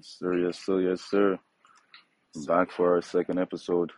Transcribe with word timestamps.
Yes, 0.00 0.16
sir, 0.18 0.34
yes, 0.38 0.58
sir, 0.58 0.80
yes, 0.80 1.00
sir. 1.02 1.38
Back 2.46 2.70
for 2.70 2.94
our 2.94 3.02
second 3.02 3.38
episode. 3.38 3.92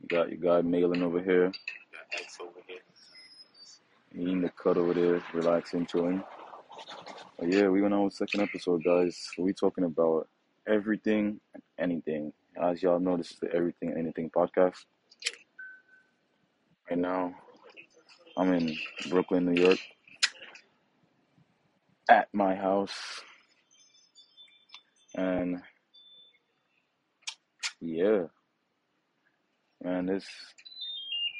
You 0.00 0.08
got 0.08 0.30
your 0.30 0.38
guy 0.38 0.66
Malin 0.66 1.02
over 1.02 1.20
here, 1.22 1.52
Got 1.92 2.40
over 2.40 2.60
here. 2.66 2.78
eating 4.14 4.40
the 4.40 4.48
cut 4.48 4.78
over 4.78 4.94
there, 4.94 5.22
relaxing, 5.34 5.84
chilling. 5.84 6.24
But 7.38 7.52
yeah, 7.52 7.68
we 7.68 7.82
went 7.82 7.92
on 7.92 8.04
with 8.04 8.14
second 8.14 8.40
episode, 8.40 8.82
guys. 8.82 9.28
We 9.36 9.52
talking 9.52 9.84
about 9.84 10.28
everything 10.66 11.38
and 11.52 11.62
anything. 11.78 12.32
As 12.58 12.82
y'all 12.82 12.98
know, 12.98 13.18
this 13.18 13.32
is 13.32 13.38
the 13.40 13.52
Everything 13.52 13.90
and 13.90 13.98
Anything 13.98 14.30
podcast. 14.30 14.78
Right 16.88 16.98
now, 16.98 17.34
I'm 18.38 18.54
in 18.54 18.74
Brooklyn, 19.10 19.44
New 19.44 19.60
York, 19.62 19.78
at 22.08 22.28
my 22.32 22.54
house, 22.54 23.20
and 25.14 25.60
yeah, 27.80 28.24
man, 29.82 30.06
this 30.06 30.24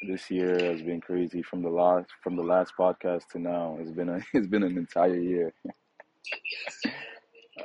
this 0.07 0.31
year 0.31 0.59
has 0.59 0.83
been 0.83 1.01
crazy 1.01 1.43
from 1.43 1.63
the 1.63 1.71
last 1.71 2.07
from 2.23 2.37
the 2.37 2.43
last 2.43 2.75
podcast 2.79 3.27
to 3.33 3.39
now. 3.39 3.77
It's 3.81 3.91
been 3.91 4.09
a 4.09 4.21
it's 4.35 4.47
been 4.47 4.63
an 4.63 4.77
entire 4.77 5.19
year. 5.19 5.53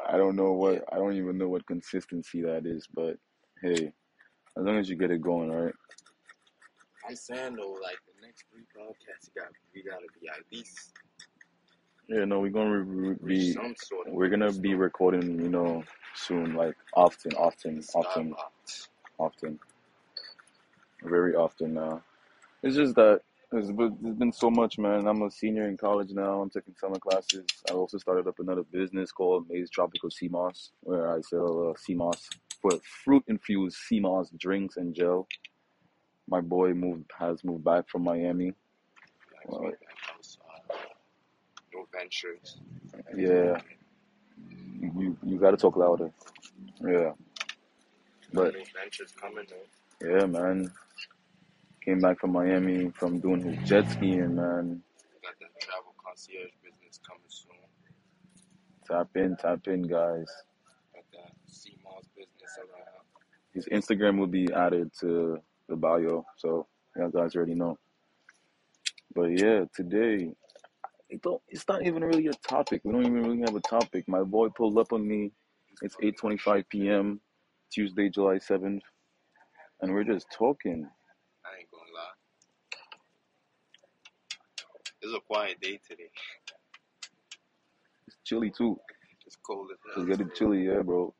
I 0.07 0.17
don't 0.17 0.35
know 0.35 0.53
what 0.53 0.83
I 0.91 0.97
don't 0.97 1.15
even 1.15 1.37
know 1.37 1.49
what 1.49 1.67
consistency 1.67 2.41
that 2.41 2.65
is, 2.65 2.87
but 2.93 3.17
hey, 3.61 3.91
as 4.57 4.63
long 4.63 4.77
as 4.77 4.89
you 4.89 4.95
get 4.95 5.11
it 5.11 5.21
going, 5.21 5.51
right? 5.51 5.73
I'm 7.07 7.15
saying 7.15 7.55
though, 7.55 7.77
like 7.81 7.97
the 8.05 8.25
next 8.25 8.45
three 8.51 8.65
podcasts, 8.77 9.29
you 9.35 9.41
got 9.41 9.51
we 9.73 9.83
gotta 9.83 10.05
be 10.19 10.27
at 10.29 10.43
least 10.51 10.93
Yeah, 12.09 12.25
no, 12.25 12.39
we're 12.39 12.49
gonna 12.49 12.79
re- 12.79 13.15
be 13.23 13.53
some 13.53 13.75
sort 13.77 14.07
of 14.07 14.13
we're 14.13 14.29
gonna 14.29 14.51
be 14.51 14.73
recording, 14.73 15.39
you 15.39 15.49
know, 15.49 15.83
soon, 16.15 16.55
like 16.55 16.75
often, 16.95 17.31
often, 17.33 17.83
often, 17.93 18.33
often, 19.19 19.59
very 21.03 21.35
often 21.35 21.75
now. 21.75 22.01
It's 22.63 22.75
just 22.75 22.95
that 22.95 23.21
there's 23.51 23.71
been, 23.71 24.31
so 24.31 24.49
much, 24.49 24.79
man. 24.79 25.07
I'm 25.07 25.21
a 25.21 25.29
senior 25.31 25.67
in 25.67 25.77
college 25.77 26.09
now. 26.11 26.41
I'm 26.41 26.49
taking 26.49 26.75
summer 26.79 26.97
classes. 26.99 27.45
I 27.69 27.73
also 27.73 27.99
started 27.99 28.27
up 28.27 28.39
another 28.39 28.63
business 28.63 29.11
called 29.11 29.47
Maize 29.49 29.69
Tropical 29.69 30.09
Sea 30.09 30.29
Moss, 30.29 30.71
where 30.81 31.15
I 31.15 31.21
sell 31.21 31.69
uh, 31.69 31.79
sea 31.79 31.95
moss, 31.95 32.29
for 32.61 32.71
fruit 33.03 33.23
infused 33.27 33.77
sea 33.77 33.99
moss 33.99 34.29
drinks 34.39 34.77
and 34.77 34.95
gel. 34.95 35.27
My 36.27 36.41
boy 36.41 36.73
moved 36.73 37.11
has 37.19 37.43
moved 37.43 37.63
back 37.63 37.87
from 37.87 38.03
Miami. 38.03 38.47
Like, 38.47 39.47
Well, 39.47 39.63
like 39.63 39.79
those, 39.79 39.88
uh, 39.88 39.88
no 41.73 41.85
ventures. 41.93 42.59
yeah, 43.15 43.59
you 44.79 44.91
you, 44.97 45.17
you 45.25 45.37
got 45.39 45.51
to 45.51 45.57
talk 45.57 45.75
louder. 45.75 46.11
Yeah, 46.81 47.11
but 48.33 48.53
No 48.53 48.61
ventures 48.81 49.13
coming 49.19 49.45
though. 49.49 50.07
yeah, 50.19 50.25
man. 50.25 50.71
Came 51.83 51.99
back 51.99 52.19
from 52.19 52.33
Miami 52.33 52.91
from 52.91 53.19
doing 53.19 53.41
his 53.41 53.67
jet 53.67 53.89
skiing, 53.91 54.35
man. 54.35 54.81
Got 55.23 55.33
that 55.39 55.59
travel 55.61 55.93
concierge 56.05 56.51
business 56.63 56.99
coming 57.07 57.23
soon. 57.29 57.55
Tap 58.87 59.07
in, 59.15 59.35
tap 59.37 59.67
in, 59.67 59.83
guys. 59.83 60.27
Got 60.93 61.05
that 61.13 61.31
moss 61.83 62.03
business 62.15 62.57
around. 62.57 63.05
His 63.53 63.67
Instagram 63.67 64.19
will 64.19 64.27
be 64.27 64.51
added 64.53 64.91
to 65.01 65.39
the 65.67 65.75
bio, 65.75 66.25
so 66.37 66.67
you 66.95 67.11
guys 67.13 67.35
already 67.35 67.55
know. 67.55 67.77
But 69.15 69.39
yeah, 69.39 69.65
today 69.75 70.31
it 71.09 71.21
don't, 71.21 71.41
it's 71.47 71.67
not 71.67 71.85
even 71.85 72.03
really 72.03 72.27
a 72.27 72.33
topic. 72.33 72.81
We 72.83 72.91
don't 72.93 73.03
even 73.05 73.23
really 73.23 73.41
have 73.41 73.55
a 73.55 73.61
topic. 73.61 74.07
My 74.07 74.23
boy 74.23 74.49
pulled 74.49 74.77
up 74.77 74.93
on 74.93 75.07
me. 75.07 75.31
It's 75.81 75.95
8:25 75.97 76.65
p.m. 76.69 77.21
Tuesday, 77.71 78.09
July 78.09 78.35
7th, 78.35 78.81
and 79.81 79.93
we're 79.93 80.03
just 80.03 80.27
talking. 80.31 80.89
I 81.45 81.59
ain't 81.59 81.71
gonna 81.71 81.83
lie. 81.95 82.15
It's 85.01 85.13
a 85.15 85.21
quiet 85.21 85.61
day 85.61 85.79
today. 85.87 86.11
It's 88.07 88.17
chilly 88.25 88.51
too. 88.51 88.77
It's 89.25 89.37
cold 89.45 89.69
as 89.71 89.77
It's 89.85 89.95
hell. 89.97 90.05
getting 90.05 90.31
chilly, 90.35 90.65
yeah, 90.65 90.81
bro. 90.81 91.13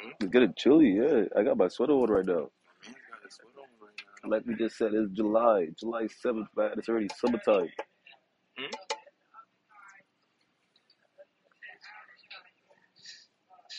Hmm? 0.00 0.10
It's 0.20 0.30
getting 0.32 0.54
chilly, 0.56 0.90
yeah. 0.96 1.24
I 1.36 1.42
got 1.44 1.56
my 1.56 1.68
sweater 1.68 1.92
on 1.94 2.10
right 2.10 2.26
now. 2.26 2.50
Man, 2.84 2.94
got 3.10 3.24
a 3.26 3.30
sweat 3.30 3.54
on 3.58 3.68
right 3.80 3.98
now. 4.06 4.13
Like 4.26 4.46
we 4.46 4.54
just 4.54 4.78
said, 4.78 4.94
it's 4.94 5.10
July, 5.12 5.68
July 5.78 6.04
7th, 6.24 6.46
man. 6.56 6.70
It's 6.78 6.88
already 6.88 7.08
summertime. 7.16 7.68
Hmm? 8.58 8.70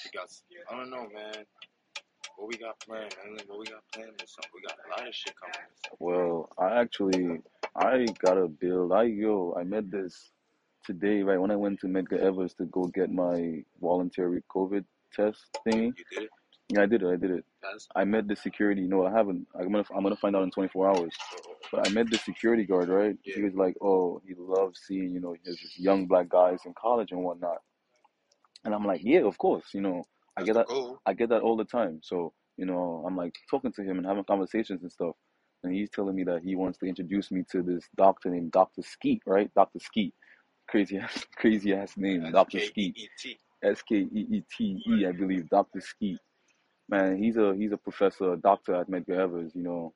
We 0.03 0.11
got, 0.13 0.29
I 0.71 0.77
don't 0.77 0.89
know, 0.91 1.07
man. 1.13 1.45
What 2.37 2.47
we 2.49 2.57
got 2.57 2.79
planned, 2.79 3.15
man? 3.25 3.37
What 3.47 3.59
we 3.59 3.65
got 3.65 3.81
planned 3.93 4.21
is 4.23 4.35
something. 4.35 4.51
We 4.53 4.61
got 4.61 4.77
a 4.85 4.89
lot 4.99 5.07
of 5.07 5.15
shit 5.15 5.33
coming. 5.39 5.67
Well, 5.99 6.49
I 6.59 6.79
actually, 6.79 7.41
I 7.75 8.05
got 8.19 8.37
a 8.37 8.47
build. 8.47 8.91
I 8.91 9.03
yo, 9.03 9.55
I 9.57 9.63
met 9.63 9.89
this 9.89 10.31
today, 10.85 11.23
right 11.23 11.39
when 11.39 11.49
I 11.51 11.55
went 11.55 11.79
to 11.79 11.87
Medgar 11.87 12.19
Evers 12.19 12.53
to 12.55 12.65
go 12.65 12.83
get 12.93 13.11
my 13.11 13.63
voluntary 13.81 14.43
COVID 14.53 14.85
test 15.13 15.57
thingy. 15.65 15.93
You 15.97 16.03
did 16.11 16.23
it? 16.23 16.29
Yeah, 16.69 16.83
I 16.83 16.85
did 16.87 17.03
it. 17.03 17.07
I 17.07 17.15
did 17.17 17.31
it. 17.31 17.45
That's 17.63 17.87
I 17.95 18.03
met 18.05 18.27
the 18.27 18.35
security. 18.35 18.81
No, 18.87 19.05
I 19.05 19.11
haven't. 19.11 19.47
I'm 19.59 19.71
gonna, 19.71 19.85
I'm 19.95 20.03
gonna 20.03 20.17
find 20.17 20.35
out 20.35 20.43
in 20.43 20.51
24 20.51 20.89
hours. 20.89 21.13
But 21.71 21.87
I 21.87 21.91
met 21.91 22.09
the 22.11 22.17
security 22.17 22.65
guard, 22.65 22.89
right? 22.89 23.17
He 23.23 23.39
Yeah. 23.39 23.45
was 23.45 23.55
like, 23.55 23.75
"Oh, 23.81 24.21
he 24.27 24.35
loves 24.37 24.81
seeing, 24.87 25.13
you 25.13 25.21
know, 25.21 25.35
his 25.45 25.59
young 25.77 26.07
black 26.07 26.29
guys 26.29 26.59
in 26.65 26.73
college 26.75 27.11
and 27.11 27.23
whatnot." 27.23 27.59
And 28.65 28.73
I'm 28.75 28.85
like, 28.85 29.01
"Yeah, 29.03 29.21
of 29.21 29.37
course. 29.37 29.73
You 29.73 29.81
know, 29.81 30.07
I 30.37 30.41
That's 30.41 30.47
get 30.47 30.53
the 30.53 30.59
that. 30.61 30.67
goal. 30.67 30.99
I 31.05 31.13
get 31.13 31.29
that 31.29 31.41
all 31.41 31.57
the 31.57 31.65
time. 31.65 32.01
So, 32.03 32.33
you 32.57 32.65
know, 32.65 33.03
I'm 33.07 33.17
like 33.17 33.35
talking 33.49 33.71
to 33.73 33.83
him 33.83 33.97
and 33.97 34.05
having 34.07 34.23
conversations 34.25 34.81
and 34.83 34.91
stuff. 34.91 35.15
And 35.63 35.73
he's 35.73 35.89
telling 35.91 36.15
me 36.15 36.23
that 36.25 36.43
he 36.43 36.55
wants 36.55 36.79
to 36.79 36.85
introduce 36.87 37.31
me 37.31 37.43
to 37.51 37.63
this 37.63 37.87
doctor 37.95 38.29
named 38.29 38.51
Dr. 38.51 38.81
Skeete, 38.83 39.21
right? 39.25 39.53
Dr. 39.55 39.79
Skeete. 39.79 40.13
Crazy 40.69 40.97
ass, 40.97 41.25
crazy 41.37 41.73
ass 41.73 41.97
name, 41.97 42.31
Dr. 42.31 42.59
Skeete. 42.59 43.09
S 43.63 43.81
K 43.83 43.97
E 43.97 44.27
E 44.31 44.43
T 44.57 44.81
E, 44.87 45.05
I 45.07 45.11
believe. 45.11 45.49
Dr. 45.49 45.79
Skeete. 45.81 46.19
Man, 46.87 47.17
he's 47.21 47.37
a 47.37 47.55
he's 47.55 47.71
a 47.71 47.77
professor, 47.77 48.33
a 48.33 48.37
doctor 48.37 48.75
at 48.75 48.89
Medgar 48.89 49.19
Evers, 49.19 49.51
you 49.55 49.63
know, 49.63 49.93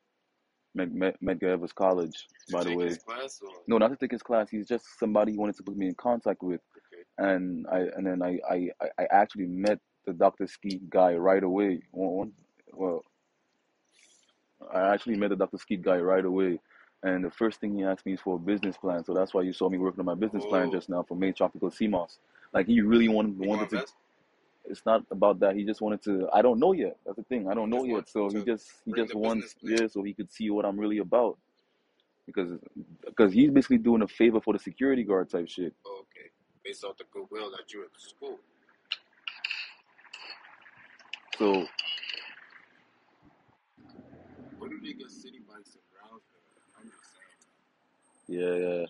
Med, 0.74 0.94
Med, 0.94 1.16
Medgar 1.24 1.50
Evers 1.50 1.72
College, 1.72 2.28
by 2.52 2.64
the 2.64 2.76
way. 2.76 2.88
his 2.88 2.98
class 2.98 3.40
or 3.44 3.50
No, 3.68 3.78
not 3.78 3.90
to 3.90 3.96
take 3.96 4.12
his 4.12 4.24
class. 4.24 4.50
He's 4.50 4.68
just 4.68 4.86
somebody 5.00 5.34
he 5.34 5.38
wanted 5.38 5.58
to 5.58 5.64
put 5.64 5.78
me 5.78 5.88
in 5.88 5.96
contact 5.96 6.42
with, 6.42 6.62
okay. 6.94 7.04
and 7.32 7.68
I 7.72 7.80
and 7.96 8.06
then 8.06 8.24
I 8.24 8.40
I, 8.50 8.70
I 8.98 9.08
actually 9.12 9.46
met 9.46 9.80
the 10.06 10.14
Dr. 10.14 10.46
Skeete 10.46 10.90
guy 10.90 11.14
right 11.14 11.44
away. 11.44 11.82
One, 11.92 12.32
hmm. 12.72 12.82
well, 12.82 13.04
I 14.74 14.94
actually 14.94 15.16
met 15.16 15.30
the 15.30 15.36
Dr. 15.36 15.58
Skeete 15.58 15.82
guy 15.84 15.98
right 15.98 16.26
away, 16.26 16.60
and 17.04 17.24
the 17.24 17.32
first 17.32 17.60
thing 17.60 17.76
he 17.76 17.84
asked 17.84 18.06
me 18.06 18.14
is 18.14 18.22
for 18.22 18.36
a 18.36 18.40
business 18.40 18.78
plan. 18.78 19.04
So 19.06 19.14
that's 19.14 19.34
why 19.34 19.42
you 19.42 19.54
saw 19.54 19.70
me 19.70 19.78
working 19.78 20.00
on 20.00 20.06
my 20.06 20.16
business 20.16 20.46
plan 20.46 20.68
Oh, 20.70 20.72
just 20.72 20.90
now 20.90 21.04
for 21.04 21.16
Main 21.16 21.34
Tropical 21.34 21.72
Sea 21.72 21.88
Moss. 21.88 22.20
Like 22.54 22.66
he 22.66 22.82
really 22.82 23.08
wanted 23.08 23.38
wanted 23.38 23.70
to. 23.70 23.76
invest? 23.76 23.94
It's 24.70 24.86
not 24.86 25.04
about 25.12 25.40
that. 25.40 25.56
He 25.56 25.66
just 25.66 25.82
wanted 25.82 26.02
to. 26.04 26.30
I 26.32 26.42
don't 26.42 26.60
know 26.60 26.74
yet. 26.74 26.98
That's 27.06 27.18
the 27.18 27.24
thing. 27.24 27.50
I 27.50 27.54
don't 27.54 27.70
know 27.70 27.84
yet. 27.84 28.08
So 28.08 28.30
he 28.30 28.44
just 28.44 28.70
he 28.86 28.94
just 28.94 29.16
wants 29.16 29.56
yeah, 29.62 29.88
so 29.88 30.04
he 30.04 30.14
could 30.14 30.32
see 30.32 30.50
what 30.52 30.66
I'm 30.66 30.80
really 30.80 31.00
about 31.00 31.38
because 32.28 32.52
because 33.06 33.34
he's 33.34 33.50
basically 33.50 33.80
doing 33.80 34.04
a 34.04 34.08
favor 34.08 34.40
for 34.40 34.54
the 34.54 34.60
security 34.60 35.04
guard 35.04 35.30
type 35.30 35.50
shit. 35.50 35.74
Okay. 35.86 36.30
Based 36.64 36.84
off 36.84 36.98
the 36.98 37.06
goodwill 37.12 37.50
that 37.52 37.74
you 37.74 37.84
at 37.84 37.94
the 37.94 38.00
school. 38.00 38.40
So 41.38 41.66
What 44.60 44.70
do 44.70 44.80
they 44.82 44.94
get 44.94 45.08
Citi 45.08 45.40
Bikes 45.48 45.74
in 45.74 45.82
Brownsville? 45.90 46.44
I'm 46.78 46.92
just 46.92 47.08
saying. 47.16 48.60
yeah, 48.62 48.80
yeah. 48.80 48.86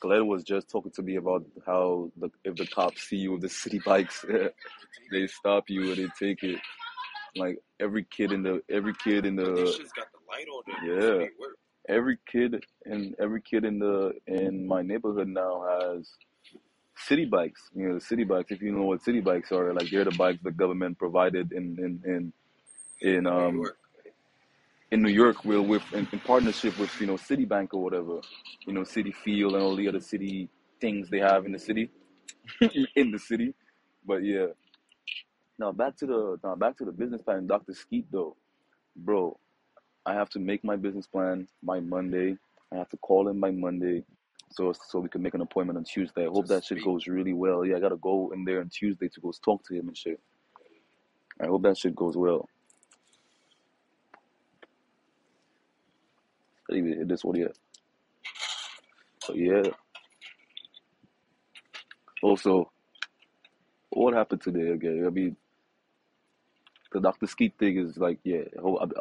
Glenn 0.00 0.26
was 0.26 0.42
just 0.44 0.68
talking 0.70 0.92
to 0.92 1.02
me 1.02 1.16
about 1.16 1.44
how 1.66 2.10
the 2.16 2.30
if 2.44 2.56
the 2.56 2.66
cops 2.66 3.02
see 3.02 3.16
you 3.16 3.32
with 3.32 3.42
the 3.42 3.48
Citi 3.60 3.82
Bikes, 3.84 4.22
They 4.28 4.38
take 4.38 4.50
they 5.10 5.18
it. 5.24 5.30
stop 5.30 5.64
you 5.68 5.92
and 5.92 5.96
they 5.96 6.08
take 6.26 6.42
it. 6.42 6.60
Like 7.36 7.58
every 7.78 8.04
kid 8.04 8.32
in 8.32 8.42
the 8.42 8.62
every 8.70 8.94
kid 8.94 9.26
in 9.26 9.36
the 9.36 9.44
the 9.44 10.02
light 10.28 10.46
on 10.48 10.62
them, 10.66 10.76
so 11.06 11.18
yeah 11.20 11.26
every 11.88 12.18
kid 12.30 12.64
and 12.84 13.14
every 13.18 13.40
kid 13.42 13.64
in 13.64 13.78
the 13.78 14.12
in 14.26 14.66
my 14.66 14.82
neighborhood 14.82 15.28
now 15.28 15.64
has 15.68 16.08
Citi 17.08 17.28
Bikes. 17.28 17.62
You 17.74 17.88
know, 17.88 17.94
the 17.98 18.00
Citi 18.00 18.26
Bikes. 18.26 18.50
If 18.52 18.62
you 18.62 18.72
know 18.72 18.84
what 18.84 19.02
Citi 19.02 19.22
Bikes 19.22 19.52
are, 19.52 19.72
like 19.72 19.90
they're 19.90 20.04
the 20.04 20.10
bikes 20.12 20.40
the 20.42 20.50
government 20.50 20.98
provided 20.98 21.52
in 21.52 21.76
in 21.78 22.32
in 23.02 23.08
in 23.16 23.26
um. 23.26 23.64
In 24.90 25.02
New 25.02 25.10
York. 25.10 25.44
We're 25.44 25.62
with 25.62 25.84
in, 25.94 26.08
in 26.12 26.20
partnership 26.20 26.78
with 26.78 26.90
you 27.00 27.06
know 27.08 27.16
Citibank 27.16 27.68
or 27.74 27.82
whatever. 27.82 28.20
You 28.66 28.74
know, 28.74 28.82
Citi 28.82 29.14
Field 29.14 29.54
and 29.54 29.62
all 29.62 29.76
the 29.76 29.88
other 29.88 30.00
city 30.00 30.48
things 30.80 31.10
they 31.10 31.18
have 31.20 31.46
in 31.46 31.52
the 31.52 31.58
city 31.60 31.90
in 32.96 33.10
the 33.12 33.18
city. 33.18 33.54
But 34.06 34.24
yeah, 34.24 34.48
now 35.58 35.72
back 35.72 35.96
to 35.98 36.06
the 36.06 36.38
now 36.44 36.56
back 36.56 36.78
to 36.78 36.84
the 36.86 36.92
business 36.92 37.22
plan, 37.22 37.46
Dr. 37.46 37.72
Skeete 37.74 38.06
though, 38.12 38.36
bro. 38.96 39.38
I 40.06 40.14
have 40.14 40.30
to 40.30 40.40
make 40.40 40.64
my 40.64 40.76
business 40.76 41.06
plan 41.06 41.48
by 41.62 41.80
Monday. 41.80 42.36
I 42.72 42.76
have 42.76 42.88
to 42.90 42.96
call 42.98 43.28
him 43.28 43.40
by 43.40 43.52
Monday. 43.52 44.04
so 44.50 44.72
so 44.88 45.00
we 45.00 45.08
can 45.08 45.22
make 45.22 45.34
an 45.34 45.42
appointment 45.42 45.78
on 45.78 45.84
Tuesday. 45.84 46.24
I 46.26 46.30
hope 46.30 46.48
To 46.48 46.54
that 46.54 46.64
shit 46.64 46.78
speak. 46.78 46.84
goes 46.84 47.06
really 47.06 47.34
well. 47.34 47.64
Yeah, 47.64 47.76
I 47.76 47.80
gotta 47.80 47.96
go 47.98 48.32
in 48.34 48.44
there 48.44 48.60
on 48.60 48.70
Tuesday 48.70 49.08
to 49.08 49.20
go 49.20 49.32
talk 49.44 49.64
to 49.68 49.74
him 49.74 49.88
and 49.88 49.96
shit. 49.96 50.20
I 51.42 51.46
hope 51.46 51.62
that 51.62 51.78
shit 51.78 51.96
goes 51.96 52.16
well. 52.16 52.48
I 56.52 56.59
didn't 56.59 56.59
even 56.74 56.98
hit 56.98 57.08
this 57.08 57.24
one 57.24 57.36
yet. 57.36 57.56
But 59.26 59.36
yeah. 59.36 59.62
Also, 62.22 62.70
what 63.90 64.14
happened 64.14 64.42
today 64.42 64.70
again? 64.70 65.04
I 65.06 65.10
mean, 65.10 65.36
the 66.92 67.00
Dr. 67.00 67.26
Skeete 67.26 67.56
thing 67.58 67.78
is 67.78 67.96
like, 67.96 68.18
yeah, 68.24 68.42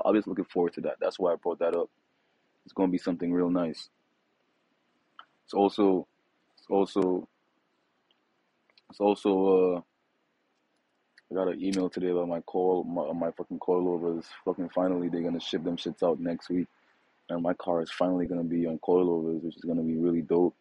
I'm 0.06 0.16
just 0.16 0.28
looking 0.28 0.46
forward 0.46 0.74
to 0.74 0.82
that. 0.82 0.98
That's 1.02 1.20
why 1.20 1.34
I 1.34 1.36
brought 1.36 1.60
that 1.60 1.76
up. 1.76 1.90
It's 2.66 2.74
gonna 2.74 2.92
be 2.92 2.98
something 2.98 3.34
real 3.34 3.50
nice. 3.50 3.90
It's 5.46 5.54
also, 5.54 6.08
it's 6.58 6.68
also, 6.70 7.28
it's 8.90 9.00
also. 9.00 9.76
Uh, 9.78 9.82
I 11.32 11.36
got 11.36 11.48
an 11.48 11.64
email 11.64 11.90
today 11.90 12.10
about 12.10 12.28
my 12.28 12.42
call, 12.42 12.84
my, 12.84 13.14
my 13.14 13.32
fucking 13.32 13.60
coilovers. 13.60 14.26
Fucking 14.46 14.70
finally, 14.70 15.10
they're 15.10 15.24
gonna 15.24 15.40
ship 15.40 15.64
them 15.64 15.78
shits 15.78 16.04
out 16.04 16.20
next 16.20 16.50
week, 16.50 16.68
and 17.30 17.44
my 17.44 17.54
car 17.54 17.82
is 17.82 17.92
finally 17.92 18.26
gonna 18.26 18.44
be 18.44 18.66
on 18.66 18.80
coilovers, 18.80 19.42
which 19.44 19.56
is 19.56 19.64
gonna 19.64 19.84
be 19.84 19.98
really 19.98 20.22
dope. 20.22 20.56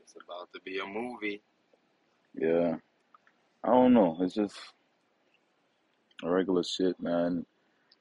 It's 0.00 0.14
about 0.22 0.52
to 0.52 0.60
be 0.60 0.78
a 0.78 0.86
movie. 0.86 1.42
Yeah, 2.34 2.76
I 3.64 3.68
don't 3.68 3.94
know. 3.94 4.16
It's 4.20 4.34
just 4.34 4.56
regular 6.22 6.62
shit, 6.62 7.00
man. 7.00 7.44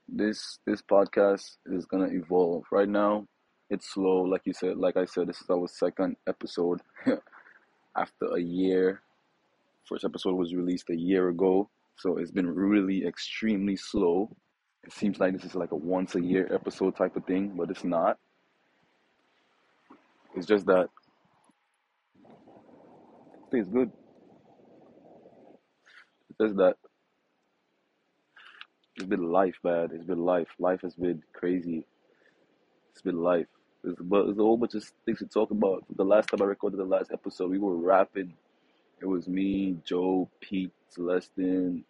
This 0.07 0.59
this 0.65 0.81
podcast 0.81 1.57
is 1.65 1.85
gonna 1.85 2.07
evolve. 2.07 2.65
Right 2.71 2.89
now, 2.89 3.27
it's 3.69 3.93
slow, 3.93 4.21
like 4.21 4.41
you 4.45 4.53
said. 4.53 4.77
Like 4.77 4.97
I 4.97 5.05
said, 5.05 5.27
this 5.27 5.41
is 5.41 5.49
our 5.49 5.67
second 5.67 6.15
episode 6.27 6.81
after 7.97 8.35
a 8.35 8.39
year. 8.39 9.01
First 9.85 10.05
episode 10.05 10.35
was 10.35 10.53
released 10.53 10.89
a 10.89 10.95
year 10.95 11.29
ago, 11.29 11.69
so 11.95 12.17
it's 12.17 12.31
been 12.31 12.49
really 12.49 13.05
extremely 13.05 13.75
slow. 13.75 14.35
It 14.85 14.93
seems 14.93 15.19
like 15.19 15.33
this 15.33 15.43
is 15.43 15.55
like 15.55 15.71
a 15.71 15.75
once 15.75 16.13
a 16.15 16.21
year 16.21 16.47
episode 16.53 16.95
type 16.95 17.15
of 17.15 17.25
thing, 17.25 17.53
but 17.55 17.71
it's 17.71 17.83
not. 17.83 18.19
It's 20.35 20.45
just 20.45 20.67
that 20.67 20.89
it 23.51 23.57
it's 23.59 23.69
good. 23.69 23.91
It's 26.29 26.37
just 26.39 26.57
that 26.57 26.75
it's 28.95 29.05
been 29.07 29.31
life, 29.31 29.55
bad. 29.63 29.91
It's 29.91 30.05
been 30.05 30.23
life. 30.23 30.49
Life 30.59 30.81
has 30.81 30.93
been 30.93 31.23
crazy. 31.33 31.83
It's 32.91 33.01
been 33.01 33.21
life. 33.21 33.47
There's 33.83 33.97
a 33.99 34.41
whole 34.41 34.57
bunch 34.57 34.75
of 34.75 34.83
things 35.05 35.19
to 35.19 35.25
talk 35.25 35.51
about. 35.51 35.83
The 35.95 36.05
last 36.05 36.29
time 36.29 36.41
I 36.41 36.45
recorded 36.45 36.77
the 36.77 36.85
last 36.85 37.11
episode, 37.11 37.51
we 37.51 37.59
were 37.59 37.75
rapping. 37.75 38.33
It 39.01 39.05
was 39.05 39.27
me, 39.27 39.77
Joe, 39.83 40.29
Pete, 40.39 40.71
Celestin, 40.95 41.83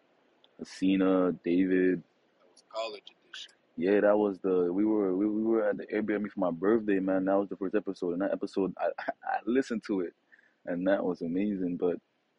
Asina, 0.61 1.37
David. 1.43 2.03
College 2.75 3.03
edition. 3.03 3.53
Yeah, 3.77 4.01
that 4.01 4.17
was 4.17 4.39
the 4.39 4.71
we 4.71 4.85
were 4.85 5.15
we, 5.15 5.27
we 5.27 5.43
were 5.43 5.69
at 5.69 5.77
the 5.77 5.85
Airbnb 5.87 6.29
for 6.31 6.39
my 6.39 6.51
birthday, 6.51 6.99
man. 6.99 7.25
That 7.25 7.39
was 7.39 7.49
the 7.49 7.57
first 7.57 7.75
episode, 7.75 8.13
and 8.13 8.21
that 8.21 8.33
episode 8.33 8.73
I 8.77 8.87
I 9.09 9.37
listened 9.45 9.83
to 9.87 10.01
it, 10.01 10.13
and 10.65 10.87
that 10.87 11.03
was 11.03 11.21
amazing. 11.21 11.77
But 11.77 11.97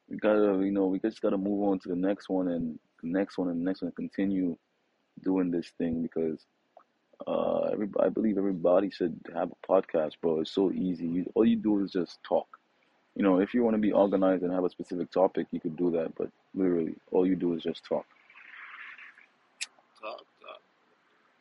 we 0.08 0.16
gotta 0.18 0.62
you 0.64 0.72
know 0.72 0.86
we 0.86 1.00
just 1.00 1.22
gotta 1.22 1.38
move 1.38 1.68
on 1.68 1.78
to 1.80 1.88
the 1.88 1.96
next 1.96 2.28
one 2.28 2.48
and 2.48 2.78
the 3.02 3.08
next 3.08 3.38
one 3.38 3.48
and 3.48 3.60
the 3.60 3.64
next 3.64 3.82
one, 3.82 3.88
and 3.88 3.96
continue 3.96 4.56
doing 5.22 5.50
this 5.50 5.72
thing 5.78 6.02
because 6.02 6.44
uh 7.26 7.70
every 7.72 7.88
I 8.00 8.10
believe 8.10 8.36
everybody 8.36 8.90
should 8.90 9.18
have 9.34 9.50
a 9.52 9.66
podcast, 9.66 10.12
bro. 10.22 10.40
It's 10.40 10.52
so 10.52 10.70
easy. 10.72 11.06
You, 11.06 11.32
all 11.34 11.46
you 11.46 11.56
do 11.56 11.82
is 11.84 11.92
just 11.92 12.22
talk. 12.22 12.48
You 13.14 13.22
know, 13.22 13.40
if 13.40 13.54
you 13.54 13.64
want 13.64 13.74
to 13.74 13.80
be 13.80 13.92
organized 13.92 14.42
and 14.42 14.52
have 14.52 14.64
a 14.64 14.70
specific 14.70 15.10
topic, 15.10 15.46
you 15.50 15.60
could 15.60 15.76
do 15.76 15.90
that. 15.92 16.14
But 16.16 16.30
literally, 16.54 16.96
all 17.10 17.26
you 17.26 17.36
do 17.36 17.54
is 17.54 17.62
just. 17.62 17.82
Talk, 17.84 18.04
talk. 20.00 20.24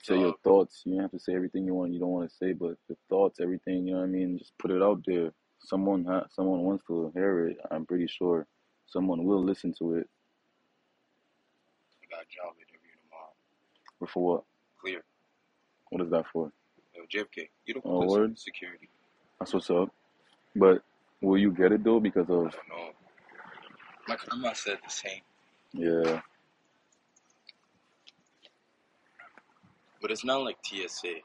Say 0.06 0.20
your 0.20 0.36
thoughts. 0.44 0.84
You 0.86 0.94
don't 0.94 1.02
have 1.04 1.12
to 1.12 1.20
say 1.20 1.36
everything 1.36 1.66
you 1.66 1.74
want. 1.76 1.94
You 1.94 2.00
don't 2.00 2.10
want 2.10 2.30
to 2.30 2.36
say, 2.36 2.54
but 2.54 2.76
the 2.90 2.96
thoughts, 3.10 3.40
everything. 3.42 3.88
You 3.88 3.94
know 3.96 4.00
what 4.02 4.06
I 4.06 4.10
mean? 4.10 4.38
Just 4.38 4.58
put 4.60 4.72
it 4.72 4.82
out 4.82 5.02
there. 5.06 5.32
Someone, 5.60 6.06
ha- 6.06 6.28
someone 6.32 6.62
wants 6.62 6.84
to 6.88 7.12
hear 7.16 7.48
it. 7.48 7.58
I'm 7.72 7.86
pretty 7.86 8.08
sure 8.08 8.48
someone 8.86 9.26
will 9.26 9.44
listen 9.44 9.74
to 9.80 9.96
it. 9.96 10.08
I 12.04 12.08
got 12.16 12.24
a 12.24 12.28
job 12.30 12.56
interview 12.60 12.92
tomorrow. 13.04 13.34
But 14.00 14.10
for 14.10 14.24
what? 14.24 14.44
Clear. 14.82 15.04
What 15.90 16.02
is 16.04 16.12
that 16.12 16.26
for? 16.32 16.52
JFK, 17.14 17.50
you 17.66 17.74
don't 17.76 17.86
Oh, 17.86 17.98
uh, 17.98 18.00
put 18.02 18.10
word. 18.10 18.40
security. 18.40 18.90
That's 19.40 19.54
what's 19.54 19.70
up. 19.70 19.90
But 20.56 20.82
will 21.22 21.38
you 21.38 21.52
get 21.52 21.72
it 21.72 21.84
though? 21.84 22.00
Because 22.00 22.28
I 22.30 22.34
of 22.34 22.52
don't 22.52 22.70
know. 22.70 22.90
My 24.08 24.16
grandma 24.18 24.54
said 24.54 24.78
the 24.84 24.92
same, 24.92 25.22
yeah, 25.74 26.22
but 30.06 30.12
it's 30.12 30.24
not 30.24 30.44
like 30.44 30.56
TSA. 30.64 31.16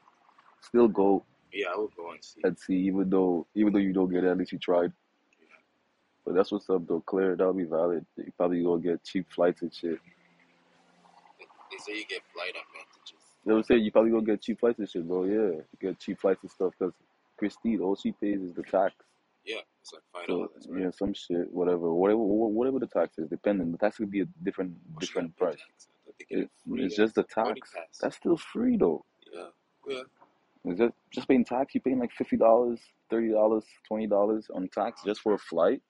still 0.59 0.87
go 0.87 1.23
Yeah, 1.53 1.67
I 1.75 1.77
would 1.77 1.95
go 1.95 2.09
and 2.13 2.23
see. 2.23 2.41
and 2.43 2.57
see. 2.57 2.73
Even 2.87 3.11
though, 3.11 3.45
even 3.53 3.71
though 3.71 3.77
you 3.79 3.93
don't 3.93 4.09
get 4.11 4.23
it, 4.23 4.29
at 4.31 4.37
least 4.39 4.53
you 4.53 4.57
tried. 4.57 4.91
But 6.25 6.33
that's 6.33 6.51
what's 6.51 6.67
up 6.67 6.87
though. 6.87 7.01
Clear. 7.01 7.35
That'll 7.35 7.53
be 7.53 7.65
valid. 7.65 8.03
You 8.17 8.31
probably 8.35 8.63
go 8.63 8.77
get 8.77 9.03
cheap 9.03 9.27
flights 9.31 9.61
and 9.61 9.71
shit. 9.71 9.99
They 11.69 11.77
say 11.77 11.99
you 11.99 12.05
get 12.09 12.23
flight 12.33 12.49
advantages. 12.49 13.21
They 13.45 13.53
would 13.53 13.67
say 13.67 13.75
you 13.77 13.91
probably 13.91 14.09
gonna 14.09 14.23
get 14.25 14.41
cheap 14.41 14.59
flights 14.59 14.79
and 14.79 14.89
shit, 14.89 15.07
bro. 15.07 15.25
Yeah, 15.25 15.33
you 15.61 15.63
get 15.79 15.99
cheap 15.99 16.19
flights 16.19 16.41
and 16.41 16.49
stuff 16.51 16.73
because 16.79 16.95
Christine, 17.37 17.81
all 17.81 17.95
she 17.95 18.13
pays 18.13 18.41
is 18.41 18.55
the 18.55 18.63
tax. 18.63 18.95
Yeah, 19.45 19.57
it's 19.79 19.93
like 19.93 20.01
five 20.11 20.23
So 20.27 20.33
dollars, 20.33 20.67
right? 20.67 20.81
yeah, 20.81 20.89
some 20.89 21.13
shit, 21.13 21.51
whatever, 21.53 21.93
whatever, 21.93 22.17
wha- 22.19 22.47
whatever 22.47 22.79
the 22.79 22.87
tax 22.87 23.19
is, 23.19 23.29
depending. 23.29 23.71
The 23.71 23.77
tax 23.77 23.97
could 23.97 24.09
be 24.11 24.21
a 24.21 24.25
different, 24.43 24.73
oh, 24.75 24.97
Or 24.97 24.99
different 24.99 25.37
price. 25.37 25.57
tax. 25.57 25.87
I 26.31 26.39
thought 26.39 26.43
they 26.43 26.43
get 26.43 26.43
It, 26.43 26.43
it 26.43 26.51
free 26.67 26.85
it's 26.85 26.93
as 26.93 26.97
just 26.97 27.15
the 27.15 27.23
tax. 27.23 27.71
That's 28.01 28.15
still 28.17 28.37
free 28.37 28.77
though. 28.77 29.05
Yeah, 29.33 29.47
yeah. 29.87 30.03
It's 30.65 30.79
just 30.79 30.93
just 31.11 31.27
paying 31.27 31.45
tax. 31.45 31.75
You 31.75 31.81
paying 31.81 31.99
like 31.99 32.11
fifty 32.13 32.37
dollars, 32.37 32.79
thirty 33.09 33.31
dollars, 33.31 33.65
twenty 33.87 34.07
dollars 34.07 34.47
on 34.53 34.67
tax 34.69 35.01
just 35.03 35.21
for 35.21 35.33
a 35.33 35.39
flight, 35.39 35.81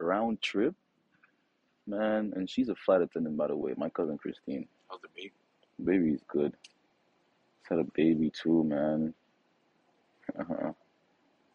round 0.00 0.42
trip, 0.42 0.74
man. 1.86 2.32
And 2.36 2.48
she's 2.50 2.68
a 2.68 2.74
flight 2.74 3.02
attendant, 3.02 3.36
by 3.36 3.48
the 3.48 3.56
way. 3.56 3.74
My 3.76 3.88
cousin 3.90 4.18
Christine, 4.18 4.68
How's 4.90 5.00
the 5.02 5.08
baby? 5.16 5.32
baby's 5.84 6.20
good. 6.28 6.54
She's 7.62 7.70
had 7.70 7.78
a 7.80 7.84
baby 7.94 8.30
too, 8.30 8.64
man. 8.64 9.14
Uh-huh. 10.38 10.72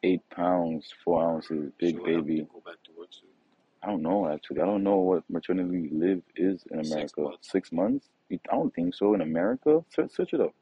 Eight 0.03 0.21
pounds, 0.29 0.93
four 1.03 1.23
ounces, 1.23 1.71
big 1.79 2.03
baby. 2.03 2.47
go 2.51 2.61
back 2.65 2.81
to 2.85 2.91
work 2.97 3.09
soon. 3.11 3.29
I 3.85 3.89
don't 3.89 4.01
know 4.01 4.27
actually. 4.33 4.61
I 4.61 4.65
don't 4.65 4.83
know 4.83 4.97
what 4.97 5.23
maternity 5.29 5.89
leave 5.93 6.23
is 6.35 6.63
in 6.71 6.83
Six 6.83 6.91
America. 6.91 7.21
months. 7.21 7.51
Six 7.51 7.71
months? 7.71 8.09
I 8.31 8.37
don't 8.51 8.73
think 8.73 8.95
so. 8.95 9.13
In 9.13 9.21
America, 9.21 9.85
search, 9.93 10.11
search 10.11 10.33
it 10.33 10.41
up. 10.41 10.53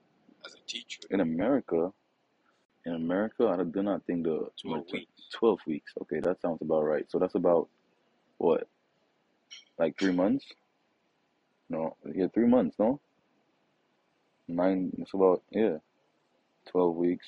As 0.46 0.56
a 0.56 0.58
teacher, 0.68 1.00
In 1.10 1.22
America, 1.22 1.94
in 2.86 2.96
America, 2.96 3.48
I 3.48 3.64
do 3.64 3.82
not 3.82 4.06
think 4.06 4.26
the 4.26 4.50
12 4.62 4.78
mater- 4.86 4.86
weeks. 4.94 5.30
twelve 5.34 5.60
weeks. 5.66 5.94
Okay, 6.02 6.20
that 6.20 6.42
sounds 6.42 6.62
about 6.62 6.84
right. 6.84 7.10
So 7.10 7.18
that's 7.18 7.36
about 7.36 7.70
what, 8.40 8.68
like 9.80 9.98
three 9.98 10.12
months? 10.12 10.46
No, 11.70 11.96
yeah, 12.14 12.28
three 12.34 12.48
months. 12.48 12.76
No, 12.78 13.00
nine. 14.50 14.92
It's 14.98 15.14
about 15.14 15.44
yeah, 15.52 15.78
twelve 16.70 16.96
weeks. 16.98 17.26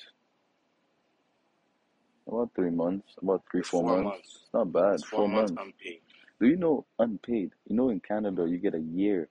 About 2.26 2.50
three 2.54 2.70
months. 2.70 3.14
About 3.22 3.42
three, 3.50 3.62
four, 3.62 3.82
four 3.82 3.90
months. 4.02 4.04
months. 4.04 4.28
It's 4.44 4.54
not 4.54 4.72
bad. 4.72 4.94
It's 4.94 5.04
Four, 5.04 5.20
four 5.20 5.28
months 5.28 5.52
months. 5.52 5.72
unpaid. 5.78 6.00
Do 6.40 6.46
you 6.48 6.56
know 6.56 6.84
unpaid? 6.98 7.52
You 7.68 7.76
know 7.76 7.88
in 7.90 8.00
Canada 8.00 8.46
you 8.48 8.58
get 8.58 8.74
a 8.74 8.80
year 8.80 9.28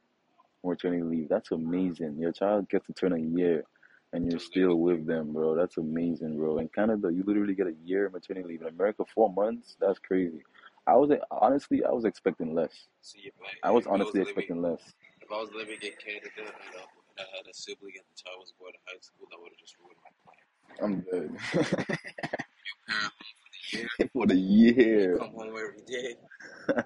maternity 0.64 1.04
leave. 1.04 1.30
That's 1.30 1.52
amazing. 1.52 2.18
Your 2.18 2.32
child 2.32 2.70
gets 2.70 2.88
to 2.88 2.94
turn 2.94 3.14
a 3.14 3.20
year 3.20 3.64
and 4.14 4.30
you're 4.30 4.40
still 4.40 4.76
with 4.76 5.06
them, 5.06 5.34
bro. 5.34 5.56
That's 5.56 5.78
amazing, 5.78 6.38
bro. 6.38 6.58
In 6.58 6.70
Canada 6.70 7.12
you 7.12 7.24
literally 7.26 7.54
get 7.54 7.68
a 7.68 7.76
year 7.84 8.10
maternity 8.10 8.48
leave. 8.48 8.62
In 8.62 8.68
America 8.70 9.04
four 9.14 9.32
months? 9.32 9.76
That's 9.80 10.00
crazy. 10.00 10.44
I 10.88 10.96
was 10.96 11.12
honestly 11.32 11.84
I 11.84 11.92
was 11.92 12.06
expecting 12.06 12.56
less. 12.56 12.88
See, 13.02 13.32
I, 13.64 13.68
I 13.68 13.72
was 13.72 13.84
if 13.84 13.88
I 13.90 13.92
was 13.92 14.00
honestly 14.02 14.20
living, 14.22 14.32
expecting 14.32 14.62
less. 14.62 14.82
if 15.22 15.32
I 15.32 15.36
was 15.40 15.50
living 15.54 15.78
in 15.82 15.92
Canada 16.04 16.30
and 16.38 16.48
I, 16.48 17.22
I 17.22 17.26
had 17.38 17.46
a 17.50 17.54
sibling 17.54 17.94
at 18.00 18.06
the 18.16 18.24
time 18.24 18.34
I 18.36 18.40
was 18.40 18.54
going 18.60 18.74
to 18.74 18.80
high 18.88 19.00
school, 19.02 19.28
that 19.30 19.38
would 19.42 19.52
have 19.52 19.60
just 19.60 19.76
ruined 19.78 19.98
my 20.02 20.12
plan. 20.24 20.42
I'm 20.82 21.02
good. 21.02 21.30
For 24.26 24.34
the 24.34 24.40
you 24.40 24.74
year. 24.74 25.18
come 25.20 25.34
home 25.34 25.50
every 25.50 25.82
day. 25.86 26.16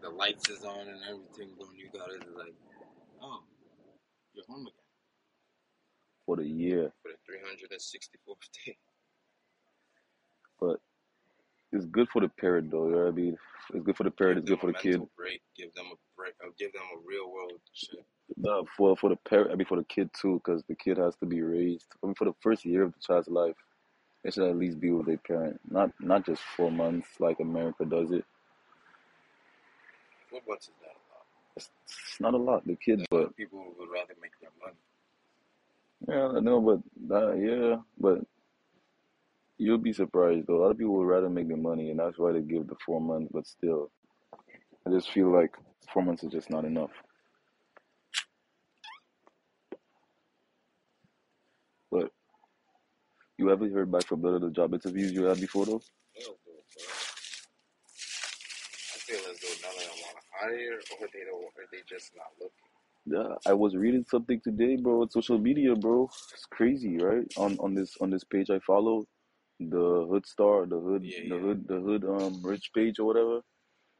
the 0.00 0.08
lights 0.08 0.48
is 0.48 0.64
on 0.64 0.88
and 0.88 1.00
everything. 1.06 1.50
And 1.60 1.68
you 1.76 1.90
got 1.92 2.08
it 2.08 2.22
like, 2.34 2.54
oh, 3.20 3.42
you're 4.32 4.44
home 4.48 4.62
again 4.62 4.72
For 6.24 6.36
the 6.36 6.46
year. 6.46 6.90
for 7.02 7.10
the 7.10 7.18
364th 7.30 8.64
day. 8.64 8.76
But 10.58 10.80
it's 11.72 11.84
good 11.84 12.08
for 12.08 12.22
the 12.22 12.28
parent 12.28 12.70
though, 12.70 12.86
you 12.86 12.92
know 12.92 13.02
what 13.04 13.08
I 13.08 13.10
mean? 13.10 13.36
It's 13.74 13.84
good 13.84 13.96
for 13.98 14.04
the 14.04 14.10
parent, 14.10 14.38
it's 14.38 14.48
good 14.48 14.60
for 14.60 14.68
the 14.68 14.78
kid. 14.78 15.02
break. 15.18 15.42
Give 15.54 15.74
them 15.74 15.86
a 15.92 15.96
break. 16.16 16.32
Or 16.42 16.52
give 16.58 16.72
them 16.72 16.84
a 16.94 17.06
real 17.06 17.30
world 17.30 17.60
shit. 17.74 18.00
No, 18.38 18.64
for 18.78 18.96
for 18.96 19.10
the 19.10 19.16
parent, 19.28 19.50
I 19.52 19.56
mean 19.56 19.66
for 19.66 19.76
the 19.76 19.84
kid 19.84 20.08
too, 20.18 20.40
because 20.42 20.62
the 20.70 20.74
kid 20.74 20.96
has 20.96 21.16
to 21.16 21.26
be 21.26 21.42
raised. 21.42 21.88
I 22.02 22.06
mean 22.06 22.14
for 22.14 22.24
the 22.24 22.34
first 22.40 22.64
year 22.64 22.82
of 22.84 22.94
the 22.94 23.00
child's 23.06 23.28
life, 23.28 23.56
They 24.24 24.32
should 24.32 24.48
at 24.50 24.58
least 24.58 24.80
be 24.80 24.90
with 24.92 25.06
their 25.06 25.18
parent, 25.18 25.60
not 25.70 25.92
not 26.00 26.26
just 26.26 26.42
four 26.56 26.72
months 26.72 27.08
like 27.20 27.40
America 27.40 27.86
does 27.86 28.12
it. 28.12 28.24
Four 30.30 30.40
months 30.48 30.68
is 30.68 30.74
not 30.82 30.92
a 30.96 31.04
lot. 31.14 31.26
It's, 31.56 31.70
it's 31.84 32.20
not 32.20 32.34
a 32.34 32.38
lot, 32.38 32.66
the 32.66 32.76
kid, 32.76 33.04
There's 33.10 33.24
a 33.24 33.28
but 33.28 33.36
people 33.36 33.60
would 33.78 33.90
rather 33.90 34.14
make 34.22 34.38
their 34.40 34.50
money. 34.62 34.78
yeah, 36.08 36.28
I 36.36 36.40
know, 36.40 36.60
but 36.60 36.80
that, 37.08 37.38
yeah, 37.38 37.82
but 37.98 38.20
you'll 39.58 39.78
be 39.78 39.92
surprised 39.92 40.46
though. 40.46 40.58
A 40.58 40.62
lot 40.62 40.70
of 40.72 40.78
people 40.78 40.94
would 40.96 41.06
rather 41.08 41.30
make 41.30 41.48
the 41.48 41.56
money, 41.56 41.90
and 41.90 42.00
that's 42.00 42.18
why 42.18 42.32
they 42.32 42.42
give 42.42 42.66
the 42.68 42.76
four 42.86 43.00
months. 43.00 43.30
But 43.32 43.46
still, 43.46 43.90
I 44.86 44.90
just 44.90 45.10
feel 45.12 45.32
like 45.32 45.54
four 45.92 46.02
months 46.02 46.24
is 46.24 46.32
just 46.32 46.50
not 46.50 46.64
enough. 46.64 46.90
But 51.90 52.10
you 53.38 53.50
ever 53.50 53.68
heard 53.68 53.90
back 53.90 54.06
from 54.06 54.22
the, 54.22 54.38
the 54.38 54.50
job 54.50 54.74
interviews 54.74 55.12
you 55.12 55.24
had 55.24 55.40
before 55.40 55.66
though? 55.66 55.82
Hell 56.16 56.36
no, 56.46 56.52
bro. 56.74 56.84
I 58.94 58.98
feel 58.98 59.18
as 59.30 59.40
though 59.40 59.68
none 59.68 59.76
of 59.76 59.82
them 59.82 59.98
want 60.02 60.16
to 60.16 60.24
hire, 60.40 60.78
or 61.00 61.08
they 61.12 61.24
don't, 61.24 61.44
or 61.44 61.64
they 61.72 61.78
just 61.88 62.12
not 62.16 62.26
looking. 62.40 62.52
Yeah, 63.06 63.34
I 63.46 63.52
was 63.54 63.76
reading 63.76 64.04
something 64.08 64.40
today, 64.42 64.76
bro, 64.76 65.02
on 65.02 65.10
social 65.10 65.38
media, 65.38 65.74
bro. 65.74 66.08
It's 66.32 66.46
crazy, 66.46 66.96
right? 66.98 67.26
On 67.36 67.58
on 67.60 67.74
this 67.74 67.96
on 68.00 68.10
this 68.10 68.24
page 68.24 68.50
I 68.50 68.60
follow, 68.60 69.04
the 69.60 70.06
Hood 70.10 70.26
Star, 70.26 70.66
the 70.66 70.78
Hood, 70.80 71.02
Yeah, 71.04 71.20
the 71.28 71.34
yeah. 71.36 71.40
Hood, 71.40 71.68
the 71.68 71.80
Hood, 71.80 72.04
um, 72.04 72.40
Rich 72.42 72.70
page 72.74 72.98
or 72.98 73.04
whatever. 73.06 73.40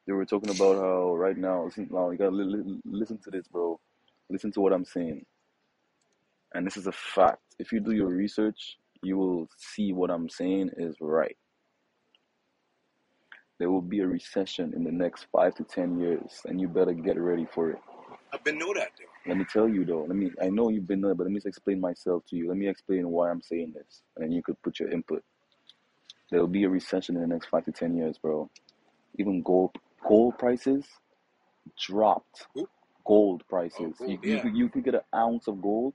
They 0.07 0.13
were 0.13 0.27
talking 0.27 0.51
about 0.51 0.77
how 0.77 1.15
right 1.17 1.37
now, 1.37 1.65
listen, 1.65 1.89
now 1.91 2.11
you 2.11 2.19
gotta 2.19 2.31
li- 2.31 2.45
li- 2.63 2.81
listen 2.85 3.19
to 3.25 3.31
this, 3.31 3.49
bro. 3.49 3.81
Listen 4.31 4.53
to 4.53 4.61
what 4.61 4.73
I'm 4.73 4.85
saying, 4.85 5.25
and 6.55 6.67
this 6.67 6.77
is 6.77 6.87
a 6.87 6.93
fact. 6.93 7.41
If 7.59 7.73
you 7.73 7.81
do 7.81 7.93
your 7.93 8.09
research, 8.09 8.79
you 9.05 9.19
will 9.19 9.49
see 9.59 9.93
what 9.93 10.11
I'm 10.11 10.29
saying 10.31 10.73
is 10.79 10.97
right. 11.01 11.37
There 13.59 13.71
will 13.71 13.83
be 13.83 14.01
a 14.01 14.07
recession 14.07 14.75
in 14.77 14.85
the 14.85 14.93
next 14.93 15.27
five 15.33 15.55
to 15.57 15.65
ten 15.65 16.01
years, 16.01 16.41
and 16.47 16.61
you 16.61 16.69
better 16.69 16.93
get 16.93 17.19
ready 17.19 17.47
for 17.55 17.71
it. 17.71 17.79
I've 18.33 18.45
been 18.45 18.59
know 18.59 18.75
that 18.75 18.93
though. 18.99 19.31
Let 19.31 19.39
me 19.39 19.47
tell 19.53 19.69
you 19.69 19.85
though. 19.85 20.05
Let 20.09 20.17
me. 20.17 20.33
I 20.43 20.51
know 20.51 20.71
you've 20.71 20.89
been 20.89 21.01
there, 21.03 21.15
but 21.15 21.25
let 21.25 21.33
me 21.33 21.41
explain 21.45 21.81
myself 21.81 22.25
to 22.31 22.37
you. 22.37 22.49
Let 22.49 22.59
me 22.59 22.69
explain 22.69 23.09
why 23.11 23.31
I'm 23.31 23.43
saying 23.43 23.75
this, 23.77 24.03
and 24.17 24.25
then 24.25 24.33
you 24.33 24.43
could 24.43 24.61
put 24.63 24.81
your 24.81 24.91
input. 24.91 25.25
There 26.31 26.41
will 26.41 26.49
be 26.49 26.65
a 26.65 26.69
recession 26.71 27.17
in 27.17 27.23
the 27.23 27.29
next 27.29 27.49
five 27.49 27.65
to 27.67 27.73
ten 27.73 27.97
years, 27.97 28.19
bro. 28.19 28.51
Even 29.19 29.43
gold 29.43 29.73
gold 30.09 30.39
prices 30.39 30.87
dropped. 31.81 32.47
Gold 33.07 33.45
Oh, 33.79 33.91
prices. 33.91 33.97
You 34.07 34.19
gold, 34.19 34.21
you 34.23 34.37
yeah. 34.37 34.43
could 34.43 34.57
you 34.57 34.69
could 34.71 34.85
get 34.85 34.95
an 34.97 35.03
ounce 35.15 35.49
of 35.49 35.63
gold 35.63 35.95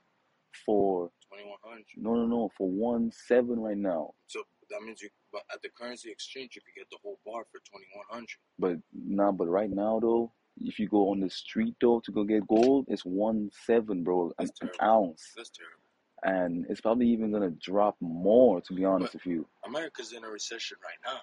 for 0.65 1.11
Twenty 1.29 1.45
one 1.47 1.57
hundred. 1.63 1.85
no 1.97 2.15
no 2.15 2.25
no 2.25 2.49
for 2.57 2.67
one 2.67 3.11
seven 3.11 3.59
right 3.59 3.77
now. 3.77 4.13
So 4.27 4.41
that 4.71 4.81
means 4.81 5.01
you, 5.01 5.09
but 5.31 5.43
at 5.53 5.61
the 5.61 5.69
currency 5.69 6.09
exchange, 6.11 6.55
you 6.55 6.61
could 6.61 6.75
get 6.75 6.89
the 6.89 6.97
whole 7.03 7.19
bar 7.25 7.43
for 7.51 7.59
twenty 7.69 7.85
one 7.95 8.05
hundred. 8.09 8.37
But 8.57 8.77
nah, 8.93 9.31
but 9.31 9.47
right 9.47 9.69
now 9.69 9.99
though, 9.99 10.31
if 10.57 10.79
you 10.79 10.87
go 10.89 11.09
on 11.11 11.19
the 11.19 11.29
street 11.29 11.75
though 11.79 12.01
to 12.05 12.11
go 12.11 12.23
get 12.23 12.47
gold, 12.47 12.85
it's 12.89 13.03
one 13.05 13.51
seven, 13.65 14.03
bro, 14.03 14.33
an, 14.39 14.47
That's 14.47 14.61
an 14.61 14.69
ounce, 14.81 15.31
That's 15.37 15.51
terrible. 15.51 15.77
and 16.23 16.65
it's 16.69 16.81
probably 16.81 17.07
even 17.09 17.31
gonna 17.31 17.51
drop 17.51 17.95
more. 18.01 18.59
To 18.61 18.73
be 18.73 18.83
honest 18.85 19.13
But 19.13 19.25
with 19.25 19.33
you. 19.33 19.45
America's 19.65 20.13
in 20.13 20.23
a 20.23 20.29
recession 20.29 20.77
right 20.83 20.97
now. 21.13 21.19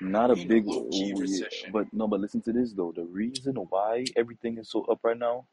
Not 0.00 0.30
a 0.30 0.34
We 0.34 0.42
a 0.44 0.46
big, 0.46 0.66
low 0.66 0.88
key 0.90 1.12
oh, 1.12 1.16
yeah, 1.16 1.20
recession. 1.22 1.70
but 1.72 1.92
no, 1.92 2.06
but 2.06 2.20
listen 2.20 2.40
to 2.42 2.52
this 2.52 2.72
though. 2.72 2.92
The 2.94 3.04
reason 3.04 3.56
why 3.56 4.04
everything 4.16 4.58
is 4.58 4.70
so 4.70 4.84
up 4.84 5.00
right 5.02 5.18
now, 5.18 5.46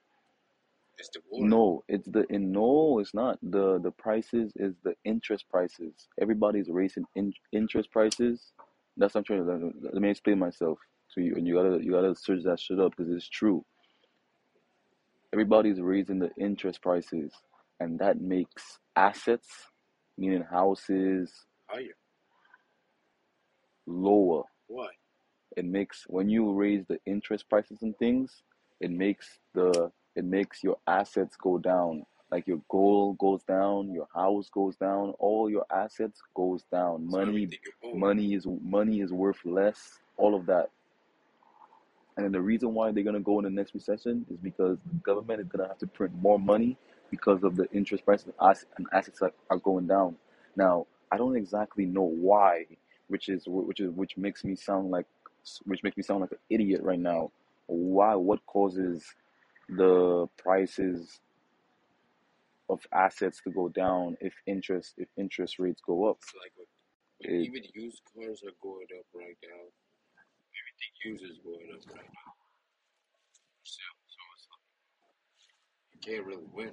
It's 0.98 1.10
the 1.10 1.20
no, 1.34 1.84
it's 1.88 2.08
the 2.08 2.26
and 2.30 2.52
no, 2.52 3.00
it's 3.00 3.14
not 3.14 3.38
the 3.42 3.80
the 3.84 3.92
prices 3.92 4.54
is 4.56 4.76
the 4.84 4.96
interest 5.04 5.46
prices. 5.50 6.08
Everybody's 6.22 6.70
raising 6.70 7.06
in, 7.16 7.34
interest 7.52 7.92
prices. 7.92 8.54
That's 8.98 9.14
what 9.14 9.20
I'm 9.20 9.26
trying 9.26 9.46
to 9.46 9.52
let, 9.52 9.94
let 9.94 10.02
me 10.02 10.10
explain 10.10 10.40
myself 10.40 10.80
to 11.14 11.22
you, 11.22 11.36
and 11.36 11.46
you 11.46 11.56
gotta 11.56 11.84
you 11.84 11.92
gotta 11.92 12.16
search 12.16 12.44
that 12.46 12.60
shit 12.60 12.80
up 12.80 12.94
because 12.96 13.12
it's 13.14 13.28
true. 13.28 13.66
Everybody's 15.34 15.82
raising 15.82 16.20
the 16.20 16.32
interest 16.40 16.82
prices, 16.82 17.34
and 17.82 18.00
that 18.00 18.22
makes 18.22 18.80
assets, 18.96 19.50
meaning 20.18 20.44
houses, 20.50 21.34
Higher. 21.68 21.98
lower. 23.86 24.44
Why? 24.68 24.88
it 25.58 25.66
makes 25.66 26.04
when 26.08 26.30
you 26.30 26.54
raise 26.54 26.86
the 26.88 27.00
interest 27.06 27.48
prices 27.50 27.78
and 27.82 27.98
things 27.98 28.44
it 28.82 28.92
makes 28.92 29.40
the 29.54 29.92
it 30.16 30.26
makes 30.26 30.64
your 30.64 30.78
assets 30.88 31.36
go 31.36 31.58
down. 31.58 32.06
Like 32.32 32.48
your 32.48 32.62
gold 32.70 33.18
goes 33.18 33.44
down 33.44 33.94
your 33.94 34.08
house 34.14 34.50
goes 34.50 34.76
down 34.76 35.14
all 35.20 35.50
your 35.50 35.66
assets 35.72 36.22
goes 36.36 36.64
down. 36.72 37.08
Money 37.10 37.30
everything 37.30 37.60
you 37.66 37.90
own. 37.92 38.00
money 38.00 38.34
is 38.34 38.46
money 38.64 39.02
is 39.02 39.12
worth 39.12 39.38
less 39.46 40.00
all 40.18 40.36
of 40.36 40.46
that. 40.48 40.70
And 42.18 42.26
then 42.26 42.32
the 42.32 42.42
reason 42.42 42.74
why 42.74 42.92
they're 42.92 43.04
going 43.04 43.16
to 43.16 43.22
go 43.22 43.40
in 43.40 43.44
the 43.44 43.50
next 43.50 43.74
recession 43.74 44.26
is 44.32 44.38
because 44.38 44.78
the 44.86 45.00
government 45.00 45.42
is 45.42 45.48
going 45.48 45.64
to 45.64 45.68
have 45.68 45.78
to 45.80 45.88
print 45.88 46.14
more 46.22 46.40
money 46.40 46.78
because 47.12 47.44
of 47.44 47.56
the 47.58 47.70
interest 47.74 48.06
prices 48.06 48.34
and 48.78 48.88
assets 48.94 49.22
are, 49.22 49.34
are 49.50 49.58
going 49.58 49.88
down. 49.88 50.16
Now 50.56 50.88
i 51.12 51.18
don't 51.18 51.36
exactly 51.38 51.86
know 51.86 52.02
why 52.02 52.66
which 53.08 53.30
is 53.30 53.44
which 53.46 53.80
is 53.80 53.92
which 53.92 54.18
makes 54.18 54.44
me 54.44 54.56
sound 54.56 54.90
like 54.90 55.06
which 55.66 55.84
makes 55.84 55.96
me 55.96 56.04
sound 56.04 56.22
like 56.22 56.32
an 56.32 56.40
idiot 56.50 56.82
right 56.84 57.00
now. 57.00 57.32
Why 57.68 58.16
what 58.16 58.46
causes 58.46 59.04
the 59.70 60.28
prices 60.38 61.20
of 62.70 62.80
assets 62.94 63.42
to 63.44 63.52
go 63.52 63.70
down 63.70 64.18
if 64.22 64.34
interest 64.48 64.94
if 64.98 65.08
interest 65.18 65.60
rates 65.60 65.82
go 65.86 66.10
up 66.10 66.18
It's 66.22 66.34
like 66.36 66.54
it, 67.22 67.48
even 67.48 67.64
used 67.74 68.02
cars 68.14 68.42
are 68.46 68.58
going 68.62 68.88
up 68.98 69.06
right 69.14 69.38
now. 69.44 69.64
Everything 70.58 70.94
used 71.06 71.24
is 71.24 71.40
going 71.44 71.70
up 71.74 71.84
right 71.96 72.10
now. 72.10 72.32
So, 73.64 73.82
so 74.08 74.20
it's 74.36 74.48
like 74.52 74.66
you 75.94 76.00
can't 76.02 76.26
really 76.26 76.50
win. 76.54 76.72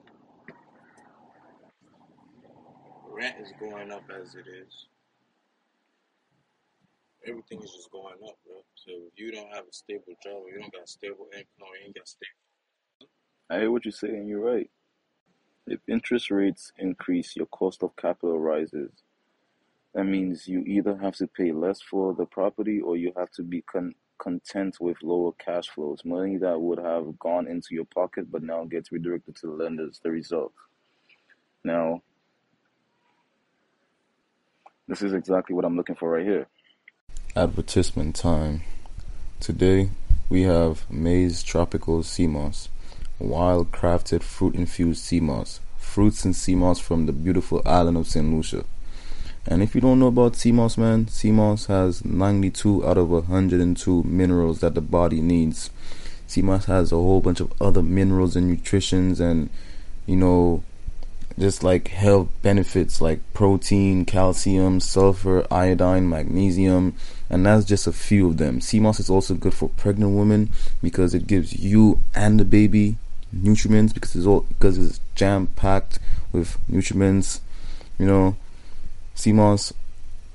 Rent 3.08 3.37
is 3.40 3.52
going 3.61 3.90
up 3.92 4.04
as 4.11 4.34
it 4.34 4.46
is. 4.49 4.87
Everything 7.26 7.62
is 7.62 7.70
just 7.72 7.90
going 7.92 8.18
up, 8.26 8.37
bro. 8.46 8.64
So 8.75 8.92
if 9.12 9.14
you 9.16 9.30
don't 9.32 9.49
have 9.54 9.64
a 9.68 9.72
stable 9.72 10.16
job, 10.22 10.42
you 10.50 10.61
don't 10.61 10.72
got 10.72 10.88
stable 10.88 11.28
income, 11.32 11.70
you 11.78 11.87
ain't 11.87 11.94
got 11.94 12.08
stable. 12.08 12.51
I 13.50 13.58
hear 13.58 13.70
what 13.70 13.84
you're 13.84 13.92
saying 13.92 14.26
you're 14.26 14.40
right. 14.40 14.70
If 15.66 15.80
interest 15.88 16.30
rates 16.30 16.72
increase 16.78 17.37
your 17.37 17.46
cost 17.46 17.82
of 17.82 17.94
capital 17.96 18.38
rises. 18.38 18.90
That 19.94 20.04
means 20.04 20.49
you 20.49 20.61
either 20.66 20.96
have 20.96 21.16
to 21.16 21.26
pay 21.26 21.52
less 21.52 21.80
for 21.82 22.14
the 22.14 22.25
property 22.25 22.80
or 22.80 22.96
you 22.96 23.12
have 23.16 23.30
to 23.32 23.42
be 23.42 23.61
con- 23.61 23.94
content 24.18 24.78
with 24.80 24.96
lower 25.02 25.32
cash 25.32 25.68
flows. 25.68 26.02
Money 26.04 26.38
that 26.38 26.58
would 26.61 26.78
have 26.78 27.18
gone 27.18 27.46
into 27.46 27.68
your 27.75 27.84
pocket 27.84 28.30
but 28.30 28.42
now 28.42 28.64
gets 28.64 28.90
redirected 28.90 29.37
to 29.37 29.49
the 29.49 29.52
lenders 29.52 30.00
the 30.02 30.11
result. 30.11 30.52
Now 31.62 32.02
this 34.88 35.02
is 35.02 35.12
exactly 35.12 35.54
what 35.54 35.64
i'm 35.64 35.76
looking 35.76 35.94
for 35.94 36.11
right 36.11 36.26
here. 36.26 36.46
Advertisement 37.37 38.14
time. 38.14 38.62
Today 39.40 39.90
we 40.28 40.42
have 40.42 40.90
Maize 40.90 41.42
Tropical 41.42 42.02
Sea 42.02 42.26
Moss, 42.26 42.68
wild 43.23 43.71
crafted 43.71 44.23
fruit 44.23 44.55
infused 44.55 45.02
sea 45.02 45.21
moss, 45.21 45.61
fruits 45.79 46.25
and 46.25 46.35
sea 46.35 46.55
moss 46.55 46.79
from 46.79 47.07
the 47.07 47.12
beautiful 47.12 47.62
island 47.64 47.97
of 47.97 48.07
St. 48.07 48.35
Lucia. 48.35 48.64
And 49.47 49.62
if 49.62 49.75
you 49.75 49.81
don't 49.81 49.99
know 49.99 50.07
about 50.07 50.37
sea 50.37 50.52
moss, 50.52 50.76
man, 50.79 51.09
sea 51.09 51.33
moss 51.33 51.67
has 51.67 52.05
92 52.05 52.87
out 52.87 52.99
of 52.99 53.11
102 53.11 54.02
minerals 54.05 54.61
that 54.61 54.75
the 54.75 54.81
body 54.81 55.21
needs. 55.21 55.71
Sea 56.26 56.43
moss 56.43 56.67
has 56.67 56.93
a 56.93 56.97
whole 56.97 57.21
bunch 57.21 57.41
of 57.41 57.52
other 57.61 57.83
minerals 57.83 58.37
and 58.37 58.49
nutritions 58.49 59.21
and, 59.21 59.50
you 60.07 60.17
know, 60.17 60.62
just 61.38 61.64
like 61.64 61.88
health 61.88 62.29
benefits 62.43 63.00
like 63.00 63.21
protein, 63.33 64.05
calcium, 64.05 64.81
sulfur, 64.81 65.47
iodine, 65.50 66.09
magnesium, 66.09 66.95
and 67.31 67.47
that's 67.47 67.64
just 67.64 67.87
a 67.87 67.93
few 67.93 68.29
of 68.29 68.37
them. 68.37 68.61
Sea 68.61 68.81
moss 68.81 69.00
is 69.00 69.11
also 69.11 69.35
good 69.35 69.55
for 69.55 69.69
pregnant 69.71 70.17
women 70.17 70.50
because 70.83 71.14
it 71.14 71.26
gives 71.26 71.59
you 71.59 72.00
and 72.14 72.38
the 72.38 72.45
baby 72.45 72.97
nutrients 73.32 73.92
because 73.92 74.14
it's 74.14 74.26
all 74.26 74.40
because 74.42 74.78
it's 74.78 75.00
jam 75.14 75.46
packed 75.48 75.98
with 76.32 76.58
nutrients. 76.68 77.40
You 77.98 78.06
know, 78.06 78.36
sea 79.14 79.32
moss 79.32 79.72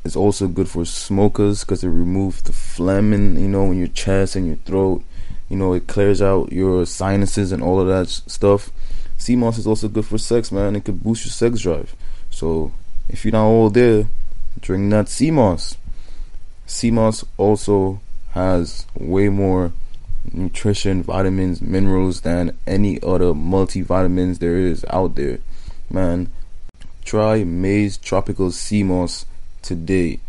is 0.03 0.15
also 0.15 0.47
good 0.47 0.69
for 0.69 0.85
smokers 0.85 1.63
because 1.63 1.83
it 1.83 1.89
removes 1.89 2.41
the 2.41 2.53
phlegm 2.53 3.13
in 3.13 3.39
you 3.39 3.47
know 3.47 3.71
in 3.71 3.77
your 3.77 3.87
chest 3.87 4.35
and 4.35 4.47
your 4.47 4.55
throat. 4.57 5.03
You 5.49 5.57
know, 5.57 5.73
it 5.73 5.87
clears 5.87 6.21
out 6.21 6.51
your 6.51 6.85
sinuses 6.85 7.51
and 7.51 7.63
all 7.63 7.79
of 7.79 7.87
that 7.87 8.09
stuff. 8.09 8.71
Sea 9.17 9.35
moss 9.35 9.57
is 9.57 9.67
also 9.67 9.87
good 9.87 10.05
for 10.05 10.17
sex, 10.17 10.51
man. 10.51 10.75
It 10.75 10.83
could 10.83 11.03
boost 11.03 11.25
your 11.25 11.31
sex 11.31 11.61
drive. 11.61 11.95
So 12.29 12.71
if 13.09 13.23
you're 13.23 13.31
not 13.31 13.45
all 13.45 13.69
there, 13.69 14.07
drink 14.59 14.91
that 14.91 15.09
sea 15.09 15.31
moss. 15.31 15.77
Sea 16.65 16.91
moss 16.91 17.23
also 17.37 18.01
has 18.31 18.85
way 18.93 19.29
more 19.29 19.71
nutrition, 20.33 21.03
vitamins, 21.03 21.61
minerals 21.61 22.21
than 22.21 22.57
any 22.65 23.01
other 23.01 23.33
multivitamins 23.33 24.39
there 24.39 24.57
is 24.57 24.85
out 24.89 25.15
there. 25.15 25.39
Man, 25.89 26.31
try 27.05 27.43
Maize 27.43 27.97
Tropical 27.97 28.51
Sea 28.51 28.83
Moss 28.83 29.25
today. 29.61 30.19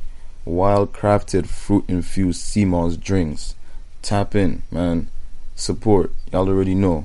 Wild 0.45 0.93
crafted 0.93 1.47
fruit 1.47 1.85
infused 1.89 2.41
sea 2.41 2.65
moss 2.65 2.97
drinks. 2.97 3.55
Tap 4.01 4.35
in, 4.35 4.63
man. 4.71 5.11
Support. 5.55 6.13
Y'all 6.33 6.49
already 6.49 6.75
know. 6.75 7.05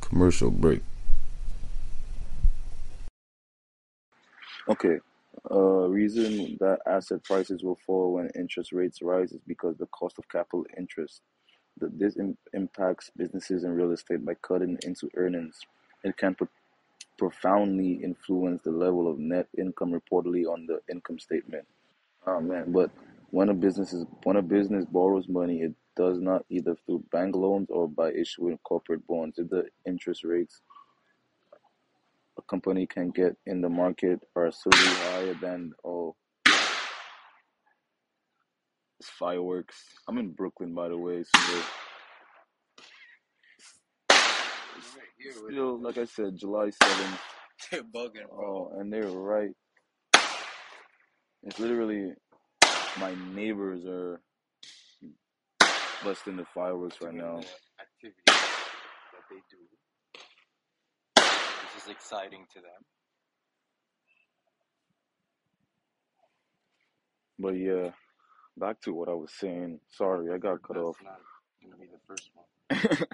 Commercial 0.00 0.50
break. 0.50 0.82
Okay. 4.68 4.98
Uh, 5.50 5.88
reason 5.88 6.56
that 6.60 6.80
asset 6.86 7.22
prices 7.24 7.62
will 7.62 7.78
fall 7.86 8.14
when 8.14 8.30
interest 8.34 8.72
rates 8.72 9.02
rise 9.02 9.32
is 9.32 9.40
because 9.46 9.76
the 9.76 9.86
cost 9.86 10.18
of 10.18 10.28
capital 10.28 10.66
interest. 10.76 11.20
This 11.80 12.16
im- 12.18 12.38
impacts 12.54 13.10
businesses 13.16 13.64
and 13.64 13.76
real 13.76 13.92
estate 13.92 14.24
by 14.24 14.34
cutting 14.34 14.78
into 14.84 15.10
earnings. 15.16 15.60
It 16.04 16.16
can 16.16 16.34
pro- 16.34 16.48
profoundly 17.18 17.94
influence 18.04 18.62
the 18.62 18.72
level 18.72 19.10
of 19.10 19.18
net 19.18 19.48
income 19.58 19.92
reportedly 19.92 20.46
on 20.46 20.66
the 20.66 20.80
income 20.90 21.18
statement. 21.18 21.66
Oh 22.26 22.40
man, 22.40 22.72
but 22.72 22.90
when 23.30 23.50
a 23.50 23.54
business 23.54 23.92
is 23.92 24.06
when 24.24 24.36
a 24.36 24.42
business 24.42 24.86
borrows 24.86 25.28
money, 25.28 25.62
it 25.62 25.74
does 25.96 26.20
not 26.20 26.44
either 26.50 26.76
through 26.86 27.04
bank 27.12 27.36
loans 27.36 27.68
or 27.70 27.88
by 27.88 28.12
issuing 28.12 28.58
corporate 28.64 29.06
bonds. 29.06 29.38
If 29.38 29.50
the 29.50 29.66
interest 29.86 30.24
rates 30.24 30.60
a 32.38 32.42
company 32.42 32.86
can 32.86 33.10
get 33.10 33.36
in 33.46 33.60
the 33.62 33.70
market 33.70 34.20
are 34.36 34.52
slightly 34.52 34.94
higher 35.10 35.34
than 35.34 35.72
oh 35.84 36.16
it's 39.02 39.10
fireworks. 39.10 39.82
I'm 40.08 40.16
in 40.18 40.30
Brooklyn 40.30 40.74
by 40.74 40.88
the 40.88 40.96
way, 40.96 41.24
so 41.24 41.40
Right 45.24 45.50
still 45.50 45.82
like 45.82 45.98
I 45.98 46.04
said, 46.04 46.36
July 46.36 46.70
seventh. 46.70 47.20
they're 47.70 47.82
bugging, 47.82 48.28
bro. 48.30 48.70
Oh, 48.72 48.78
and 48.78 48.92
they're 48.92 49.08
right. 49.08 49.50
It's 51.42 51.58
literally 51.58 52.12
my 53.00 53.12
neighbors 53.34 53.84
are 53.86 54.20
busting 56.04 56.36
the 56.36 56.44
fireworks 56.54 56.98
right 57.02 57.14
now. 57.14 57.40
the 57.40 57.46
activities 57.82 58.22
that 58.26 59.24
they 59.30 59.42
do. 59.50 59.58
This 61.16 61.82
is 61.82 61.90
exciting 61.90 62.46
to 62.54 62.60
them. 62.60 62.82
But 67.40 67.54
yeah, 67.54 67.90
back 68.62 68.80
to 68.82 68.94
what 68.94 69.10
I 69.10 69.14
was 69.14 69.32
saying. 69.40 69.80
Sorry, 69.90 70.32
I 70.32 70.38
got 70.38 70.62
cut 70.62 70.76
That's 70.76 70.86
off. 70.88 70.98
not 71.04 71.20
gonna 71.64 71.76
be 71.82 71.88
the 71.88 72.00
first 72.08 72.30
one. 72.34 73.06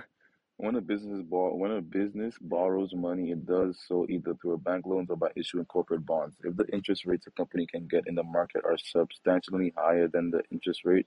when 0.59 0.77
a 0.77 0.83
business 0.83 1.23
bor- 1.23 1.59
when 1.59 1.73
a 1.73 1.83
business 1.83 2.37
borrows 2.41 2.95
money, 2.95 3.33
it 3.33 3.47
does 3.47 3.81
so 3.89 4.07
either 4.11 4.35
through 4.43 4.55
a 4.55 4.59
bank 4.59 4.87
loans 4.87 5.11
or 5.11 5.17
by 5.17 5.31
issuing 5.37 5.67
corporate 5.67 6.07
bonds. 6.07 6.37
If 6.45 6.57
the 6.57 6.67
interest 6.73 7.07
rates 7.07 7.27
a 7.29 7.33
company 7.33 7.67
can 7.67 7.89
get 7.89 8.05
in 8.09 8.17
the 8.17 8.25
market 8.25 8.63
are 8.67 8.79
substantially 8.79 9.75
higher 9.77 10.09
than 10.09 10.31
the 10.31 10.43
interest 10.53 10.83
rate 10.85 11.07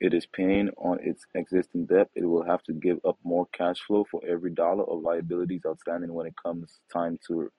it 0.00 0.14
is 0.14 0.26
paying 0.26 0.70
on 0.78 0.98
its 1.02 1.26
existing 1.34 1.86
debt, 1.86 2.10
it 2.14 2.24
will 2.26 2.44
have 2.44 2.62
to 2.64 2.74
give 2.74 2.98
up 3.06 3.18
more 3.24 3.46
cash 3.52 3.78
flow 3.86 4.06
for 4.10 4.22
every 4.28 4.52
dollar 4.52 4.84
of 4.84 5.02
liabilities 5.02 5.62
outstanding 5.66 6.14
when 6.14 6.28
it 6.28 6.34
comes 6.42 6.80
time 6.92 7.18
to 7.28 7.50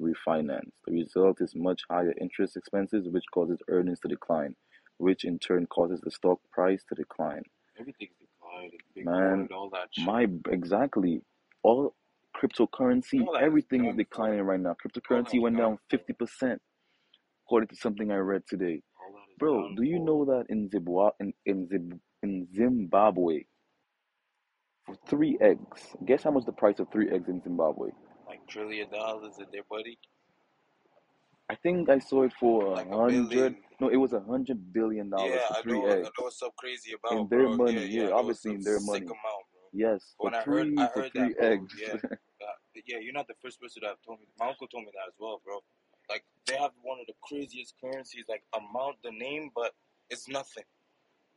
refinance. 0.00 0.70
The 0.86 0.94
result 0.94 1.42
is 1.42 1.54
much 1.56 1.82
higher 1.90 2.14
interest 2.20 2.56
expenses, 2.56 3.08
which 3.10 3.26
causes 3.34 3.58
earnings 3.68 4.00
to 4.00 4.08
decline, 4.08 4.56
which 4.98 5.24
in 5.24 5.38
turn 5.38 5.66
causes 5.66 6.00
the 6.02 6.10
stock 6.10 6.40
price 6.52 6.82
to 6.88 6.94
decline. 6.94 7.42
Everything's 7.78 8.12
declined. 8.18 8.72
Man, 8.96 9.48
all 9.52 9.70
that 9.70 9.88
shit. 9.92 10.06
My 10.06 10.26
exactly 10.50 11.22
all 11.62 11.94
cryptocurrency, 12.36 13.26
All 13.26 13.36
everything 13.36 13.86
is 13.86 13.96
declining 13.96 14.42
right 14.42 14.60
now. 14.60 14.74
Cryptocurrency 14.84 15.40
went 15.40 15.56
down 15.56 15.78
fifty 15.90 16.12
percent, 16.12 16.60
according 17.46 17.68
to 17.68 17.76
something 17.76 18.10
I 18.10 18.16
read 18.16 18.42
today. 18.48 18.82
All 19.00 19.12
that 19.12 19.30
is 19.30 19.38
Bro, 19.38 19.74
do 19.76 19.82
you 19.82 19.98
know 19.98 20.24
that 20.24 20.46
in 20.48 20.68
Zimbabwe, 20.70 21.10
in 21.20 21.32
in, 21.46 22.00
in 22.22 22.48
Zimbabwe, 22.54 23.44
for 24.84 24.96
three 25.08 25.38
eggs, 25.40 25.96
guess 26.04 26.22
how 26.22 26.30
much 26.30 26.44
the 26.44 26.52
price 26.52 26.78
of 26.78 26.88
three 26.92 27.10
eggs 27.10 27.28
in 27.28 27.42
Zimbabwe? 27.42 27.90
Like 28.26 28.46
trillion 28.48 28.90
dollars 28.90 29.34
in 29.38 29.46
there, 29.52 29.62
buddy. 29.68 29.98
I 31.50 31.54
think 31.56 31.90
I 31.90 31.98
saw 31.98 32.22
it 32.22 32.32
for 32.40 32.64
a 32.66 32.70
Like 32.70 32.86
a 32.90 32.96
hundred. 32.96 33.56
No, 33.80 33.88
it 33.88 33.96
was 33.96 34.12
a 34.12 34.20
hundred 34.20 34.72
billion 34.72 35.10
Yeah, 35.10 35.16
dollars 35.16 35.42
for 35.48 35.54
I 35.54 35.62
three 35.62 35.72
know. 35.80 35.90
I 35.90 35.94
eggs 35.98 36.10
know 36.18 36.26
it's 36.28 36.38
so 36.38 36.50
crazy 36.56 36.92
in 37.10 37.28
their 37.28 37.40
bro. 37.40 37.56
money. 37.56 37.72
Yeah, 37.74 37.80
yeah, 37.80 38.02
Yeah, 38.08 38.14
obviously 38.14 38.54
in 38.54 38.62
their 38.62 38.80
money. 38.80 39.04
amount, 39.04 39.44
bro. 39.52 39.62
Yes, 39.72 40.14
for 40.16 40.30
When 40.30 40.34
I 40.34 40.42
heard, 40.42 40.66
three 40.66 40.76
I 40.78 40.86
for 40.88 41.02
heard 41.02 41.12
three 41.12 41.20
that, 41.22 41.36
bro. 41.36 41.46
eggs. 41.48 41.74
Yeah, 41.80 41.94
uh, 42.46 42.46
yeah. 42.86 42.98
You're 43.00 43.12
not 43.12 43.28
the 43.28 43.34
first 43.42 43.60
person 43.60 43.82
to 43.82 43.88
have 43.88 43.98
told 44.06 44.20
me. 44.20 44.26
My 44.38 44.48
uncle 44.48 44.68
told 44.68 44.84
me 44.84 44.90
that 44.94 45.08
as 45.08 45.14
well, 45.18 45.40
bro. 45.44 45.60
Like 46.08 46.24
they 46.46 46.56
have 46.56 46.72
one 46.82 46.98
of 47.00 47.06
the 47.06 47.14
craziest 47.22 47.74
currencies, 47.80 48.24
like 48.28 48.44
amount 48.54 48.96
the 49.02 49.10
name, 49.10 49.50
but 49.54 49.72
it's 50.10 50.28
nothing. 50.28 50.64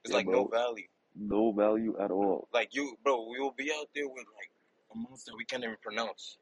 It's 0.03 0.11
Yeah, 0.11 0.17
like 0.17 0.27
no 0.27 0.47
value. 0.47 0.87
no 1.15 1.51
value 1.51 1.95
at 1.99 2.11
all. 2.11 2.47
Like 2.53 2.73
you, 2.73 2.95
bro, 3.03 3.27
we 3.29 3.39
will 3.39 3.55
be 3.57 3.71
out 3.77 3.87
there 3.95 4.07
with 4.07 4.25
like 4.37 4.51
amounts 4.95 5.23
that 5.25 5.35
we 5.35 5.45
can't 5.45 5.63
even 5.63 5.75
pronounce, 5.81 6.37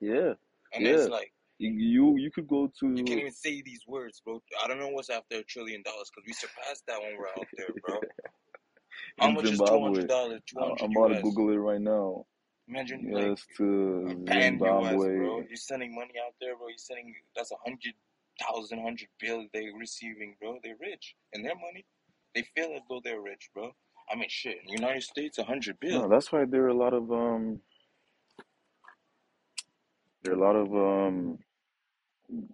Yeah, 0.00 0.34
and 0.72 0.84
yeah. 0.84 0.92
it's 0.92 1.08
like 1.08 1.32
You 1.62 2.16
you 2.16 2.30
could 2.30 2.48
go 2.48 2.72
to. 2.80 2.88
you 2.88 3.04
can't 3.04 3.20
even 3.20 3.32
say 3.32 3.60
these 3.60 3.82
words, 3.86 4.22
bro. 4.24 4.42
I 4.64 4.66
don't 4.66 4.80
know 4.80 4.88
what's 4.88 5.10
after 5.10 5.36
a 5.36 5.42
trillion 5.42 5.82
dollars 5.82 6.10
because 6.14 6.26
we 6.26 6.32
surpassed 6.32 6.84
that 6.88 6.98
when 7.00 7.18
we're 7.18 7.28
out 7.28 7.46
there, 7.56 7.68
bro. 7.86 8.00
How 9.18 9.30
much 9.30 9.44
is 9.44 9.58
two 9.58 9.66
hundred 9.66 10.08
Zimbabwe. 10.08 10.40
dollars? 10.56 10.78
I'm 10.80 10.96
about 10.96 11.16
to 11.16 11.22
Google 11.22 11.50
it 11.50 11.56
right 11.56 11.80
now. 11.80 12.24
Imagine 12.66 13.10
like 13.12 13.38
to 13.58 14.24
pan 14.26 14.54
US, 14.54 14.94
bro. 14.94 15.44
You're 15.46 15.56
sending 15.56 15.94
money 15.94 16.14
out 16.24 16.32
there, 16.40 16.56
bro. 16.56 16.68
You're 16.68 16.78
sending 16.78 17.14
that's 17.36 17.52
a 17.52 17.56
hundred 17.62 17.92
thousand, 18.40 18.80
hundred 18.80 19.08
bill 19.20 19.46
they're 19.52 19.74
receiving, 19.78 20.36
bro. 20.40 20.58
They're 20.62 20.76
rich 20.80 21.14
and 21.34 21.44
their 21.44 21.56
money. 21.56 21.84
They 22.34 22.44
feel 22.56 22.72
as 22.74 22.82
though 22.88 23.02
they're 23.04 23.20
rich, 23.20 23.50
bro. 23.54 23.72
I 24.10 24.16
mean, 24.16 24.28
shit. 24.30 24.56
In 24.66 24.66
the 24.68 24.80
United 24.80 25.02
States, 25.02 25.36
a 25.36 25.44
hundred 25.44 25.76
No, 25.82 26.08
that's 26.08 26.32
why 26.32 26.46
there 26.46 26.64
are 26.64 26.68
a 26.68 26.74
lot 26.74 26.94
of 26.94 27.12
um 27.12 27.60
there 30.22 30.32
are 30.32 30.36
a 30.36 30.40
lot 30.40 30.56
of 30.56 30.74
um 30.74 31.38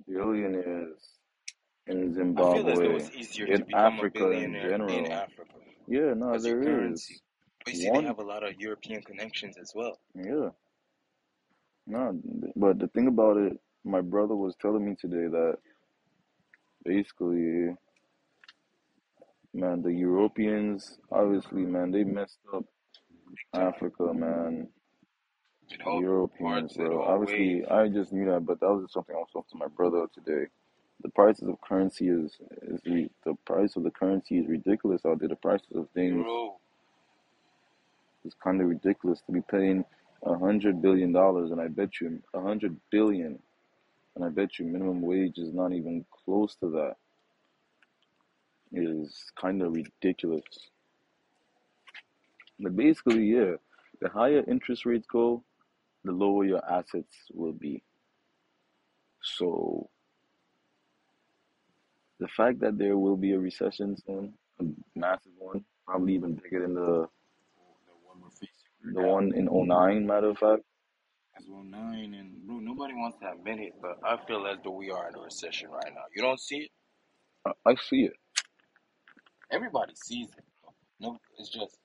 billionaires 0.07 0.99
in 1.87 2.15
I 2.37 2.45
feel 2.53 2.69
as 2.69 2.81
though 2.81 2.91
Zimbabwe, 2.91 2.95
it's 2.97 3.11
easier 3.15 3.47
to 3.47 3.53
in 3.55 3.63
become 3.65 3.99
Africa 3.99 4.31
in 4.31 4.31
billionaire 4.31 4.71
in 4.71 4.71
general. 4.71 5.13
Africa 5.13 5.53
Yeah, 5.89 6.15
no, 6.17 6.33
because 6.33 6.47
your 6.47 6.63
currency. 6.63 7.15
is. 7.15 7.23
But 7.65 7.75
you 7.75 7.81
see, 7.81 7.91
they 7.91 8.03
have 8.05 8.19
a 8.19 8.23
lot 8.25 8.43
of 8.45 8.55
European 8.59 9.03
connections 9.03 9.57
as 9.61 9.73
well. 9.75 9.99
yeah, 10.15 10.51
no, 11.87 12.21
but 12.57 12.79
the 12.79 12.89
thing 12.89 13.09
about 13.09 13.37
it, 13.37 13.59
my 13.85 14.01
brother 14.01 14.35
was 14.37 14.55
telling 14.61 14.85
me 14.85 14.97
today 15.01 15.29
that 15.29 15.59
basically, 16.85 17.75
man, 19.55 19.83
the 19.83 19.93
Europeans, 19.93 20.99
obviously, 21.11 21.63
man, 21.63 21.91
they 21.91 22.05
messed 22.05 22.39
up 22.55 22.65
Africa, 23.55 24.13
man. 24.15 24.69
It 25.71 25.83
all 25.87 26.01
Europeans, 26.01 26.75
parts, 26.75 26.77
bro. 26.77 27.03
Obviously. 27.05 27.67
I 27.67 27.89
just 27.89 28.13
knew 28.13 28.27
that, 28.31 28.47
but 28.47 28.61
that 28.61 28.69
was 28.69 28.85
just 28.85 28.95
something 28.95 29.15
I 29.15 29.19
was 29.19 29.29
talking 29.33 29.59
to 29.59 29.59
my 29.59 29.69
brother 29.69 30.07
today. 30.15 30.47
The 31.03 31.11
prices 31.11 31.49
of 31.49 31.61
currency 31.61 32.09
is 32.09 32.37
is 32.63 32.81
re- 32.87 33.11
the 33.25 33.35
price 33.45 33.77
of 33.77 33.83
the 33.83 33.91
currency 33.91 34.39
is 34.39 34.47
ridiculous 34.49 35.05
out 35.05 35.19
there. 35.19 35.29
The 35.29 35.37
prices 35.37 35.77
of 35.77 35.89
things 35.91 36.25
Euro. 36.25 36.57
is 38.25 38.35
kind 38.43 38.61
of 38.61 38.69
ridiculous 38.69 39.21
to 39.27 39.33
be 39.33 39.43
paying 39.43 39.85
a 40.25 40.39
hundred 40.39 40.81
billion 40.81 41.13
dollars, 41.13 41.51
and 41.51 41.61
I 41.61 41.69
bet 41.69 42.01
you 42.01 42.23
a 42.33 42.41
hundred 42.41 42.77
billion, 42.91 43.39
and 44.15 44.25
I 44.25 44.29
bet 44.31 44.59
you 44.59 44.65
minimum 44.65 45.03
wage 45.03 45.39
is 45.39 45.53
not 45.53 45.73
even 45.73 46.05
close 46.25 46.55
to 46.57 46.71
that. 46.71 46.97
Is 48.73 49.31
kind 49.41 49.63
of 49.63 49.75
ridiculous. 49.75 50.45
But 52.59 52.75
basically, 52.75 53.25
yeah, 53.25 53.55
the 54.01 54.09
higher 54.09 54.43
interest 54.49 54.87
rates 54.87 55.07
go, 55.07 55.45
the 56.07 56.13
lower 56.13 56.47
your 56.47 56.65
assets 56.73 57.15
will 57.35 57.55
be. 57.55 57.85
So 59.23 59.91
the 62.21 62.29
fact 62.29 62.61
that 62.61 62.79
there 62.79 62.99
will 62.99 63.17
be 63.17 63.33
a 63.33 63.39
recession 63.41 63.97
soon, 64.07 64.35
a 64.61 64.65
massive 64.97 65.33
one, 65.39 65.65
probably 65.87 66.15
even 66.15 66.37
bigger 66.37 66.63
than 66.63 66.75
the 66.75 67.09
The 67.87 67.95
one 68.07 68.21
we're 68.23 68.31
facing 68.31 68.73
right 68.85 68.95
the 68.95 69.03
now. 69.03 69.09
one 69.15 69.35
in 69.35 69.47
'09, 69.47 70.07
matter 70.07 70.31
of 70.31 70.39
fact. 70.39 70.63
As 71.39 71.47
well 71.49 71.61
oh 71.61 71.65
nine 71.65 72.15
and 72.15 72.47
bro, 72.47 72.59
nobody 72.59 72.95
wants 72.95 73.19
to 73.21 73.33
admit 73.33 73.61
it, 73.61 73.75
but 73.83 73.99
I 74.05 74.19
feel 74.27 74.47
as 74.47 74.59
though 74.65 74.73
we 74.73 74.91
are 74.91 75.09
in 75.09 75.17
a 75.17 75.21
recession 75.21 75.71
right 75.71 75.93
now. 75.95 76.05
You 76.15 76.23
don't 76.23 76.41
see 76.41 76.59
it? 76.59 76.71
I, 77.47 77.53
I 77.67 77.75
see 77.77 78.05
it. 78.05 78.15
Everybody 79.53 79.95
sees 79.97 80.29
it, 80.37 80.45
bro. 80.63 80.75
No, 81.01 81.19
it's 81.39 81.51
just 81.51 81.79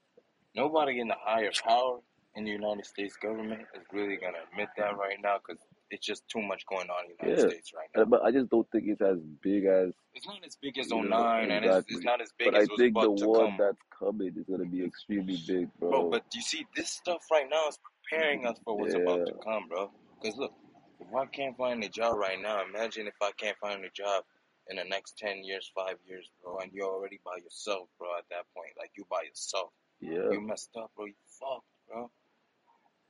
nobody 0.56 1.00
in 1.00 1.08
the 1.10 1.16
higher 1.20 1.52
power 1.64 2.00
in 2.36 2.46
the 2.46 2.52
United 2.52 2.86
States 2.86 3.16
government 3.18 3.62
is 3.76 3.84
really 3.92 4.16
gonna 4.18 4.38
admit 4.52 4.70
that 4.78 4.98
right 4.98 5.18
now 5.22 5.38
because 5.38 5.62
it's 5.90 6.06
just 6.06 6.28
too 6.30 6.42
much 6.42 6.64
going 6.68 6.90
on 6.90 7.06
in 7.06 7.12
the 7.18 7.26
United 7.26 7.44
Yeah, 7.44 7.50
States 7.50 7.72
right 7.76 7.90
now. 7.96 8.06
but 8.06 8.24
I 8.24 8.32
just 8.32 8.50
don't 8.50 8.70
think 8.72 8.86
it's 8.88 9.02
as 9.02 9.18
big 9.42 9.66
as 9.66 9.92
It's 10.14 10.26
not 10.26 10.38
as 10.46 10.56
big 10.62 10.78
as 10.78 10.90
yeah, 10.90 11.02
09 11.02 11.52
and 11.52 11.66
it's, 11.66 11.76
it's 11.76 11.90
exactly. 11.90 12.04
not 12.06 12.22
as 12.22 12.32
big 12.38 12.46
But 12.52 12.56
I 12.56 12.62
as 12.62 12.70
was 12.70 12.80
think 12.80 12.94
the 13.02 13.12
one 13.12 13.48
come. 13.50 13.58
that's 13.60 13.78
coming 13.98 14.34
is 14.38 14.46
gonna 14.50 14.70
be 14.70 14.84
extremely 14.86 15.38
big, 15.46 15.70
Bro, 15.80 15.90
bro. 15.90 16.10
but 16.10 16.24
you 16.34 16.42
see, 16.42 16.66
this 16.76 16.90
stuff 16.90 17.26
right 17.32 17.48
now 17.50 17.68
is 17.68 17.78
preparing 18.10 18.46
us 18.46 18.58
for 18.64 18.78
what's 18.78 18.96
about 18.96 19.26
to 19.26 19.34
come, 19.44 19.68
bro. 19.68 19.92
Because 20.22 20.38
look, 20.38 20.54
if 21.02 21.14
I 21.14 21.26
can't 21.26 21.58
find 21.58 21.84
a 21.84 21.90
job 21.90 22.16
right 22.18 22.42
now, 22.42 22.64
imagine 22.64 23.08
if 23.08 23.16
I 23.22 23.32
can't 23.38 23.58
find 23.58 23.84
a 23.84 23.90
job 23.90 24.24
in 24.70 24.78
the 24.78 24.86
next 24.86 25.18
ten 25.18 25.44
years, 25.44 25.70
five 25.76 25.98
years, 26.08 26.30
bro, 26.42 26.60
and 26.60 26.72
you're 26.72 26.88
already 26.88 27.20
by 27.26 27.36
yourself, 27.44 27.90
bro. 28.00 28.08
At 28.18 28.26
that 28.30 28.46
point, 28.56 28.72
like 28.80 28.92
you 28.96 29.04
by 29.10 29.24
yourself, 29.28 29.72
Yeah. 30.00 30.30
you 30.32 30.40
messed 30.40 30.70
up, 30.78 30.92
bro. 30.96 31.06
You 31.08 31.14
fucked, 31.40 31.66
bro. 31.90 32.10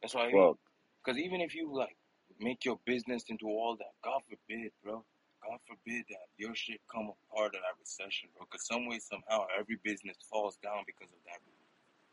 That's 0.02 0.16
why, 0.16 0.32
Fuck. 0.32 0.58
because 1.04 1.20
even 1.20 1.42
if 1.42 1.56
you 1.56 1.74
like 1.74 1.96
make 2.40 2.66
your 2.66 2.80
business 2.86 3.26
into 3.30 3.48
all 3.48 3.76
that, 3.78 3.94
God 4.04 4.22
forbid, 4.30 4.72
bro. 4.84 5.04
God 5.44 5.60
forbid 5.68 6.06
that 6.10 6.30
your 6.38 6.54
shit 6.56 6.80
come 6.92 7.10
apart 7.32 7.48
of 7.56 7.62
that 7.62 7.78
recession, 7.80 8.30
bro. 8.36 8.46
Because 8.50 8.66
some 8.68 8.88
way, 8.88 9.00
somehow, 9.00 9.46
every 9.60 9.78
business 9.84 10.18
falls 10.30 10.58
down 10.64 10.84
because 10.86 11.12
of 11.12 11.20
that, 11.26 11.40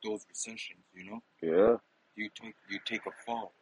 those 0.03 0.25
recessions. 0.29 0.81
You 0.95 1.11
know, 1.11 1.23
Yeah. 1.43 1.77
you 2.17 2.31
take 2.35 2.55
you 2.69 2.79
take 2.85 3.07
a 3.07 3.13
fall. 3.27 3.53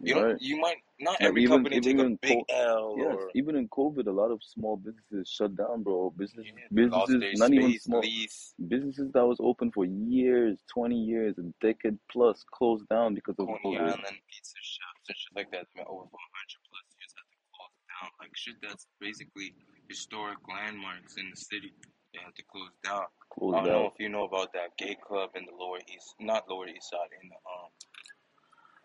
You 0.00 0.14
You're 0.14 0.28
know, 0.28 0.36
you 0.40 0.60
might 0.60 0.76
not 1.00 1.20
Like 1.20 1.28
every 1.28 1.42
even 1.42 1.56
company 1.56 1.76
even 1.76 2.18
take 2.18 2.38
a 2.38 2.38
big 2.38 2.46
co- 2.48 2.54
L 2.54 2.94
yes, 2.98 3.14
or 3.14 3.30
even 3.34 3.56
in 3.56 3.68
COVID, 3.68 4.06
a 4.06 4.12
lot 4.12 4.30
of 4.30 4.38
small 4.44 4.76
businesses 4.76 5.28
shut 5.28 5.56
down, 5.56 5.82
bro. 5.82 6.10
Business 6.16 6.46
yeah, 6.46 6.70
businesses, 6.72 7.38
not 7.38 7.52
even 7.52 7.80
small 7.80 8.00
lease, 8.00 8.54
businesses 8.68 9.10
that 9.12 9.26
was 9.26 9.38
open 9.40 9.72
for 9.72 9.84
years, 9.84 10.62
twenty 10.72 10.94
years, 10.94 11.36
a 11.38 11.42
decade 11.60 11.98
plus, 12.10 12.44
closed 12.52 12.88
down 12.88 13.14
because 13.14 13.34
of 13.40 13.48
Coney 13.48 13.74
COVID. 13.74 13.80
Island 13.80 14.18
pizza 14.30 14.62
shops 14.62 15.02
and 15.08 15.16
shit 15.18 15.34
like 15.34 15.50
that. 15.50 15.66
Over 15.82 16.06
400 16.06 16.14
plus 16.70 16.86
years 16.94 17.12
had 17.18 17.26
to 17.26 17.38
close 17.50 17.78
down. 17.90 18.10
Like 18.20 18.30
shit 18.36 18.54
that's 18.62 18.86
basically 19.00 19.54
historic 19.88 20.38
landmarks 20.46 21.16
in 21.16 21.30
the 21.30 21.36
city. 21.36 21.72
They 22.14 22.20
had 22.22 22.36
to 22.36 22.44
close 22.46 22.70
down. 22.84 23.10
I 23.34 23.62
don't 23.62 23.66
know 23.66 23.90
if 23.92 23.98
you 23.98 24.08
know 24.08 24.24
about 24.24 24.52
that 24.54 24.78
gay 24.78 24.96
club 24.96 25.30
in 25.34 25.44
the 25.44 25.52
Lower 25.58 25.78
East, 25.92 26.14
not 26.20 26.48
Lower 26.48 26.66
East 26.68 26.90
Side, 26.90 27.10
in 27.22 27.28
the 27.28 27.34
um, 27.34 27.70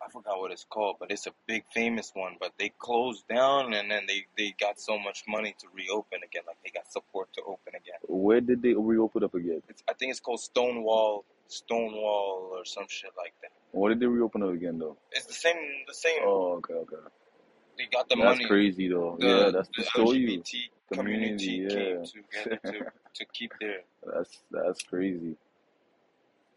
I 0.06 0.10
forgot 0.12 0.40
what 0.40 0.52
it's 0.52 0.66
called, 0.70 0.98
but 1.00 1.12
it's 1.12 1.28
a 1.28 1.32
big 1.48 1.64
famous 1.74 2.12
one. 2.14 2.36
But 2.40 2.54
they 2.60 2.72
closed 2.78 3.28
down 3.28 3.74
and 3.74 3.90
then 3.90 4.04
they 4.08 4.26
they 4.38 4.54
got 4.60 4.80
so 4.80 4.98
much 4.98 5.24
money 5.28 5.56
to 5.60 5.68
reopen 5.74 6.20
again. 6.24 6.44
Like 6.48 6.58
they 6.64 6.72
got 6.72 6.92
support 6.92 7.32
to 7.34 7.42
open 7.42 7.70
again. 7.76 8.00
Where 8.08 8.42
did 8.42 8.62
they 8.62 8.74
reopen 8.74 9.24
up 9.24 9.36
again? 9.36 9.62
It's 9.70 9.84
I 9.90 9.94
think 9.94 10.12
it's 10.12 10.20
called 10.20 10.42
Stonewall, 10.42 11.26
Stonewall 11.48 12.52
or 12.54 12.66
some 12.66 12.86
shit 12.90 13.12
like 13.18 13.34
that. 13.42 13.52
What 13.72 13.90
did 13.90 14.00
they 14.00 14.08
reopen 14.08 14.44
up 14.44 14.50
again 14.50 14.78
though? 14.80 14.98
It's 15.12 15.26
the 15.26 15.34
same, 15.34 15.56
the 15.88 15.94
same. 15.94 16.22
Oh, 16.24 16.56
okay, 16.58 16.74
okay. 16.74 16.96
They 17.78 17.86
got 17.92 18.08
the 18.08 18.16
That's 18.16 18.26
money. 18.26 18.44
That's 18.44 18.48
crazy 18.48 18.88
though. 18.88 19.18
The, 19.20 19.28
yeah, 19.28 19.50
that's 19.52 19.70
the 19.76 19.84
show 19.84 20.06
LGBT 20.06 20.44
community, 20.92 20.92
community. 20.92 21.68
came 21.68 21.98
Yeah, 21.98 22.06
together 22.06 22.60
to 22.66 22.92
to 23.16 23.26
keep 23.34 23.52
their. 23.60 23.82
that's 24.14 24.40
that's 24.52 24.82
crazy. 24.84 25.36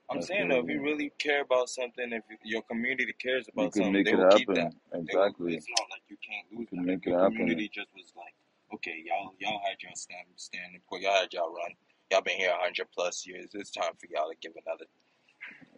I'm 0.09 0.19
That's 0.19 0.29
saying 0.29 0.49
though, 0.49 0.61
if 0.61 0.69
you 0.69 0.81
really 0.83 1.12
care 1.19 1.42
about 1.42 1.69
something, 1.69 2.12
if 2.12 2.23
your 2.45 2.62
community 2.62 3.12
cares 3.21 3.49
You 3.49 3.53
about 3.62 3.73
could 3.73 3.83
something, 3.83 3.92
make 3.95 4.07
they 4.07 4.12
it 4.12 4.16
will 4.16 4.27
keep 4.31 4.49
that. 4.55 4.73
happen. 4.73 4.81
They 5.07 5.14
will, 5.16 5.23
Exactly. 5.25 5.55
it's 5.57 5.66
not 5.69 5.87
like 5.90 6.03
you 6.09 6.16
can't 6.23 6.47
lose 6.53 6.69
You 6.71 6.79
that. 6.79 6.83
could 6.83 6.99
If 7.01 7.07
it 7.07 7.11
your 7.11 7.19
happen. 7.19 7.37
community 7.38 7.71
just 7.75 7.88
was 7.95 8.12
like, 8.16 8.35
okay, 8.75 9.03
y'all 9.05 9.35
y'all 9.40 9.61
had 9.66 9.83
your 9.83 9.92
stand 9.95 10.27
standing 10.37 10.81
y'all 10.92 11.12
had 11.12 11.33
y'all 11.33 11.53
run, 11.53 11.75
y'all 12.12 12.23
been 12.23 12.37
here 12.37 12.53
hundred 12.55 12.87
plus 12.95 13.27
years. 13.27 13.51
It's 13.55 13.71
time 13.73 13.95
for 13.99 14.07
y'all 14.11 14.31
to 14.31 14.37
give 14.40 14.53
another 14.64 14.87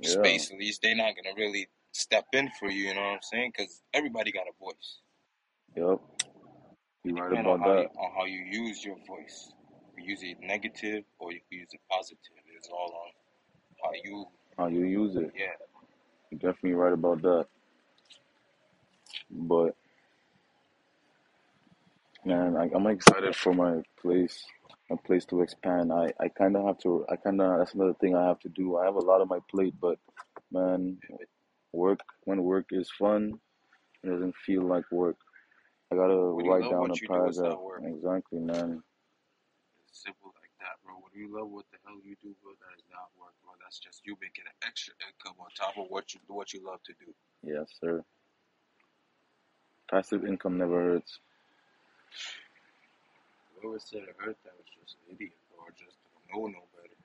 Yeah. 0.00 0.10
space. 0.10 0.50
At 0.52 0.58
least 0.58 0.82
they're 0.82 0.94
not 0.94 1.14
gonna 1.16 1.34
really 1.36 1.68
step 1.92 2.26
in 2.34 2.50
for 2.58 2.68
you. 2.70 2.88
You 2.88 2.94
know 2.94 3.00
what 3.00 3.16
I'm 3.16 3.22
saying? 3.22 3.52
Because 3.56 3.82
everybody 3.94 4.30
got 4.30 4.46
a 4.46 4.52
voice. 4.60 5.00
Yep. 5.74 6.00
You 7.04 7.14
right 7.16 7.32
on 7.32 7.40
about 7.40 7.60
how 7.60 7.68
that. 7.76 7.82
you 7.82 7.88
on 7.98 8.12
how 8.14 8.24
you 8.26 8.40
use 8.44 8.84
your 8.84 8.96
voice. 9.06 9.52
You 9.96 10.04
use 10.10 10.22
it 10.22 10.36
negative 10.40 11.04
or 11.18 11.32
you 11.32 11.40
use 11.50 11.68
it 11.72 11.80
positive. 11.90 12.18
It's 12.56 12.68
all 12.68 12.92
on 12.92 13.12
how 13.82 13.90
you. 14.04 14.26
How 14.56 14.66
you 14.66 14.84
use 14.84 15.16
it. 15.16 15.32
Yeah. 15.36 15.46
You're 16.30 16.52
definitely 16.52 16.74
right 16.74 16.92
about 16.92 17.22
that. 17.22 17.46
But 19.30 19.76
man, 22.24 22.56
I, 22.56 22.68
I'm 22.74 22.86
excited 22.86 23.34
for 23.34 23.54
my 23.54 23.82
place, 24.00 24.44
my 24.90 24.96
place 25.06 25.24
to 25.26 25.42
expand. 25.42 25.92
I, 25.92 26.12
I 26.20 26.28
kind 26.28 26.56
of 26.56 26.64
have 26.66 26.78
to. 26.80 27.06
I 27.08 27.16
kind 27.16 27.40
of 27.40 27.58
that's 27.58 27.74
another 27.74 27.94
thing 28.00 28.14
I 28.14 28.26
have 28.26 28.40
to 28.40 28.48
do. 28.48 28.76
I 28.76 28.84
have 28.84 28.96
a 28.96 29.00
lot 29.00 29.20
on 29.20 29.28
my 29.28 29.38
plate, 29.50 29.74
but 29.80 29.98
man, 30.52 30.98
work 31.72 32.00
when 32.24 32.42
work 32.42 32.66
is 32.72 32.90
fun, 32.98 33.38
it 34.02 34.08
doesn't 34.08 34.34
feel 34.44 34.62
like 34.62 34.84
work. 34.90 35.16
I 35.90 35.96
gotta 35.96 36.16
What 36.16 36.42
do 36.42 36.44
you 36.44 36.52
write 36.52 36.70
down 36.70 36.90
a 36.90 37.08
paragraph. 37.08 37.58
Exactly, 37.82 38.40
man. 38.40 38.82
Simple 39.90 40.32
like 40.40 40.52
that, 40.60 40.76
bro. 40.84 40.94
What 40.96 41.07
do 41.07 41.07
you 41.18 41.26
love 41.34 41.50
what 41.50 41.66
the 41.74 41.78
hell 41.82 41.98
you 41.98 42.14
do, 42.22 42.30
bro? 42.38 42.54
That 42.62 42.78
is 42.78 42.86
not 42.94 43.10
work, 43.18 43.34
bro. 43.42 43.58
That's 43.58 43.82
just 43.82 44.06
you 44.06 44.14
making 44.22 44.46
an 44.46 44.54
extra 44.62 44.94
income 45.02 45.34
on 45.42 45.50
top 45.58 45.74
of 45.74 45.90
what 45.90 46.14
you 46.14 46.20
what 46.30 46.54
you 46.54 46.62
love 46.62 46.78
to 46.86 46.94
do. 47.02 47.10
Yes, 47.42 47.66
sir. 47.82 48.04
Passive 49.90 50.24
income 50.24 50.58
never 50.58 50.78
hurts. 50.78 51.18
Whoever 53.58 53.78
said 53.82 54.06
it 54.06 54.14
hurt, 54.16 54.38
that 54.44 54.54
was 54.54 54.70
just 54.70 54.94
an 55.02 55.16
idiot, 55.16 55.34
or 55.58 55.74
just 55.74 55.98
don't 56.06 56.22
know 56.30 56.46
no 56.46 56.62
better. 56.78 56.98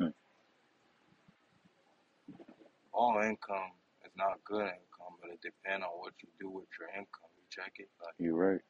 Hmm. 0.00 0.16
All 2.94 3.20
income 3.20 3.76
is 4.06 4.12
not 4.16 4.40
good 4.44 4.72
income, 4.72 5.20
but 5.20 5.28
it 5.30 5.40
depends 5.44 5.84
on 5.84 5.92
what 6.00 6.14
you 6.22 6.28
do 6.40 6.48
with 6.48 6.70
your 6.80 6.88
income. 6.96 7.28
You 7.36 7.44
check 7.50 7.76
it, 7.78 7.88
like 8.00 8.14
You're 8.18 8.36
right. 8.36 8.60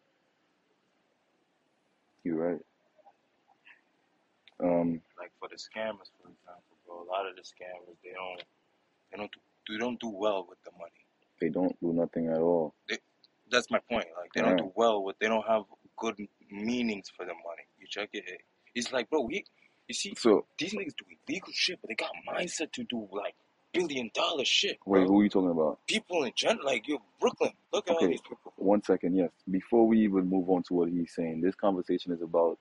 You're 2.24 2.36
right. 2.36 2.60
Um, 4.62 5.00
like 5.18 5.32
for 5.38 5.48
the 5.48 5.56
scammers, 5.56 6.10
for 6.20 6.28
example, 6.30 6.76
bro. 6.86 7.02
A 7.02 7.08
lot 7.10 7.26
of 7.28 7.36
the 7.36 7.42
scammers, 7.42 7.96
they 8.04 8.12
don't 8.12 8.42
they 9.10 9.18
don't 9.18 9.30
do, 9.32 9.40
they 9.68 9.78
don't 9.78 10.00
do 10.00 10.08
well 10.08 10.46
with 10.48 10.58
the 10.64 10.70
money. 10.78 11.02
they 11.40 11.48
don't 11.48 11.78
do 11.80 11.92
nothing 11.92 12.28
at 12.28 12.38
all. 12.38 12.74
That's 13.50 13.70
my 13.70 13.80
point. 13.90 14.06
Like 14.18 14.32
they 14.34 14.40
don't 14.40 14.56
do 14.56 14.72
well 14.74 15.02
with. 15.02 15.18
They 15.18 15.28
don't 15.28 15.46
have 15.46 15.64
good 15.98 16.16
meanings 16.50 17.10
for 17.14 17.24
the 17.24 17.34
money. 17.34 17.66
You 17.78 17.86
check 17.88 18.10
it. 18.12 18.24
It's 18.74 18.92
like, 18.92 19.10
bro, 19.10 19.20
we 19.22 19.44
you 19.88 19.94
see 19.94 20.14
So, 20.16 20.46
these 20.58 20.72
niggas 20.72 20.96
do 20.96 21.04
illegal 21.28 21.52
shit, 21.52 21.78
but 21.82 21.88
they 21.88 21.94
got 21.94 22.10
mindset 22.26 22.72
to 22.72 22.84
do 22.84 23.08
like 23.12 23.34
billion 23.72 24.10
dollar 24.14 24.44
shit, 24.44 24.78
wait, 24.86 25.06
who 25.06 25.20
are 25.20 25.24
you 25.24 25.28
talking 25.30 25.50
about? 25.50 25.78
People 25.86 26.24
in 26.24 26.32
general, 26.36 26.66
like 26.66 26.86
yo, 26.86 26.98
Brooklyn. 27.20 27.52
Look 27.72 27.88
at 27.90 27.96
all 27.96 28.06
these 28.06 28.20
people. 28.20 28.52
one 28.56 28.82
second, 28.82 29.16
yes. 29.16 29.30
Before 29.50 29.86
we 29.86 30.00
even 30.00 30.28
move 30.28 30.48
on 30.50 30.62
to 30.64 30.74
what 30.74 30.88
he's 30.88 31.14
saying, 31.14 31.40
this 31.40 31.54
conversation 31.54 32.12
is 32.12 32.22
about 32.22 32.58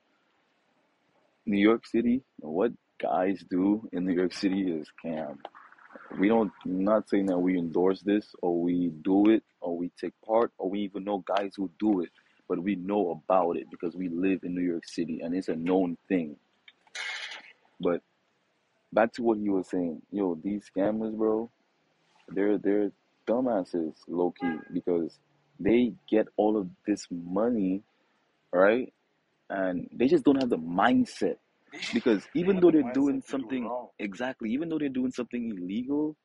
New 1.45 1.59
York 1.59 1.85
City. 1.85 2.23
What 2.39 2.71
guys 3.01 3.43
do 3.49 3.87
in 3.91 4.05
New 4.05 4.13
York 4.13 4.33
City 4.33 4.71
is 4.71 4.87
scam. 5.03 5.37
We 6.19 6.27
don't, 6.27 6.51
I'm 6.65 6.83
not 6.83 7.09
saying 7.09 7.27
that 7.27 7.39
we 7.39 7.57
endorse 7.57 8.01
this 8.01 8.27
or 8.41 8.61
we 8.61 8.91
do 9.03 9.29
it 9.29 9.43
or 9.59 9.77
we 9.77 9.91
take 9.99 10.13
part 10.25 10.51
or 10.57 10.69
we 10.69 10.81
even 10.81 11.03
know 11.03 11.23
guys 11.25 11.53
who 11.55 11.69
do 11.79 12.01
it, 12.01 12.09
but 12.47 12.59
we 12.61 12.75
know 12.75 13.11
about 13.11 13.57
it 13.57 13.69
because 13.69 13.95
we 13.95 14.09
live 14.09 14.41
in 14.43 14.55
New 14.55 14.61
York 14.61 14.85
City 14.85 15.21
and 15.21 15.35
it's 15.35 15.47
a 15.47 15.55
known 15.55 15.97
thing. 16.07 16.35
But 17.79 18.01
back 18.93 19.13
to 19.13 19.23
what 19.23 19.37
he 19.37 19.49
was 19.49 19.69
saying, 19.69 20.01
yo, 20.11 20.35
these 20.35 20.69
scammers, 20.75 21.15
bro, 21.15 21.49
they're 22.29 22.57
they're 22.57 22.91
dumbasses, 23.27 23.93
low 24.07 24.33
key, 24.39 24.57
because 24.73 25.17
they 25.59 25.93
get 26.09 26.27
all 26.37 26.57
of 26.57 26.67
this 26.85 27.07
money, 27.09 27.83
right? 28.51 28.93
And 29.51 29.89
they 29.91 30.07
just 30.07 30.23
don't 30.23 30.39
have 30.41 30.49
the 30.49 30.57
mindset. 30.57 31.35
Because 31.93 32.23
even 32.33 32.59
though 32.59 32.71
the 32.71 32.81
they're 32.81 32.93
doing 32.93 33.21
something 33.25 33.69
exactly, 33.99 34.51
even 34.51 34.69
though 34.69 34.79
they're 34.79 34.89
doing 34.89 35.11
something 35.11 35.49
illegal, 35.57 36.15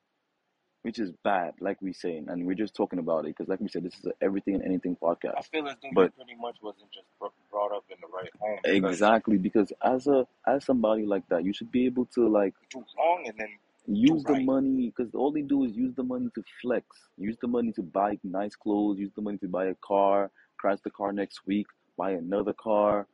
which 0.83 0.99
is 0.99 1.13
bad, 1.25 1.55
like 1.61 1.81
we're 1.81 1.93
saying, 1.93 2.27
and 2.29 2.47
we're 2.47 2.55
just 2.55 2.75
talking 2.75 2.99
about 2.99 3.25
it, 3.27 3.37
because 3.37 3.49
like 3.49 3.61
we 3.61 3.69
said, 3.69 3.85
this 3.85 3.95
is 3.95 4.07
a 4.07 4.13
everything 4.21 4.55
and 4.55 4.65
anything 4.65 4.97
podcast 5.03 5.35
I 5.39 5.43
feel 5.43 5.67
as 5.69 5.77
though 5.83 5.91
But 5.93 6.17
pretty 6.17 6.37
much 6.41 6.57
wasn't 6.63 6.91
just 6.93 7.07
brought 7.19 7.73
up 7.73 7.85
in 7.91 7.97
the 8.01 8.09
right 8.09 8.31
home 8.41 8.59
because 8.63 8.95
exactly, 8.95 9.39
because 9.39 9.73
as 9.83 10.07
a 10.07 10.27
as 10.47 10.65
somebody 10.65 11.05
like 11.05 11.29
that, 11.29 11.45
you 11.45 11.53
should 11.53 11.71
be 11.71 11.87
able 11.87 12.07
to 12.15 12.29
like 12.29 12.55
do 12.71 12.85
wrong 12.99 13.25
and 13.27 13.35
then 13.39 13.49
use 13.87 14.25
the 14.25 14.33
right. 14.33 14.45
money 14.45 14.93
because 14.97 15.15
all 15.15 15.31
they 15.31 15.43
do 15.43 15.65
is 15.65 15.73
use 15.73 15.95
the 15.95 16.03
money 16.03 16.29
to 16.35 16.43
flex 16.61 16.85
use 17.19 17.37
the 17.41 17.47
money 17.47 17.73
to 17.73 17.83
buy 17.83 18.19
nice 18.25 18.57
clothes 18.57 18.99
use 18.99 19.13
the 19.15 19.23
money 19.23 19.39
to 19.39 19.47
buy 19.47 19.67
a 19.67 19.75
car 19.77 20.31
crash 20.59 20.79
the 20.83 20.91
car 20.91 21.13
next 21.13 21.47
week 21.47 21.67
buy 21.97 22.11
another 22.11 22.53
car 22.53 23.07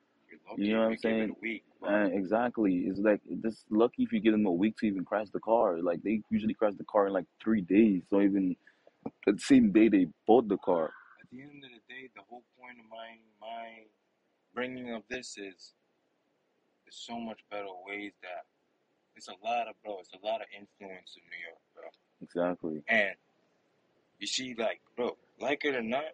lucky 0.48 0.62
you 0.62 0.74
know 0.74 0.80
what 0.80 0.84
i'm 0.86 0.90
you 0.92 0.96
give 0.98 1.10
it 1.10 1.18
saying? 1.18 1.30
a 1.30 1.40
week, 1.40 1.64
exactly 2.14 2.74
it's 2.86 3.00
like 3.00 3.20
this 3.42 3.64
lucky 3.70 4.02
if 4.04 4.12
you 4.12 4.20
give 4.20 4.32
them 4.32 4.46
a 4.46 4.52
week 4.52 4.76
to 4.78 4.86
even 4.86 5.04
crash 5.04 5.28
the 5.32 5.40
car. 5.40 5.78
Like 5.82 6.02
they 6.02 6.20
usually 6.30 6.54
crash 6.54 6.74
the 6.76 6.84
car 6.84 7.06
in 7.08 7.12
like 7.12 7.26
three 7.42 7.60
days. 7.62 8.02
So 8.10 8.20
even 8.20 8.56
the 9.26 9.38
same 9.38 9.72
day 9.72 9.88
they 9.88 10.06
bought 10.26 10.48
the 10.48 10.58
car. 10.58 10.92
At 11.20 11.30
the 11.30 11.42
end 11.42 11.64
of 11.64 11.70
the 11.70 11.94
day, 11.94 12.08
the 12.14 12.22
whole 12.28 12.44
point 12.58 12.78
of 12.78 12.86
my 12.90 13.18
my 13.40 13.84
bringing 14.54 14.94
of 14.94 15.02
this 15.08 15.36
is 15.38 15.74
there's 16.84 17.00
so 17.06 17.18
much 17.18 17.40
better 17.50 17.66
ways 17.86 18.12
that 18.22 18.44
it's 19.16 19.28
a 19.28 19.36
lot 19.44 19.68
of 19.68 19.74
bro, 19.84 19.98
it's 20.00 20.10
a 20.12 20.26
lot 20.26 20.40
of 20.40 20.46
influence 20.52 21.16
in 21.16 21.22
New 21.30 21.42
York, 21.46 21.62
bro. 21.74 21.84
exactly. 22.22 22.82
And 22.88 23.14
you 24.18 24.26
see, 24.26 24.54
like, 24.56 24.80
bro, 24.96 25.16
like 25.40 25.64
it 25.64 25.74
or 25.74 25.82
not, 25.82 26.04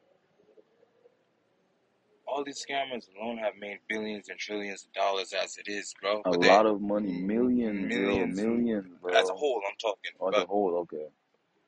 all 2.28 2.44
these 2.44 2.64
scammers 2.68 3.06
alone 3.16 3.38
have 3.38 3.54
made 3.58 3.78
billions 3.88 4.28
and 4.28 4.38
trillions 4.38 4.84
of 4.86 4.92
dollars 4.92 5.32
as 5.32 5.56
it 5.58 5.68
is, 5.68 5.94
bro. 6.00 6.22
a 6.26 6.38
they 6.38 6.48
lot 6.48 6.66
of 6.66 6.80
money 6.80 7.12
mm, 7.12 7.26
millions 7.26 7.92
yo 7.94 8.26
millions 8.26 8.36
millions 8.36 8.86
as 9.14 9.30
a 9.30 9.34
whole, 9.34 9.62
I'm 9.68 9.76
talking. 9.80 10.12
as 10.36 10.44
a 10.44 10.46
whole 10.46 10.76
okay 10.82 11.06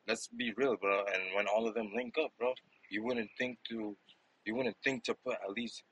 let's 0.08 0.28
be 0.28 0.52
real, 0.56 0.76
bro. 0.76 1.04
And 1.12 1.34
when 1.34 1.46
all 1.46 1.66
of 1.68 1.74
them 1.74 1.90
link 1.94 2.16
up, 2.22 2.32
bro, 2.38 2.54
you 2.90 3.04
wouldn't 3.04 3.30
think 3.38 3.58
to, 3.70 3.96
you 4.44 4.54
wouldn't 4.54 4.76
think 4.84 5.04
to 5.04 5.14
put 5.24 5.34
at 5.44 5.50
least 5.52 5.82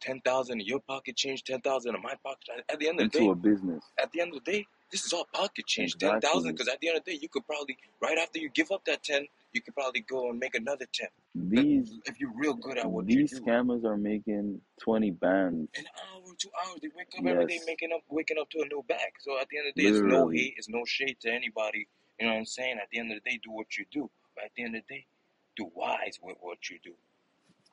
ten 0.00 0.20
thousand 0.20 0.60
in 0.60 0.66
your 0.66 0.80
pocket 0.80 1.16
change, 1.16 1.44
ten 1.44 1.60
thousand 1.60 1.94
in 1.94 2.02
my 2.02 2.14
pocket. 2.24 2.64
At 2.70 2.78
the 2.78 2.88
end 2.88 3.00
of 3.00 3.10
the 3.10 3.18
day, 3.18 3.24
into 3.26 3.32
a 3.32 3.36
business. 3.36 3.84
at 4.02 4.12
the 4.12 4.20
end 4.20 4.34
of 4.34 4.44
the 4.44 4.52
day, 4.52 4.66
this 4.90 5.04
is 5.04 5.12
all 5.12 5.26
pocket 5.32 5.66
change. 5.66 5.96
Ten 5.98 6.20
thousand, 6.20 6.50
Exactly. 6.50 6.52
because 6.52 6.68
at 6.68 6.80
the 6.80 6.88
end 6.88 6.98
of 6.98 7.04
the 7.04 7.12
day, 7.12 7.18
you 7.22 7.28
could 7.28 7.46
probably 7.46 7.76
right 8.02 8.18
after 8.18 8.38
you 8.38 8.50
give 8.50 8.70
up 8.72 8.84
that 8.86 9.02
ten, 9.02 9.26
you 9.52 9.60
could 9.62 9.74
probably 9.74 10.00
go 10.02 10.30
and 10.30 10.38
make 10.38 10.54
another 10.54 10.86
ten. 10.92 11.08
These 11.34 11.92
If 12.06 12.20
you're 12.20 12.32
real 12.34 12.54
good 12.54 12.78
at 12.78 12.90
what 12.90 13.08
you 13.08 13.16
do. 13.16 13.20
these 13.22 13.40
scammers 13.40 13.84
are 13.84 13.96
making 13.96 14.60
twenty 14.80 15.10
bands. 15.10 15.68
An 15.76 15.84
hour, 15.86 16.22
two 16.38 16.50
hours, 16.66 16.78
they 16.82 16.88
wake 16.96 17.08
up 17.18 17.26
every 17.26 17.46
day 17.46 17.60
making 17.66 17.90
up, 17.94 18.02
waking 18.08 18.38
up 18.40 18.50
to 18.50 18.60
a 18.60 18.66
new 18.66 18.84
bag. 18.88 19.12
So 19.20 19.38
at 19.40 19.48
the 19.48 19.58
end 19.58 19.68
of 19.68 19.74
the 19.74 19.82
day, 19.82 19.88
it's 19.88 19.98
no 20.00 20.08
Literally. 20.08 20.38
hate, 20.38 20.54
it's 20.56 20.68
no 20.68 20.84
shade 20.86 21.16
to 21.22 21.30
anybody. 21.30 21.86
You 22.18 22.26
know 22.26 22.32
what 22.32 22.38
I'm 22.40 22.46
saying? 22.46 22.76
At 22.80 22.88
the 22.92 22.98
end 22.98 23.12
of 23.12 23.22
the 23.22 23.30
day, 23.30 23.40
do 23.42 23.50
what 23.50 23.76
you 23.78 23.84
do. 23.90 24.10
But 24.34 24.44
at 24.44 24.50
the 24.56 24.64
end 24.64 24.76
of 24.76 24.82
the 24.88 24.94
day, 24.94 25.06
do 25.56 25.70
wise 25.74 26.18
with 26.22 26.36
what 26.40 26.58
you 26.70 26.78
do. 26.82 26.92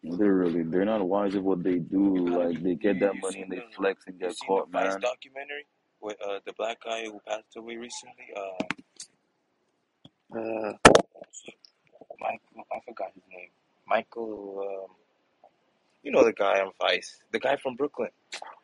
Literally, 0.03 0.63
they're 0.63 0.85
not 0.85 1.05
wise 1.05 1.35
of 1.35 1.43
what 1.43 1.63
they 1.63 1.79
do. 1.79 2.25
Like 2.27 2.63
they 2.63 2.75
get 2.75 2.99
that 3.01 3.13
money 3.21 3.41
and 3.41 3.51
they 3.51 3.63
flex 3.75 4.03
and 4.07 4.17
get 4.19 4.33
caught, 4.47 4.71
the 4.71 4.77
man. 4.77 4.99
documentary 5.01 5.65
with 6.01 6.15
uh, 6.25 6.39
the 6.45 6.53
black 6.57 6.77
guy 6.83 7.03
who 7.05 7.19
passed 7.27 7.55
away 7.57 7.75
recently? 7.75 8.25
Uh, 8.35 8.63
uh, 10.39 10.73
Michael, 12.21 12.65
I 12.71 12.79
forgot 12.85 13.11
his 13.13 13.23
name. 13.31 13.49
Michael, 13.87 14.85
um, 14.87 14.95
you 16.03 16.11
know 16.11 16.23
the 16.23 16.33
guy 16.33 16.59
on 16.61 16.71
Vice, 16.79 17.21
the 17.31 17.39
guy 17.39 17.57
from 17.57 17.75
Brooklyn. 17.75 18.09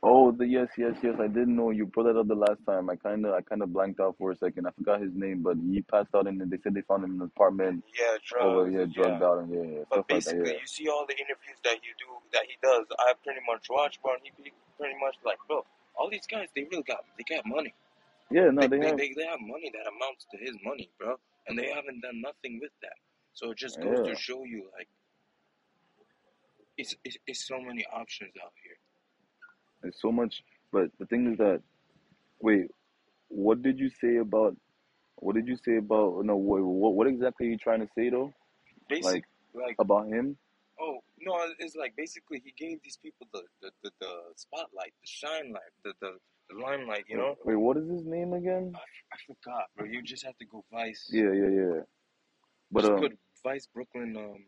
Oh, 0.03 0.31
the 0.31 0.45
yes, 0.45 0.67
yes, 0.77 0.93
yes. 1.01 1.15
I 1.19 1.27
didn't 1.27 1.55
know 1.55 1.71
you 1.71 1.87
brought 1.87 2.05
that 2.05 2.17
up 2.19 2.27
the 2.27 2.35
last 2.35 2.61
time. 2.67 2.89
I 2.91 2.95
kind 2.95 3.25
of, 3.25 3.33
I 3.33 3.41
kind 3.41 3.63
of 3.63 3.73
blanked 3.73 3.99
out 3.99 4.15
for 4.19 4.31
a 4.31 4.37
second. 4.37 4.67
I 4.67 4.71
forgot 4.77 5.01
his 5.01 5.11
name, 5.15 5.41
but 5.41 5.57
he 5.57 5.81
passed 5.81 6.13
out 6.15 6.27
and 6.27 6.39
they 6.39 6.57
said 6.63 6.75
they 6.75 6.81
found 6.81 7.03
him 7.03 7.15
in 7.15 7.21
an 7.21 7.31
apartment 7.35 7.83
Yeah, 7.97 8.15
drugs. 8.23 8.45
over 8.45 8.69
yeah, 8.69 8.85
drugged 8.85 9.21
yeah. 9.21 9.27
out 9.27 9.37
and 9.39 9.49
yeah, 9.49 9.63
yeah, 9.65 9.83
But 9.89 9.95
stuff 9.95 9.97
like 9.97 10.07
that. 10.07 10.13
basically, 10.13 10.51
Yeah. 10.53 10.61
you 10.61 10.67
see 10.67 10.87
all 10.87 11.05
the 11.07 11.17
interviews 11.17 11.57
that 11.63 11.77
you 11.81 11.91
do, 11.97 12.07
that 12.33 12.43
he 12.45 12.53
does. 12.61 12.85
I 12.99 13.13
pretty 13.23 13.41
much 13.49 13.65
watch, 13.69 13.99
bro. 14.03 14.13
And 14.13 14.21
he 14.23 14.31
pretty 14.77 14.95
much 15.01 15.15
like, 15.25 15.39
bro, 15.47 15.65
all 15.97 16.09
these 16.09 16.27
guys, 16.27 16.49
they 16.55 16.67
really 16.69 16.83
got, 16.83 17.03
they 17.17 17.25
got 17.25 17.43
money. 17.47 17.73
Yeah, 18.29 18.51
no, 18.53 18.61
They, 18.61 18.67
they 18.67 18.79
they, 18.79 18.87
have. 18.87 18.97
they, 18.97 19.13
they 19.17 19.25
have 19.25 19.41
money 19.41 19.71
that 19.73 19.89
amounts 19.89 20.25
to 20.31 20.37
his 20.37 20.53
money, 20.63 20.89
bro. 20.99 21.17
And 21.47 21.57
they 21.57 21.69
haven't 21.73 22.01
done 22.01 22.21
nothing 22.21 22.59
with 22.61 22.71
that. 22.81 22.97
So 23.35 23.51
it 23.51 23.57
just 23.57 23.79
goes 23.81 23.99
Yeah. 23.99 24.13
to 24.13 24.15
show 24.15 24.43
you, 24.43 24.69
like, 24.77 24.87
it's, 26.77 26.95
it's, 27.03 27.17
it's 27.27 27.47
so 27.47 27.59
many 27.59 27.85
options 27.93 28.31
out 28.43 28.51
here. 28.63 28.77
There's 29.81 29.99
so 30.01 30.11
much, 30.11 30.43
but 30.71 30.89
the 30.99 31.05
thing 31.05 31.31
is 31.31 31.37
that, 31.37 31.61
wait, 32.41 32.71
what 33.27 33.61
did 33.61 33.77
you 33.77 33.89
say 33.89 34.17
about? 34.17 34.55
What 35.17 35.35
did 35.35 35.47
you 35.47 35.57
say 35.57 35.77
about? 35.77 36.25
No, 36.25 36.35
what, 36.35 36.61
what, 36.61 36.95
what 36.95 37.07
exactly 37.07 37.47
are 37.47 37.51
you 37.51 37.57
trying 37.57 37.81
to 37.81 37.87
say 37.95 38.09
though? 38.09 38.33
Basic, 38.89 39.05
Like 39.05 39.23
like, 39.53 39.75
about 39.79 40.07
him? 40.07 40.37
oh, 40.79 40.99
no, 41.21 41.39
it's 41.59 41.75
like 41.75 41.93
basically 41.95 42.41
he 42.43 42.53
gave 42.57 42.81
these 42.83 42.97
people 42.97 43.27
the, 43.33 43.41
the, 43.61 43.71
the, 43.83 43.91
the 44.01 44.11
spotlight, 44.35 44.93
the 45.01 45.07
shine 45.07 45.51
light, 45.53 45.71
the, 45.83 45.93
the, 46.01 46.11
the 46.49 46.61
limelight, 46.61 47.05
you 47.07 47.17
know? 47.17 47.35
Wait, 47.45 47.55
what 47.55 47.77
is 47.77 47.89
his 47.89 48.05
name 48.05 48.33
again? 48.33 48.73
I, 48.75 48.79
I 48.79 49.17
forgot, 49.25 49.65
bro. 49.75 49.85
You 49.85 50.01
just 50.01 50.25
have 50.25 50.37
to 50.37 50.45
go 50.45 50.63
Vice. 50.71 51.09
Yeah, 51.11 51.31
yeah, 51.33 51.49
yeah. 51.49 51.79
But 52.71 52.81
just 52.81 52.93
um, 52.93 52.99
put 52.99 53.17
Vice 53.45 53.67
Brooklyn, 53.73 54.17
um, 54.17 54.45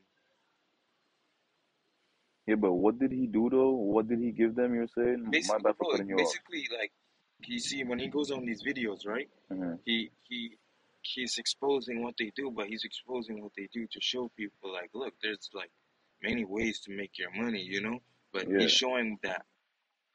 yeah, 2.47 2.55
but 2.55 2.73
what 2.73 2.99
did 2.99 3.11
he 3.13 3.27
do 3.27 3.49
though? 3.49 3.71
What 3.71 4.07
did 4.09 4.19
he 4.19 4.31
give 4.31 4.55
them? 4.55 4.75
You're 4.75 4.87
saying? 4.87 5.23
My 5.23 5.31
basically, 5.31 5.63
bad 5.63 5.77
for 5.77 5.85
bro, 5.85 5.91
cutting 5.91 6.09
you 6.09 6.15
off. 6.15 6.33
basically, 6.33 6.67
like, 6.79 6.91
you 7.45 7.59
see, 7.59 7.83
when 7.83 7.99
he 7.99 8.07
goes 8.09 8.31
on 8.31 8.45
these 8.45 8.63
videos, 8.63 9.05
right? 9.07 9.29
Mhm. 9.51 9.79
He 9.85 10.11
he 10.29 10.57
he's 11.03 11.37
exposing 11.37 12.03
what 12.03 12.15
they 12.19 12.31
do, 12.35 12.51
but 12.51 12.67
he's 12.67 12.83
exposing 12.85 13.41
what 13.43 13.53
they 13.57 13.67
do 13.73 13.87
to 13.91 14.01
show 14.01 14.29
people, 14.37 14.73
like, 14.73 14.89
look, 14.93 15.13
there's 15.21 15.49
like 15.53 15.71
many 16.23 16.45
ways 16.45 16.79
to 16.81 16.91
make 16.91 17.17
your 17.19 17.31
money, 17.31 17.61
you 17.61 17.81
know. 17.81 17.99
But 18.33 18.49
Yeah. 18.49 18.59
he's 18.59 18.71
showing 18.71 19.19
that 19.23 19.45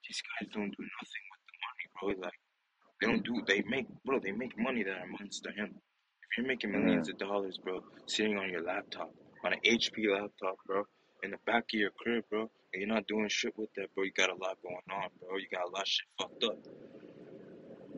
these 0.08 0.22
guys 0.22 0.48
don't 0.52 0.70
do 0.76 0.82
nothing 0.82 1.24
with 1.32 1.42
the 1.48 1.56
money, 1.66 1.86
bro. 2.16 2.26
Like, 2.26 2.40
they 3.00 3.06
don't 3.08 3.24
do, 3.24 3.42
they 3.46 3.62
make, 3.62 3.86
bro, 4.04 4.20
they 4.20 4.32
make 4.32 4.58
money 4.58 4.82
that 4.84 5.02
amounts 5.02 5.40
to 5.40 5.52
him. 5.52 5.80
You're 6.36 6.46
making 6.46 6.72
millions 6.72 7.08
of 7.08 7.18
dollars, 7.18 7.58
bro, 7.62 7.82
sitting 8.06 8.38
on 8.38 8.48
your 8.48 8.62
laptop, 8.62 9.12
on 9.44 9.52
an 9.52 9.58
HP 9.64 10.10
laptop, 10.10 10.56
bro, 10.66 10.84
in 11.22 11.30
the 11.30 11.36
back 11.46 11.64
of 11.74 11.78
your 11.78 11.90
crib, 11.90 12.24
bro, 12.30 12.42
and 12.72 12.82
you're 12.82 12.88
not 12.88 13.06
doing 13.06 13.28
shit 13.28 13.56
with 13.58 13.68
that, 13.76 13.94
bro, 13.94 14.04
you 14.04 14.12
got 14.12 14.30
a 14.30 14.34
lot 14.34 14.56
going 14.62 14.76
on, 14.90 15.08
bro. 15.20 15.36
You 15.36 15.46
got 15.52 15.68
a 15.68 15.70
lot 15.70 15.82
of 15.82 15.88
shit 15.88 16.06
fucked 16.18 16.44
up. 16.44 16.58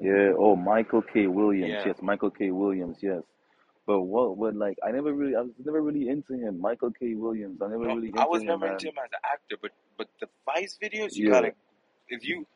Yeah. 0.01 0.33
Oh, 0.37 0.57
Michael 0.57 1.03
K. 1.03 1.29
Williams. 1.29 1.73
Yeah. 1.73 1.87
Yes, 1.87 2.03
Michael 2.03 2.31
K. 2.31 2.51
Williams. 2.51 2.99
Yes. 3.01 3.23
But 3.87 4.01
what? 4.01 4.37
What? 4.37 4.57
Like, 4.57 4.77
I 4.85 4.91
never 4.91 5.13
really, 5.13 5.37
I 5.37 5.43
was 5.43 5.53
never 5.65 5.81
really 5.81 6.09
into 6.09 6.35
him. 6.35 6.61
Michael 6.61 6.91
K. 6.91 7.15
Williams. 7.15 7.63
I 7.63 7.69
never 7.69 7.85
No, 7.85 7.95
really 7.95 8.09
into 8.09 8.21
I 8.21 8.27
was 8.27 8.43
him, 8.43 8.49
never 8.49 8.67
man. 8.67 8.73
into 8.73 8.89
him 8.89 8.95
as 8.99 9.11
an 9.13 9.21
actor, 9.33 9.57
but 9.63 9.71
but 9.97 10.09
the 10.21 10.27
Vice 10.45 10.77
videos, 10.83 11.15
you 11.15 11.27
Yeah. 11.29 11.35
gotta, 11.35 11.53
if 12.09 12.27
you 12.27 12.47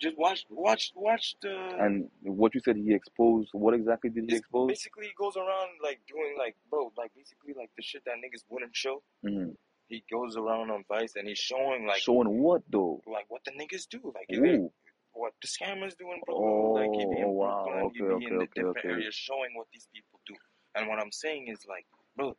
just 0.00 0.16
watch 0.18 0.44
watch 0.50 0.92
watch 0.94 1.34
the. 1.42 1.54
And 1.78 2.08
what 2.22 2.54
you 2.54 2.60
said, 2.60 2.76
he 2.76 2.94
exposed. 2.94 3.50
What 3.52 3.74
exactly 3.74 4.10
did 4.10 4.24
he 4.28 4.36
expose? 4.36 4.68
basically 4.68 5.06
he 5.06 5.12
goes 5.18 5.36
around 5.36 5.70
like 5.82 6.00
doing 6.08 6.34
like 6.38 6.56
bro, 6.70 6.92
like 6.96 7.12
basically 7.16 7.54
like 7.56 7.70
the 7.76 7.82
shit 7.82 8.02
that 8.06 8.14
niggas 8.16 8.44
wouldn't 8.48 8.74
show. 8.74 9.02
hmm 9.24 9.50
He 9.88 10.02
goes 10.10 10.36
around 10.36 10.70
on 10.70 10.84
Vice 10.88 11.14
and 11.16 11.26
he's 11.28 11.38
showing 11.38 11.86
like 11.86 11.98
Showing 12.02 12.42
what 12.42 12.62
though? 12.70 13.00
like 13.06 13.26
what 13.28 13.42
the 13.44 13.52
niggas 13.52 13.88
do, 13.88 14.00
like 14.14 14.28
Ooh. 14.34 14.70
what 15.12 15.32
the 15.42 15.48
scammers 15.48 15.94
do 15.96 16.06
in 16.12 16.20
Brooklyn, 16.26 16.72
like 16.74 16.90
he 16.92 17.04
be 17.06 17.18
in 17.20 17.28
Oh, 17.28 17.30
wow. 17.30 17.64
Brooklyn, 17.64 17.84
Okay, 17.86 17.98
be 17.98 18.26
in 18.26 18.34
okay, 18.34 18.36
the 18.36 18.42
okay, 18.42 18.50
different 18.54 18.78
okay. 18.78 18.88
areas 18.88 19.14
showing 19.14 19.50
what 19.54 19.66
these 19.72 19.86
people 19.94 20.20
do. 20.26 20.34
And 20.74 20.88
what 20.88 20.98
I'm 21.00 21.12
saying 21.12 21.48
is 21.48 21.60
like, 21.68 21.86
bro, 22.16 22.36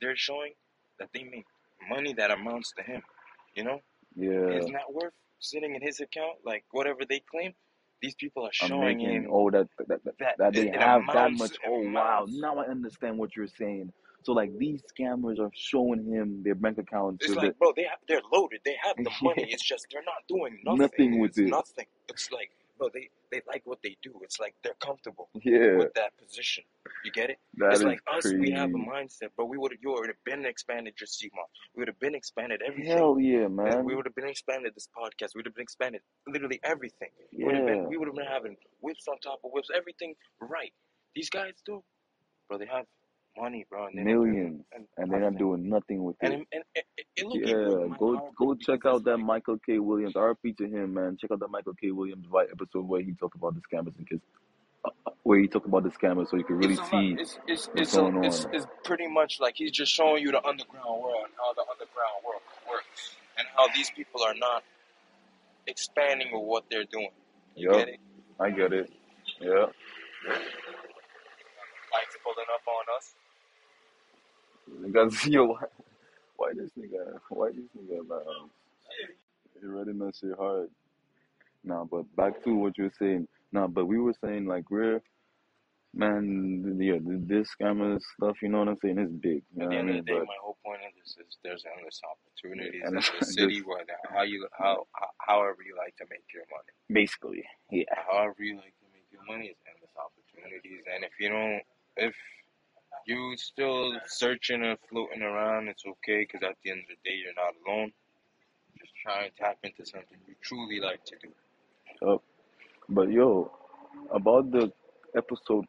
they're 0.00 0.16
showing 0.16 0.52
that 0.98 1.08
they 1.14 1.24
make 1.24 1.46
money 1.88 2.12
that 2.14 2.30
amounts 2.30 2.72
to 2.76 2.82
him. 2.82 3.02
You 3.54 3.64
know, 3.64 3.80
Yeah. 4.14 4.52
his 4.54 4.68
net 4.68 4.86
worth 4.92 5.14
sitting 5.40 5.74
in 5.74 5.82
his 5.82 6.00
account, 6.00 6.38
like 6.44 6.64
whatever 6.70 7.00
they 7.08 7.20
claim, 7.30 7.52
these 8.00 8.14
people 8.14 8.44
are 8.44 8.52
showing 8.52 9.00
him 9.00 9.28
Oh, 9.30 9.50
that 9.50 9.68
that 9.88 10.04
that, 10.04 10.18
that 10.18 10.38
that 10.38 10.52
they 10.54 10.68
have 10.68 11.02
that 11.12 11.32
much. 11.32 11.56
Oh, 11.66 11.90
wow. 11.90 12.26
Now 12.28 12.58
I 12.58 12.66
understand 12.66 13.18
what 13.18 13.36
you're 13.36 13.46
saying. 13.46 13.92
So 14.22 14.32
like 14.32 14.56
these 14.58 14.82
scammers 14.92 15.38
are 15.38 15.50
showing 15.54 16.04
him 16.04 16.42
their 16.42 16.54
bank 16.54 16.78
accounts. 16.78 17.24
It's 17.24 17.34
like, 17.34 17.58
bro, 17.58 17.72
they 17.74 17.84
have, 17.84 17.98
they're 18.06 18.20
loaded. 18.32 18.60
They 18.64 18.76
have 18.82 18.96
the 19.04 19.10
money. 19.22 19.46
It's 19.48 19.62
just 19.64 19.86
they're 19.90 20.02
not 20.02 20.26
doing 20.28 20.60
nothing. 20.64 20.78
Nothing 20.80 21.18
with 21.20 21.30
it's 21.30 21.38
it. 21.38 21.46
Nothing. 21.48 21.86
It's 22.08 22.30
like, 22.30 22.50
bro, 22.80 22.88
they 22.92 23.08
they 23.30 23.40
like 23.46 23.62
what 23.66 23.78
they 23.84 23.96
do. 24.02 24.12
It's 24.24 24.40
like 24.40 24.54
they're 24.64 24.80
comfortable 24.80 25.28
yeah, 25.44 25.76
with 25.76 25.92
that 25.94 26.12
position. 26.18 26.64
You 27.04 27.12
get 27.12 27.28
it? 27.30 27.38
that 27.58 27.74
it's 27.74 27.82
like 27.84 28.00
us. 28.12 28.24
We 28.44 28.50
have 28.52 28.70
a 28.70 28.80
mindset, 28.94 29.30
but 29.36 29.46
We 29.46 29.58
would 29.58 29.72
have, 29.72 29.80
you 29.82 29.90
would 29.92 30.08
have 30.08 30.24
been 30.24 30.44
expanded 30.46 30.94
your 30.98 31.06
sea 31.06 31.30
moss. 31.36 31.46
We 31.76 31.82
would 31.82 31.88
have 31.88 32.00
been 32.00 32.14
expanded 32.14 32.62
everything. 32.66 32.96
Hell 32.96 33.20
yeah, 33.20 33.44
And 33.44 33.54
man. 33.56 33.84
we 33.84 33.94
would 33.94 34.06
have 34.06 34.14
been 34.14 34.28
expanded 34.28 34.72
this 34.74 34.88
podcast. 34.96 35.30
We 35.34 35.40
would 35.40 35.46
have 35.46 35.54
been 35.54 35.62
expanded 35.70 36.00
literally 36.26 36.58
everything. 36.64 37.10
We 37.36 37.44
would 37.44 37.54
have 37.54 37.68
Yeah. 37.68 37.74
been, 37.74 37.88
we 37.88 37.96
would 37.98 38.08
have 38.08 38.16
been 38.16 38.32
having 38.38 38.56
whips 38.80 39.06
on 39.08 39.18
top 39.20 39.40
of 39.44 39.52
whips, 39.52 39.68
everything 39.76 40.14
right. 40.40 40.72
These 41.14 41.30
guys 41.30 41.54
do, 41.66 41.84
bro. 42.48 42.58
They 42.58 42.66
have 42.66 42.86
money, 43.40 43.66
bro, 43.70 43.86
and 43.86 44.04
millions, 44.04 44.64
and, 44.74 44.84
and 44.98 45.10
they're 45.12 45.20
not 45.20 45.36
doing 45.38 45.68
nothing 45.68 46.04
with 46.04 46.16
And 46.20 46.34
it. 46.34 46.46
and 46.52 46.64
it 47.16 47.26
look 47.26 47.40
Yeah, 47.42 47.96
go 47.98 48.30
go 48.38 48.54
check 48.54 48.86
out 48.86 49.04
that 49.04 49.16
like, 49.16 49.24
Michael 49.24 49.58
K. 49.64 49.78
Williams 49.78 50.14
RP 50.14 50.56
to 50.58 50.64
him, 50.68 50.94
man. 50.94 51.16
Check 51.20 51.30
out 51.32 51.40
that 51.40 51.50
Michael 51.50 51.74
K. 51.80 51.90
Williams 51.90 52.26
White 52.28 52.48
episode 52.52 52.86
where 52.88 53.00
he 53.02 53.12
talked 53.12 53.36
about 53.36 53.54
the 53.54 53.60
scammers 53.62 53.96
and 53.98 54.08
kids, 54.08 54.22
uh, 54.84 54.90
where 55.22 55.38
he 55.38 55.48
talked 55.48 55.66
about 55.66 55.84
the 55.84 55.90
scammers, 55.90 56.28
so 56.30 56.36
you 56.36 56.44
can 56.44 56.56
really 56.56 56.74
it's 56.74 56.82
a 56.82 56.86
see 56.90 57.16
It's 57.18 57.38
it's 57.46 57.66
what's 57.68 57.80
it's 57.80 57.96
going 57.96 58.24
it's 58.24 58.44
on. 58.44 58.54
it's 58.54 58.66
pretty 58.84 59.08
much 59.08 59.40
like 59.40 59.54
he's 59.56 59.72
just 59.72 59.92
showing 59.92 60.22
you 60.22 60.30
the 60.32 60.44
underground 60.44 61.02
world 61.02 61.24
and 61.24 61.34
how 61.38 61.52
the 61.54 61.64
underground 61.70 62.24
world 62.26 62.42
works 62.68 63.16
and 63.38 63.46
how 63.56 63.68
these 63.74 63.90
people 63.90 64.22
are 64.22 64.34
not 64.34 64.62
expanding 65.66 66.28
with 66.32 66.44
what 66.44 66.64
they're 66.70 66.84
doing. 66.84 67.10
You 67.56 67.70
Yup, 67.70 67.78
get 67.78 67.88
it? 67.88 68.00
I 68.38 68.50
get 68.50 68.72
it. 68.72 68.90
Yeah. 69.40 69.66
Mike's 71.92 72.16
pulling 72.22 72.46
up 72.54 72.62
on 72.68 72.84
us. 72.96 73.14
Yo, 75.26 75.46
why, 75.46 75.60
why 76.36 76.52
this 76.56 76.70
nigga? 76.78 77.18
Why 77.30 77.50
this 77.50 77.66
nigga? 77.78 78.08
Man, 78.08 78.50
it 79.56 79.66
really 79.66 79.92
mess 79.94 80.20
your 80.22 80.36
heart. 80.36 80.70
Nah, 81.64 81.84
but 81.84 82.04
back 82.16 82.42
to 82.44 82.54
what 82.54 82.78
you 82.78 82.84
were 82.84 82.92
saying. 82.98 83.28
Nah, 83.52 83.66
but 83.68 83.86
we 83.86 83.98
were 83.98 84.14
saying 84.24 84.46
like 84.46 84.70
we're 84.70 85.00
man, 85.94 86.78
yeah, 86.80 86.98
this 87.02 87.48
scammer 87.60 88.00
stuff. 88.16 88.36
You 88.42 88.48
know 88.50 88.60
what 88.60 88.68
I'm 88.68 88.78
saying? 88.82 88.98
It's 88.98 89.12
big. 89.12 89.42
You 89.56 89.60
know 89.60 89.66
At 89.66 89.68
what 89.68 89.70
the 89.70 89.76
I 89.76 89.80
end 89.80 89.90
of 89.90 89.96
the 90.06 90.12
day, 90.12 90.18
But 90.20 90.26
my 90.28 90.40
whole 90.42 90.58
point 90.64 90.80
of 90.86 90.92
this 90.98 91.16
is 91.18 91.38
there's 91.44 91.64
endless 91.76 92.00
opportunities 92.06 92.82
and 92.84 92.96
in 92.96 92.96
the 92.96 93.02
just 93.02 93.34
city, 93.34 93.60
whether 93.62 93.96
how 94.14 94.22
you 94.22 94.48
how, 94.58 94.86
how 94.94 95.10
however 95.18 95.62
you 95.66 95.76
like 95.76 95.96
to 95.98 96.06
make 96.10 96.24
your 96.34 96.44
money. 96.50 96.72
basically, 96.92 97.44
yeah. 97.70 97.84
However 98.10 98.36
you 98.40 98.56
like 98.56 98.74
to 98.80 98.88
make 98.94 99.06
your 99.12 99.24
money 99.26 99.48
is 99.52 99.58
endless 99.68 99.92
opportunities, 99.98 100.82
and 100.94 101.04
if 101.04 101.12
you 101.20 101.28
don't, 101.30 101.62
if 101.96 102.14
you 103.06 103.34
still 103.36 103.92
searching 104.06 104.64
and 104.64 104.78
floating 104.88 105.22
around, 105.22 105.68
it's 105.68 105.84
okay 105.86 106.20
because 106.26 106.46
at 106.48 106.56
the 106.64 106.70
end 106.70 106.80
of 106.80 106.88
the 106.88 107.08
day, 107.10 107.16
you're 107.16 107.34
not 107.34 107.54
alone. 107.66 107.92
Just 108.78 108.92
try 109.02 109.24
and 109.24 109.32
tap 109.36 109.58
into 109.62 109.84
something 109.84 110.18
you 110.26 110.34
truly 110.42 110.80
like 110.80 111.04
to 111.06 111.16
do. 111.22 111.28
Oh, 112.06 112.22
but 112.88 113.10
yo, 113.10 113.50
about 114.12 114.50
the 114.50 114.72
episode 115.16 115.66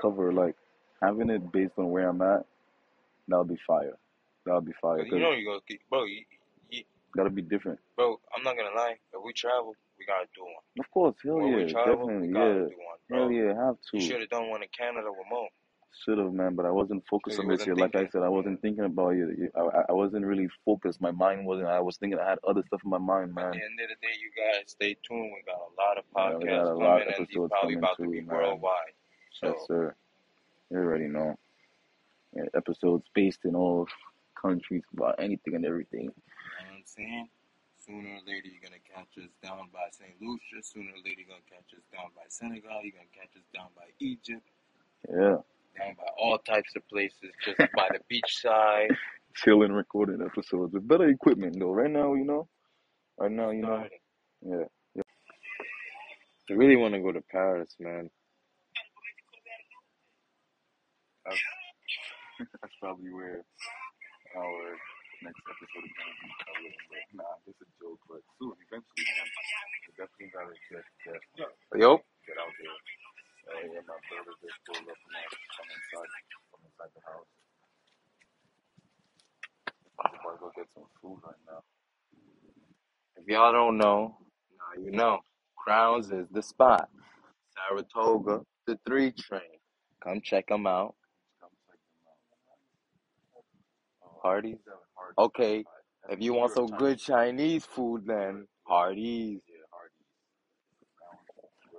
cover, 0.00 0.32
like 0.32 0.56
having 1.02 1.30
it 1.30 1.52
based 1.52 1.72
on 1.78 1.90
where 1.90 2.08
I'm 2.08 2.20
at, 2.22 2.44
that'll 3.28 3.44
be 3.44 3.58
fire. 3.66 3.96
That'll 4.44 4.60
be 4.60 4.72
fire. 4.80 5.04
You 5.04 5.18
know 5.18 5.32
you 5.32 5.44
go, 5.46 5.60
bro. 5.90 6.04
You, 6.04 6.24
you, 6.70 6.82
Gotta 7.16 7.30
be 7.30 7.42
different. 7.42 7.78
Bro, 7.96 8.20
I'm 8.36 8.42
not 8.42 8.56
gonna 8.56 8.74
lie. 8.74 8.96
If 9.12 9.20
we 9.24 9.32
travel, 9.32 9.74
we 9.98 10.06
gotta 10.06 10.26
do 10.34 10.42
one. 10.42 10.54
Of 10.78 10.90
course, 10.90 11.16
hell 11.24 11.36
When 11.36 11.48
yeah, 11.48 11.56
we 11.64 11.72
travel, 11.72 11.96
definitely, 12.06 12.28
we 12.28 12.34
gotta 12.34 12.48
yeah. 12.48 12.54
do 12.54 12.76
one. 13.10 13.20
Hell 13.20 13.30
yeah, 13.30 13.66
have 13.66 13.76
You 13.92 14.00
to. 14.00 14.06
should 14.06 14.20
have 14.20 14.30
done 14.30 14.48
one 14.48 14.62
in 14.62 14.68
Canada 14.76 15.08
with 15.10 15.26
Mo. 15.30 15.46
Should 16.04 16.18
have, 16.18 16.32
man, 16.32 16.54
but 16.54 16.64
I 16.66 16.70
wasn't 16.70 17.04
focused 17.10 17.38
on 17.40 17.48
this 17.48 17.60
wasn't. 17.60 17.78
Like 17.78 17.96
I 17.96 18.06
said, 18.08 18.22
I 18.22 18.28
wasn't 18.28 18.62
thinking 18.62 18.84
about 18.84 19.10
it. 19.14 19.50
I, 19.56 19.82
I- 19.88 19.92
wasn't 19.92 20.24
really 20.24 20.48
focused. 20.64 21.00
My 21.00 21.10
mind 21.10 21.44
wasn't. 21.44 21.68
I 21.68 21.80
was 21.80 21.96
thinking. 21.96 22.18
I 22.18 22.28
had 22.30 22.38
other 22.46 22.62
stuff 22.68 22.80
in 22.84 22.90
my 22.90 22.98
mind, 22.98 23.34
man. 23.34 23.46
At 23.46 23.52
the 23.54 23.58
end 23.58 23.80
of 23.82 23.88
the 23.88 24.06
day, 24.06 24.14
you 24.22 24.30
guys 24.36 24.70
stay 24.70 24.96
tuned. 25.06 25.32
We 25.34 25.42
got 25.44 25.58
a 25.58 25.74
lot 25.76 25.98
of 25.98 26.04
podcasts 26.14 26.44
Yeah, 26.46 26.62
we 26.62 26.64
got 26.64 26.72
a 26.72 26.74
lot 26.74 27.02
of 27.02 27.08
coming, 27.08 27.08
these 27.08 27.14
episodes 27.20 27.50
probably 27.50 27.74
coming 27.74 27.78
about 27.78 27.96
to 27.96 28.04
too, 28.04 28.10
be 28.10 28.20
man. 28.20 28.36
worldwide. 28.36 28.94
Yes, 29.42 29.52
So, 29.58 29.64
sir. 29.66 29.94
You 30.70 30.78
already 30.78 31.08
know. 31.08 31.36
Yeah, 32.36 32.44
episodes 32.54 33.04
based 33.14 33.40
in 33.44 33.56
all 33.56 33.88
countries 34.40 34.84
about 34.94 35.16
anything 35.18 35.56
and 35.56 35.66
everything. 35.66 36.02
you 36.02 36.06
know 36.06 36.70
what 36.70 36.76
I'm 36.78 36.82
saying? 36.86 37.28
Sooner 37.84 38.08
or 38.10 38.20
later, 38.26 38.46
you're 38.46 38.62
gonna 38.62 38.78
catch 38.94 39.18
us 39.18 39.30
down 39.42 39.68
by 39.72 39.88
St. 39.90 40.14
Lucia. 40.22 40.62
Sooner 40.62 40.90
or 40.92 41.02
later, 41.04 41.20
you're 41.26 41.28
gonna 41.34 41.50
catch 41.50 41.74
us 41.74 41.82
down 41.92 42.10
by 42.14 42.22
Senegal. 42.28 42.80
You're 42.84 42.92
gonna 42.94 43.10
catch 43.12 43.34
us 43.36 43.42
down 43.52 43.68
by 43.74 43.90
Egypt. 43.98 44.46
Yeah, 45.10 45.38
Down 45.78 45.94
by 45.96 46.04
all 46.18 46.38
types 46.38 46.74
of 46.76 46.86
places, 46.88 47.30
just 47.44 47.58
by 47.58 47.88
the 47.92 48.00
beach 48.08 48.40
side. 48.40 48.90
chilling, 49.36 49.72
recording 49.72 50.20
episodes 50.20 50.72
with 50.72 50.86
better 50.86 51.08
equipment 51.08 51.56
though. 51.58 51.72
Right 51.72 51.90
now, 51.90 52.14
you 52.14 52.24
know. 52.24 52.48
Right 53.18 53.30
now, 53.30 53.50
you 53.50 53.62
know. 53.62 53.86
Starting. 53.86 53.98
Yeah. 54.42 55.02
I 56.50 56.52
really 56.54 56.74
want 56.74 56.94
to 56.94 57.00
go 57.00 57.12
to 57.12 57.22
Paris, 57.30 57.70
man. 57.78 58.10
That's, 61.24 61.38
that's 62.60 62.74
probably 62.82 63.12
where 63.14 63.46
our 64.34 64.62
next 65.22 65.42
episode 65.46 65.86
is 65.86 65.94
gonna 65.94 66.16
be 66.18 66.30
covered. 66.42 66.74
But 66.90 67.06
nah, 67.22 67.38
just 67.46 67.62
a 67.62 67.68
joke. 67.78 68.02
But 68.10 68.26
soon, 68.42 68.58
eventually, 68.66 69.06
man, 69.06 69.28
definitely 69.94 70.32
gotta 70.34 70.56
get 70.72 70.84
get 71.06 71.78
Yo, 71.78 72.02
get 72.26 72.34
out 72.40 72.50
there. 72.58 72.99
My 73.50 73.60
brother 73.66 74.34
just 74.42 74.58
pulled 74.66 74.88
up 74.88 74.96
inside, 74.96 76.08
inside 76.64 76.90
the 76.94 77.02
house. 77.06 77.26
I'm 80.00 80.12
to 80.12 80.40
go 80.40 80.52
get 80.56 80.66
some 80.74 80.84
food 81.02 81.18
right 81.24 81.34
now. 81.46 81.62
if 83.16 83.28
y'all 83.28 83.52
don't 83.52 83.78
know, 83.78 84.16
now 84.58 84.82
you 84.84 84.92
know. 84.92 85.18
Crowns 85.56 86.10
is 86.10 86.26
the 86.32 86.42
spot. 86.42 86.88
Saratoga, 87.68 88.40
the 88.66 88.78
three 88.86 89.12
train. 89.12 89.42
Come 90.02 90.20
check 90.22 90.48
them 90.48 90.66
out. 90.66 90.94
Hardee's. 94.24 94.58
Okay, 95.18 95.64
if 96.10 96.20
you 96.22 96.34
want 96.34 96.54
some 96.54 96.66
good 96.66 96.98
Chinese. 96.98 97.64
Food, 97.66 98.04
then 98.06 98.46
pure. 98.66 99.58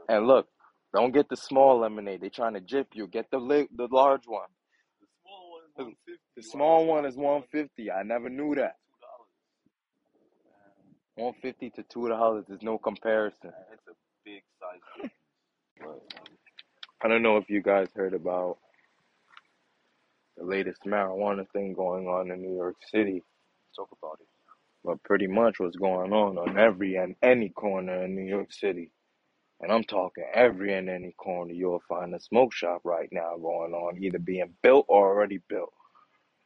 And 0.09 0.27
look, 0.27 0.47
don't 0.93 1.13
get 1.13 1.29
the 1.29 1.37
small 1.37 1.79
lemonade. 1.79 2.21
They 2.21 2.29
trying 2.29 2.53
to 2.55 2.61
jip 2.61 2.87
you. 2.93 3.07
Get 3.07 3.31
the 3.31 3.39
li- 3.39 3.69
the 3.75 3.87
large 3.91 4.25
one. 4.27 4.49
The 5.01 5.07
small 5.23 5.51
one 5.51 5.63
is 5.65 5.73
The, 5.77 5.83
150. 5.83 6.21
the 6.37 6.43
small 6.43 6.85
one 6.85 7.05
is 7.05 7.15
150. 7.17 7.91
I 7.91 8.03
never 8.03 8.29
knew 8.29 8.55
that. 8.55 8.75
dollars. 9.01 9.29
150 11.43 11.69
to 11.71 11.83
two 11.91 12.07
dollars 12.09 12.45
is 12.49 12.61
no 12.61 12.77
comparison. 12.77 13.51
It's 13.73 13.87
a 13.87 13.93
big 14.25 14.43
size. 14.59 15.09
But 15.79 15.89
um, 15.89 16.37
I 17.03 17.07
don't 17.07 17.23
know 17.23 17.37
if 17.37 17.49
you 17.49 17.61
guys 17.61 17.87
heard 17.95 18.13
about 18.13 18.57
the 20.37 20.45
latest 20.45 20.81
marijuana 20.85 21.45
thing 21.53 21.73
going 21.73 22.07
on 22.07 22.31
in 22.31 22.41
New 22.41 22.55
York 22.55 22.75
City, 22.91 23.23
talk 23.75 23.89
about 24.01 24.17
it. 24.21 24.27
but 24.83 25.01
pretty 25.03 25.27
much 25.27 25.59
what's 25.59 25.75
going 25.77 26.13
on 26.13 26.37
on 26.37 26.57
every 26.57 26.95
and 26.95 27.15
any 27.23 27.49
corner 27.49 28.03
in 28.05 28.15
New 28.15 28.27
York 28.29 28.51
City. 28.51 28.91
And 29.61 29.71
I'm 29.71 29.83
talking 29.83 30.25
every 30.33 30.73
and 30.73 30.89
any 30.89 31.11
corner 31.11 31.53
you'll 31.53 31.83
find 31.87 32.15
a 32.15 32.19
smoke 32.19 32.51
shop 32.51 32.81
right 32.83 33.09
now 33.11 33.37
going 33.37 33.73
on, 33.73 34.03
either 34.03 34.17
being 34.17 34.53
built 34.63 34.87
or 34.89 35.09
already 35.15 35.39
built. 35.47 35.73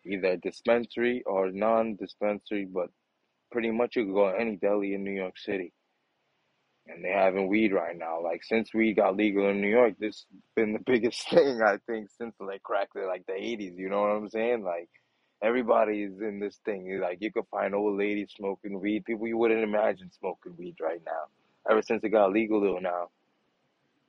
Either 0.05 0.31
a 0.33 0.37
dispensary 0.37 1.23
or 1.25 1.49
non 1.49 1.95
dispensary, 1.95 2.65
but 2.65 2.89
pretty 3.51 3.71
much 3.71 3.95
you 3.95 4.05
could 4.05 4.13
go 4.13 4.31
to 4.31 4.37
any 4.37 4.57
deli 4.57 4.93
in 4.93 5.03
New 5.03 5.11
York 5.13 5.37
City. 5.37 5.71
And 6.87 7.03
they're 7.03 7.17
having 7.17 7.47
weed 7.47 7.73
right 7.73 7.97
now. 7.97 8.21
Like 8.21 8.43
since 8.43 8.73
weed 8.73 8.95
got 8.95 9.15
legal 9.15 9.49
in 9.49 9.61
New 9.61 9.69
York, 9.69 9.95
this 9.97 10.25
has 10.31 10.41
been 10.55 10.73
the 10.73 10.79
biggest 10.85 11.29
thing 11.29 11.61
I 11.65 11.77
think 11.87 12.09
since 12.17 12.35
like 12.39 12.63
crack 12.63 12.89
like 12.95 13.25
the 13.27 13.33
eighties, 13.33 13.75
you 13.77 13.89
know 13.89 14.01
what 14.01 14.11
I'm 14.11 14.29
saying? 14.29 14.63
Like 14.63 14.89
everybody 15.41 16.03
is 16.03 16.19
in 16.21 16.39
this 16.39 16.59
thing. 16.65 16.99
Like 17.01 17.19
you 17.21 17.31
could 17.31 17.47
find 17.49 17.73
old 17.73 17.97
ladies 17.97 18.33
smoking 18.37 18.81
weed, 18.81 19.05
people 19.05 19.27
you 19.27 19.37
wouldn't 19.37 19.63
imagine 19.63 20.11
smoking 20.11 20.55
weed 20.57 20.75
right 20.81 21.01
now. 21.05 21.44
Ever 21.69 21.81
since 21.81 22.03
it 22.03 22.09
got 22.09 22.31
legal 22.31 22.61
though 22.61 22.79
now, 22.79 23.09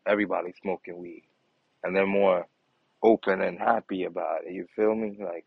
everybody's 0.07 0.57
smoking 0.63 0.99
weed. 0.99 1.25
And 1.83 1.95
they're 1.95 2.07
more 2.07 2.47
open 3.03 3.41
and 3.43 3.59
happy 3.59 4.05
about 4.05 4.45
it. 4.47 4.53
You 4.53 4.67
feel 4.77 4.95
me? 4.95 5.17
Like 5.21 5.47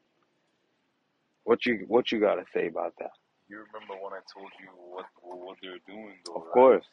what 1.44 1.66
you 1.66 1.86
what 1.88 2.12
you 2.12 2.20
gotta 2.20 2.46
say 2.54 2.68
about 2.68 2.94
that? 3.00 3.12
You 3.50 3.58
remember 3.58 3.96
when 4.04 4.14
I 4.14 4.22
told 4.34 4.52
you 4.60 4.70
what 4.78 5.06
what 5.22 5.58
they're 5.62 5.80
doing 5.88 6.18
though, 6.26 6.36
Of 6.36 6.44
right? 6.44 6.54
course. 6.54 6.86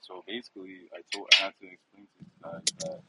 So 0.00 0.24
basically, 0.26 0.88
I 0.94 1.02
told 1.12 1.28
I 1.40 1.44
had 1.44 1.54
to 1.60 1.66
explain 1.66 2.06
to 2.06 2.18
you 2.20 2.30
guys 2.42 2.62
that 2.80 3.00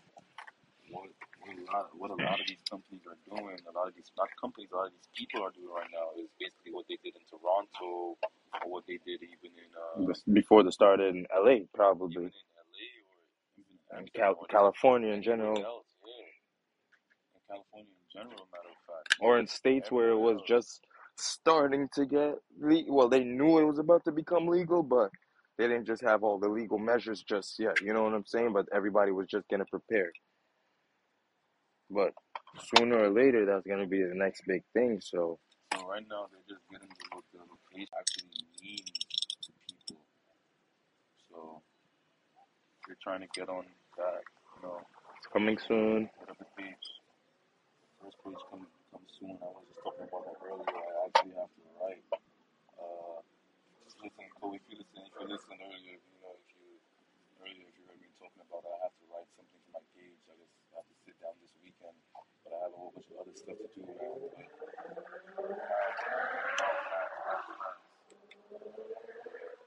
what 0.90 1.04
what 1.04 1.10
a 1.58 1.66
lot 1.72 1.90
what 1.98 2.12
a 2.12 2.20
lot 2.20 2.38
of 2.40 2.48
these 2.48 2.62
companies 2.70 3.02
are 3.10 3.18
doing, 3.26 3.58
a 3.66 3.74
lot 3.74 3.88
of 3.90 3.96
these 3.96 4.12
not 4.18 4.30
companies, 4.40 4.70
a 4.74 4.78
lot 4.78 4.88
of 4.88 4.94
these 4.94 5.10
people 5.18 5.42
are 5.42 5.52
doing 5.56 5.72
right 5.74 5.90
now 5.94 6.14
is 6.22 6.30
basically 6.40 6.74
what 6.74 6.86
they 6.90 7.00
did 7.04 7.16
in 7.18 7.26
Toronto 7.30 8.18
or 8.62 8.66
what 8.70 8.86
they 8.88 9.00
did 9.06 9.24
even 9.24 9.52
in 9.58 9.72
uh 9.74 10.12
Before 10.34 10.64
the 10.64 10.72
start 10.72 11.00
in 11.02 11.26
LA, 11.36 11.66
probably. 11.76 12.26
in 12.26 12.32
LA 12.58 12.88
or 13.10 13.22
even 13.58 13.78
in 13.78 14.00
And 14.00 14.14
Cal- 14.14 14.46
California 14.50 15.14
in 15.14 15.24
general. 15.24 15.58
else, 15.64 15.90
yeah. 16.06 16.30
In 17.36 17.42
California 17.50 17.94
in 17.94 18.08
general, 18.12 18.44
matter 18.52 18.70
of 18.72 18.82
fact, 18.88 19.10
Or 19.22 19.40
in 19.40 19.48
states 19.48 19.92
where 19.92 20.10
it 20.10 20.18
was 20.20 20.38
else. 20.40 20.48
just 20.48 20.82
starting 21.18 21.90
to 21.96 22.06
get 22.06 22.36
le- 22.60 22.86
well, 22.94 23.10
they 23.10 23.24
knew 23.24 23.60
it 23.60 23.66
was 23.66 23.80
about 23.80 24.06
to 24.06 24.12
become 24.12 24.48
legal, 24.48 24.84
but 24.84 25.12
they 25.58 25.68
didn't 25.68 25.88
just 25.88 26.04
have 26.04 26.24
all 26.24 26.40
the 26.40 26.50
legal 26.50 26.80
measures 26.80 27.24
just 27.24 27.60
yet. 27.60 27.82
You 27.82 27.94
know 27.94 28.04
what 28.04 28.14
I'm 28.14 28.26
saying? 28.26 28.54
But 28.54 28.68
everybody 28.74 29.12
was 29.12 29.28
just 29.28 29.48
getting 29.50 29.66
prepared. 29.68 30.14
But 31.92 32.14
sooner 32.78 33.00
or 33.00 33.10
later, 33.12 33.46
that's 33.46 33.68
gonna 33.68 33.88
be 33.88 34.04
the 34.04 34.16
next 34.16 34.44
big 34.48 34.64
thing. 34.74 35.02
So 35.02 35.40
So 35.76 35.88
right 35.88 36.06
now 36.10 36.28
they're 36.32 36.48
just 36.50 36.66
getting 36.72 36.90
the, 36.90 37.06
lo- 37.16 37.30
the 37.34 37.40
location 37.46 37.94
actually 38.00 38.32
means 38.62 38.92
to 39.46 39.52
people. 39.70 40.02
So 41.30 41.64
they're 42.88 43.00
trying 43.04 43.22
to 43.22 43.32
get 43.36 43.50
on 43.50 43.66
that, 43.98 44.22
you 44.58 44.62
know, 44.64 44.80
it's 45.18 45.28
coming 45.34 45.58
soon. 45.68 46.10
whatever 46.20 46.48
page, 46.58 46.88
first 48.02 48.18
page 48.26 48.42
come 48.52 48.68
come 48.92 49.08
soon. 49.20 49.38
I 49.42 49.50
was 49.54 49.66
just 49.70 49.82
talking 49.84 50.08
about 50.10 50.24
that 50.28 50.38
earlier. 50.46 50.68
I 50.70 51.08
actually 51.10 51.36
have 51.38 51.52
to 51.54 51.64
write. 51.82 52.06
Uh, 52.80 53.20
just 53.86 53.98
listen, 54.04 54.28
Chloe, 54.40 54.60
if 54.60 54.66
you 54.70 54.78
listen, 54.82 55.02
if 55.06 55.14
you 55.20 55.28
listen 55.30 55.58
earlier, 55.62 55.98
you 56.00 56.18
know, 56.24 56.34
if 56.40 56.48
you 56.56 56.68
earlier 57.44 57.68
if 57.70 57.76
you 57.78 57.86
heard 57.90 58.02
me 58.02 58.10
talking 58.20 58.44
about 58.46 58.64
that, 58.66 58.76
I 58.78 58.82
have 58.90 58.96
to 59.00 59.06
write 59.12 59.30
something 59.36 59.62
for 59.68 59.72
my 59.80 59.86
page. 59.96 60.20
I 60.30 60.36
just 60.40 60.56
have 60.78 60.88
to 60.88 60.96
sit 61.06 61.16
down 61.22 61.36
this 61.44 61.54
weekend, 61.62 61.98
but 62.46 62.52
I 62.56 62.60
have 62.68 62.74
a 62.74 62.80
whole 62.80 62.94
bunch 62.96 63.10
of 63.14 63.19
other 63.30 63.38
stuff 63.38 63.58
to 63.62 63.70
do, 63.78 63.86
man. 63.86 64.18
But 64.18 64.50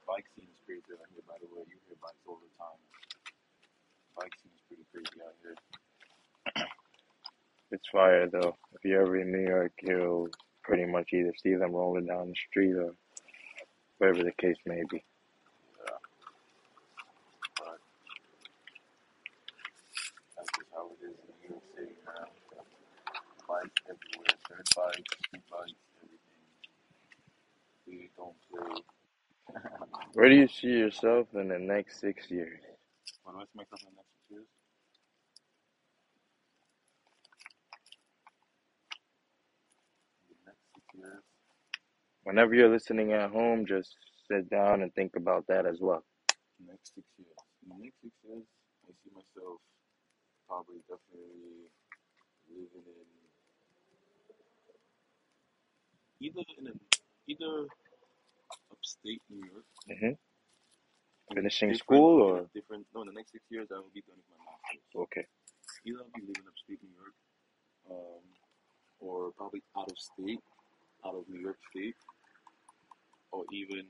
bike 0.06 0.26
scene 0.34 0.48
is 0.50 0.60
crazy 0.66 0.82
out 0.94 1.06
here, 1.14 1.22
by 1.28 1.36
the 1.40 1.46
way. 1.54 1.62
You 1.68 1.78
hear 1.86 1.96
bikes 2.02 2.22
all 2.26 2.38
the 2.42 2.50
time. 2.58 2.80
Bike 4.18 4.34
scene 4.42 4.52
is 4.54 4.62
pretty 4.68 4.86
crazy 4.92 5.22
out 5.22 5.36
here. 5.42 5.58
It's 7.72 7.88
fire 7.90 8.28
though. 8.28 8.56
If 8.74 8.84
you're 8.84 9.02
ever 9.02 9.16
in 9.18 9.32
New 9.32 9.48
York, 9.48 9.72
you'll 9.82 10.28
pretty 10.62 10.84
much 10.86 11.10
either 11.14 11.32
see 11.42 11.54
them 11.54 11.72
rolling 11.72 12.06
down 12.06 12.28
the 12.28 12.34
street 12.50 12.74
or 12.76 12.94
whatever 13.98 14.24
the 14.24 14.32
case 14.32 14.56
may 14.66 14.82
be. 14.90 15.04
Yeah, 15.86 15.96
but 17.58 17.78
that's 20.36 20.50
just 20.58 20.70
how 20.74 20.88
it 20.88 21.06
is 21.06 21.16
in 21.16 21.34
New 21.42 21.50
York 21.50 21.64
City, 21.76 21.94
man. 22.06 22.28
Bikes 23.48 23.82
everywhere, 23.88 24.36
dirt 24.48 24.68
bikes, 24.76 25.18
street 25.26 25.42
bikes, 25.50 25.72
everything. 26.02 26.44
We 27.86 28.10
don't 28.16 28.36
play. 28.50 28.82
Where 30.14 30.28
do 30.28 30.31
you 30.42 30.48
see 30.48 30.68
yourself 30.68 31.28
in 31.34 31.48
the 31.48 31.58
next 31.58 32.00
six 32.00 32.30
years? 32.30 32.60
What 33.22 33.32
do 33.34 33.38
I 33.40 33.44
see 33.44 33.56
myself 33.56 33.80
in 33.82 33.90
the 33.90 33.96
next 33.96 34.12
six 34.18 34.30
years? 34.30 34.48
In 40.30 40.36
the 40.44 40.50
next 40.50 40.64
six 40.74 40.86
years, 40.94 41.22
Whenever 42.24 42.54
you're 42.54 42.68
listening 42.70 43.12
at 43.12 43.30
home, 43.30 43.66
just 43.66 43.96
sit 44.28 44.48
down 44.50 44.82
and 44.82 44.94
think 44.94 45.16
about 45.16 45.46
that 45.48 45.66
as 45.66 45.80
well. 45.80 46.04
next 46.66 46.94
six 46.94 47.06
years. 47.18 47.38
In 47.62 47.68
the 47.70 47.84
next 47.84 48.00
six 48.02 48.14
years, 48.24 48.44
I 48.86 48.92
see 49.02 49.10
myself 49.14 49.60
probably 50.48 50.78
definitely 50.88 51.70
living 52.50 52.86
in 52.86 53.06
either 56.26 56.44
in 56.58 56.66
a 56.68 56.74
either 57.28 57.66
upstate 58.72 59.22
New 59.30 59.44
York. 59.50 59.66
Mhm. 59.88 60.18
Finishing 61.34 61.74
school 61.74 62.22
or 62.22 62.46
different? 62.54 62.86
No, 62.94 63.02
in 63.02 63.08
the 63.08 63.14
next 63.14 63.32
six 63.32 63.44
years 63.50 63.68
I 63.72 63.78
will 63.78 63.92
be 63.94 64.02
done 64.06 64.16
with 64.16 64.28
my 64.38 64.44
master's. 64.44 64.84
okay. 64.96 65.26
Either 65.86 65.98
I'll 66.00 66.14
be 66.14 66.22
living 66.22 66.46
upstate 66.48 66.80
New 66.82 66.94
York, 66.94 67.16
um, 67.90 68.24
or 69.00 69.32
probably 69.36 69.62
out 69.76 69.90
of 69.90 69.98
state, 69.98 70.40
out 71.06 71.14
of 71.14 71.24
New 71.28 71.40
York 71.40 71.58
State, 71.70 71.96
or 73.32 73.44
even 73.52 73.86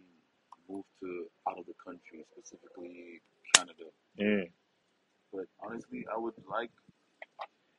move 0.69 0.85
to 1.01 1.27
out 1.49 1.59
of 1.59 1.67
the 1.67 1.75
country, 1.85 2.25
specifically 2.33 3.21
Canada. 3.55 3.91
Mm. 4.21 4.51
But 5.33 5.47
honestly, 5.63 6.07
I 6.15 6.19
would 6.19 6.35
like 6.49 6.71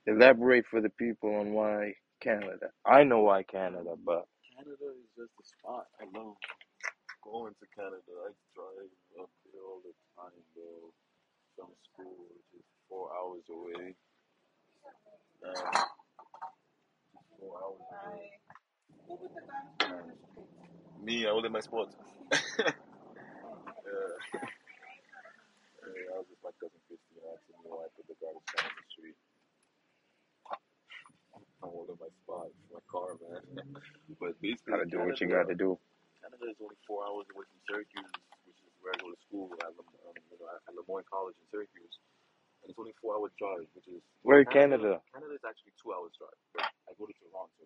Elaborate 0.06 0.66
for 0.70 0.82
the 0.82 0.90
people 0.90 1.36
on 1.36 1.54
why 1.54 1.94
Canada. 2.22 2.68
I 2.86 3.04
know 3.04 3.20
why 3.22 3.44
Canada, 3.44 3.96
but 4.06 4.26
Canada 4.58 4.92
is 5.00 5.08
just 5.18 5.32
a 5.40 5.46
spot. 5.48 5.88
I 6.02 6.06
love 6.18 6.36
going 7.24 7.56
to 7.56 7.66
Canada. 7.72 8.12
I 8.28 8.36
drive 8.52 8.92
up 9.24 9.32
there 9.48 9.64
all 9.64 9.80
the 9.80 9.96
time, 10.20 10.44
though, 10.56 10.92
from 11.56 11.72
school, 11.88 12.28
which 12.36 12.52
is 12.60 12.68
four 12.90 13.10
hours 13.16 13.48
away. 13.48 13.96
And 15.44 15.56
just 15.56 17.28
four 17.40 17.56
hours 17.64 17.80
away. 17.96 18.28
And 19.88 21.06
me, 21.06 21.28
I 21.28 21.32
will 21.32 21.46
in 21.46 21.52
my 21.52 21.62
sports. 21.62 21.96
yeah. 22.32 22.44
yeah, 22.60 22.72
I 26.12 26.18
was 26.20 26.28
with 26.28 26.44
my 26.44 26.52
cousin 26.60 26.80
Christy, 26.88 27.16
and 27.20 27.28
asking 27.32 27.56
me 27.64 27.72
why 27.72 27.88
I 27.88 27.90
put 27.96 28.08
the 28.08 28.16
garbage 28.20 28.48
can 28.52 28.68
on 28.68 28.76
the 28.76 28.86
street. 28.92 29.18
I'm 31.64 31.72
holding 31.72 31.96
my 32.00 32.12
spot, 32.24 32.52
my 32.72 32.84
car, 32.92 33.16
man. 33.24 33.44
but 34.20 34.36
basically, 34.42 34.74
gotta 34.74 34.86
do 34.86 35.00
what 35.00 35.22
you 35.22 35.28
gotta 35.28 35.56
do. 35.56 35.80
Canada 36.34 36.50
is 36.50 36.58
only 36.66 36.80
four 36.90 37.06
hours 37.06 37.30
away 37.30 37.46
from 37.46 37.62
Syracuse, 37.70 38.10
which 38.50 38.58
is 38.66 38.74
where 38.82 38.98
I 38.98 39.00
go 39.06 39.14
to 39.14 39.20
school 39.30 39.54
at, 39.62 39.70
Lam- 39.78 40.02
um, 40.10 40.18
you 40.34 40.38
know, 40.42 40.50
at 40.50 40.74
Le 40.74 40.82
Moyne 40.90 41.06
College 41.06 41.38
in 41.38 41.46
Syracuse. 41.54 41.94
And 42.64 42.74
it's 42.74 42.80
only 42.82 42.96
four 42.98 43.16
hours 43.20 43.34
drive, 43.38 43.70
which 43.78 43.88
is 43.88 44.02
Where 44.24 44.40
in 44.42 44.48
Canada? 44.48 45.02
Canada 45.14 45.36
is 45.38 45.46
actually 45.46 45.76
two 45.78 45.94
hours 45.94 46.12
drive, 46.18 46.40
but 46.56 46.66
I 46.90 46.98
go 46.98 47.06
to 47.06 47.16
Toronto, 47.22 47.66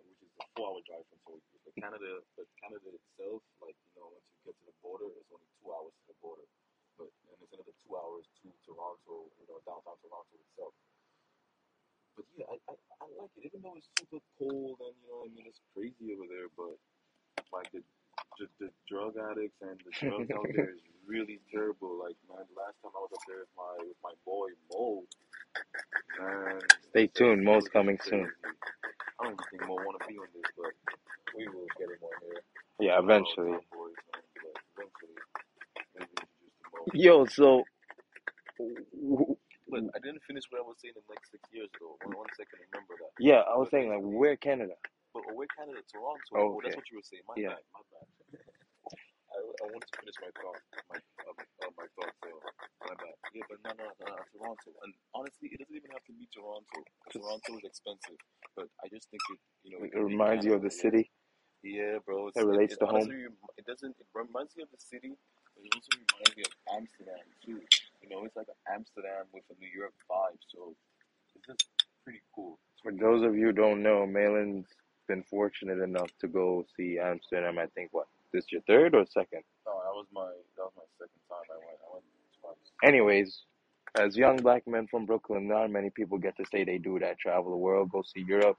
which 0.00 0.20
is 0.22 0.32
a 0.40 0.46
four 0.58 0.74
hour 0.74 0.82
drive 0.86 1.06
from 1.10 1.20
Syracuse. 1.26 1.62
But 1.64 1.74
Canada, 1.78 2.22
but 2.38 2.46
Canada 2.58 2.90
itself, 2.96 3.42
like 3.62 3.78
you 3.78 3.92
know, 3.98 4.14
once 4.16 4.26
you 4.32 4.38
get 4.50 4.56
to 4.60 4.64
the 4.68 4.76
border, 4.82 5.08
it's 5.14 5.30
only 5.30 5.48
two 5.62 5.68
hours 5.70 5.94
to 5.94 6.04
the 6.10 6.18
border. 6.22 6.46
But 6.98 7.10
and 7.30 7.38
it's 7.42 7.54
another 7.54 7.76
two 7.84 7.94
hours 7.96 8.26
to 8.42 8.48
Toronto, 8.66 9.30
you 9.40 9.46
know, 9.48 9.60
downtown 9.68 9.98
Toronto 10.02 10.34
itself. 10.38 10.74
But 12.16 12.26
yeah, 12.36 12.48
I, 12.50 12.56
I, 12.70 12.74
I 12.76 13.06
like 13.16 13.32
it, 13.40 13.48
even 13.48 13.62
though 13.64 13.76
it's 13.78 13.88
super 13.96 14.20
cold 14.38 14.78
and 14.84 14.96
you 15.00 15.08
know, 15.08 15.24
I 15.24 15.30
mean, 15.32 15.46
it's 15.48 15.62
crazy 15.74 16.12
over 16.14 16.28
there. 16.28 16.48
But 16.52 16.76
like 17.52 17.70
the 17.72 17.82
the, 18.38 18.46
the 18.60 18.70
drug 18.88 19.14
addicts 19.18 19.60
and 19.62 19.80
the 19.84 19.92
drugs 20.02 20.30
out 20.32 20.50
there 20.54 20.70
is 20.74 20.82
really 21.06 21.40
terrible. 21.52 21.98
Like 22.00 22.16
man, 22.28 22.46
last 22.56 22.76
time 22.82 22.92
I 22.96 23.00
was 23.00 23.12
up 23.14 23.24
there 23.28 23.40
with 23.44 23.54
my 23.56 23.72
with 23.80 24.00
my 24.02 24.14
boy 24.26 24.48
Mo, 24.72 25.04
man. 26.18 26.60
Stay 26.90 27.08
tuned, 27.08 27.44
Mo's 27.44 27.68
coming 27.68 27.98
crazy. 27.98 28.24
soon. 28.24 28.32
I 29.20 29.24
don't 29.24 29.34
even 29.34 29.46
think 29.50 29.62
Mo 29.68 29.74
want 29.76 30.00
to 30.00 30.08
be 30.08 30.18
on 30.18 30.28
this, 30.34 30.50
but 30.56 30.72
we 31.36 31.48
will 31.48 31.68
get 31.78 31.88
him 31.90 32.02
on 32.02 32.16
here. 32.26 32.42
Yeah, 32.80 32.98
eventually. 33.00 33.58
Boys, 33.72 33.96
man, 34.12 34.22
eventually, 34.76 35.20
maybe 35.94 36.10
introduce 36.18 36.56
to 36.60 36.66
Mo. 36.74 36.84
Yo, 36.94 37.26
so 37.26 37.64
But 39.68 39.84
I 39.96 39.98
didn't 40.00 40.22
finish 40.26 40.44
what 40.50 40.60
I 40.60 40.64
was 40.64 40.76
saying. 40.82 40.94
The 40.96 41.02
next 41.10 41.30
six 41.32 41.42
years, 41.52 41.70
though. 41.80 41.96
One, 42.04 42.16
one 42.18 42.32
second, 42.36 42.60
remember 42.72 42.94
that. 43.00 43.12
yeah, 43.18 43.42
I 43.48 43.56
was 43.56 43.68
saying 43.70 43.90
like 43.90 44.02
where 44.02 44.36
Canada? 44.36 44.74
But 45.14 45.24
we're 45.34 45.50
Canada, 45.56 45.80
Toronto. 45.92 46.32
Oh, 46.34 46.56
Oh, 46.56 46.60
that's 46.64 46.76
what 46.76 46.88
you 46.90 46.98
were 46.98 47.08
saying. 47.08 47.24
My 47.28 47.34
Yeah. 47.36 47.56
bad. 47.56 47.64
My 47.74 47.82
bad. 47.92 48.06
I, 49.32 49.38
I 49.40 49.64
wanted 49.68 49.88
to 49.92 49.96
finish 50.00 50.18
my 50.22 50.32
thought. 50.40 50.62
My 50.90 50.98
uh, 50.98 51.34
uh, 51.36 51.72
my 51.76 51.88
thought. 51.96 52.14
So 52.24 52.30
my 52.88 52.96
bad. 52.96 53.16
Yeah, 53.34 53.46
but 53.50 53.58
no, 53.64 53.72
no, 53.76 53.86
no, 53.88 54.06
no, 54.08 54.22
Toronto. 54.32 54.70
And 54.84 54.92
honestly, 55.14 55.52
it 55.52 55.58
doesn't 55.60 55.76
even 55.76 55.92
have 55.92 56.04
to 56.08 56.14
be 56.16 56.26
Toronto. 56.32 56.78
Toronto 57.12 57.50
is 57.60 57.64
expensive, 57.68 58.18
but 58.56 58.68
I 58.84 58.88
just 58.88 59.08
think 59.12 59.22
it. 59.32 59.40
You 59.64 59.70
know, 59.76 59.80
It 59.84 59.92
be 59.94 60.00
reminds 60.14 60.44
you 60.46 60.54
of 60.54 60.62
the 60.62 60.72
city. 60.72 61.10
Yeah, 61.62 61.98
bro. 62.06 62.28
It's, 62.28 62.38
It 62.38 62.46
relates 62.46 62.76
to 62.78 62.86
home. 62.86 63.04
honestly, 63.04 63.28
It 63.58 63.66
doesn't. 63.66 63.96
It 64.00 64.08
reminds 64.14 64.56
me 64.56 64.64
of 64.64 64.70
the 64.72 64.80
city, 64.80 65.12
but 65.56 65.62
it 65.66 65.72
also 65.74 65.92
reminds 65.98 66.34
me 66.36 66.44
of 66.48 66.54
Amsterdam 66.76 67.24
too. 67.44 67.60
You 68.02 68.08
know, 68.10 68.24
it's 68.24 68.36
like 68.36 68.48
an 68.48 68.60
Amsterdam 68.72 69.28
with 69.34 69.44
a 69.52 69.56
New 69.60 69.70
York 69.70 69.94
vibe. 70.10 70.40
So 70.48 70.74
it's 71.36 71.46
just 71.46 71.66
pretty 72.04 72.22
cool. 72.34 72.58
For 72.82 72.92
those 72.92 73.22
of 73.22 73.36
you 73.36 73.48
who 73.48 73.52
don't 73.52 73.82
know, 73.82 74.06
Malin's 74.06 74.66
been 75.08 75.22
fortunate 75.24 75.80
enough 75.80 76.10
to 76.20 76.28
go 76.28 76.64
see 76.76 76.98
Amsterdam. 76.98 77.58
I 77.58 77.66
think 77.74 77.90
what 77.92 78.06
this 78.32 78.46
your 78.50 78.62
third 78.62 78.94
or 78.94 79.04
second? 79.06 79.42
No, 79.66 79.72
that 79.72 79.94
was 79.94 80.06
my 80.12 80.26
that 80.56 80.64
was 80.64 80.72
my 80.76 80.84
second 80.98 81.20
time 81.28 81.46
I 81.50 81.58
went. 81.58 81.78
I 81.88 81.94
went 81.94 82.04
twice. 82.40 82.72
Anyways, 82.82 83.42
as 83.98 84.16
young 84.16 84.38
black 84.38 84.66
men 84.66 84.86
from 84.90 85.06
Brooklyn, 85.06 85.48
not 85.48 85.70
many 85.70 85.90
people 85.90 86.18
get 86.18 86.36
to 86.38 86.44
say 86.50 86.64
they 86.64 86.78
do 86.78 86.98
that. 86.98 87.18
Travel 87.18 87.50
the 87.50 87.56
world, 87.56 87.90
go 87.90 88.02
see 88.02 88.24
Europe, 88.26 88.56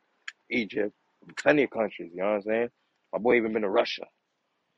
Egypt, 0.50 0.94
plenty 1.38 1.64
of 1.64 1.72
countries. 1.72 2.12
You 2.14 2.22
know 2.22 2.30
what 2.30 2.36
I'm 2.36 2.42
saying? 2.44 2.70
My 3.12 3.20
boy 3.20 3.38
even 3.38 3.54
been 3.54 3.64
to 3.64 3.70
Russia. 3.70 4.06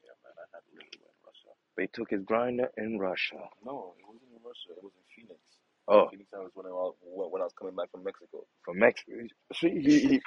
Yeah, 0.03 0.11
man, 0.23 0.33
I 0.37 0.45
had 0.55 0.63
to 0.63 0.75
live 0.75 0.89
in 0.93 0.99
Russia. 1.25 1.51
They 1.77 1.87
took 1.87 2.09
his 2.09 2.23
grinder 2.23 2.69
in 2.77 2.99
Russia. 2.99 3.41
No, 3.65 3.93
it 3.99 4.05
wasn't 4.07 4.31
in 4.31 4.41
Russia. 4.43 4.71
It 4.77 4.83
was 4.83 4.93
in 4.95 5.05
Phoenix. 5.15 5.39
Oh, 5.87 6.09
I 6.09 6.39
was 6.39 6.51
when 6.55 6.65
I 6.67 6.69
was 6.71 6.95
when 7.03 7.41
I 7.41 7.45
was 7.45 7.53
coming 7.59 7.75
back 7.75 7.91
from 7.91 8.03
Mexico. 8.03 8.45
from 8.65 8.79
Mexico. 8.79 9.11
See, 9.53 9.69
he, 9.81 9.99
he, 10.09 10.21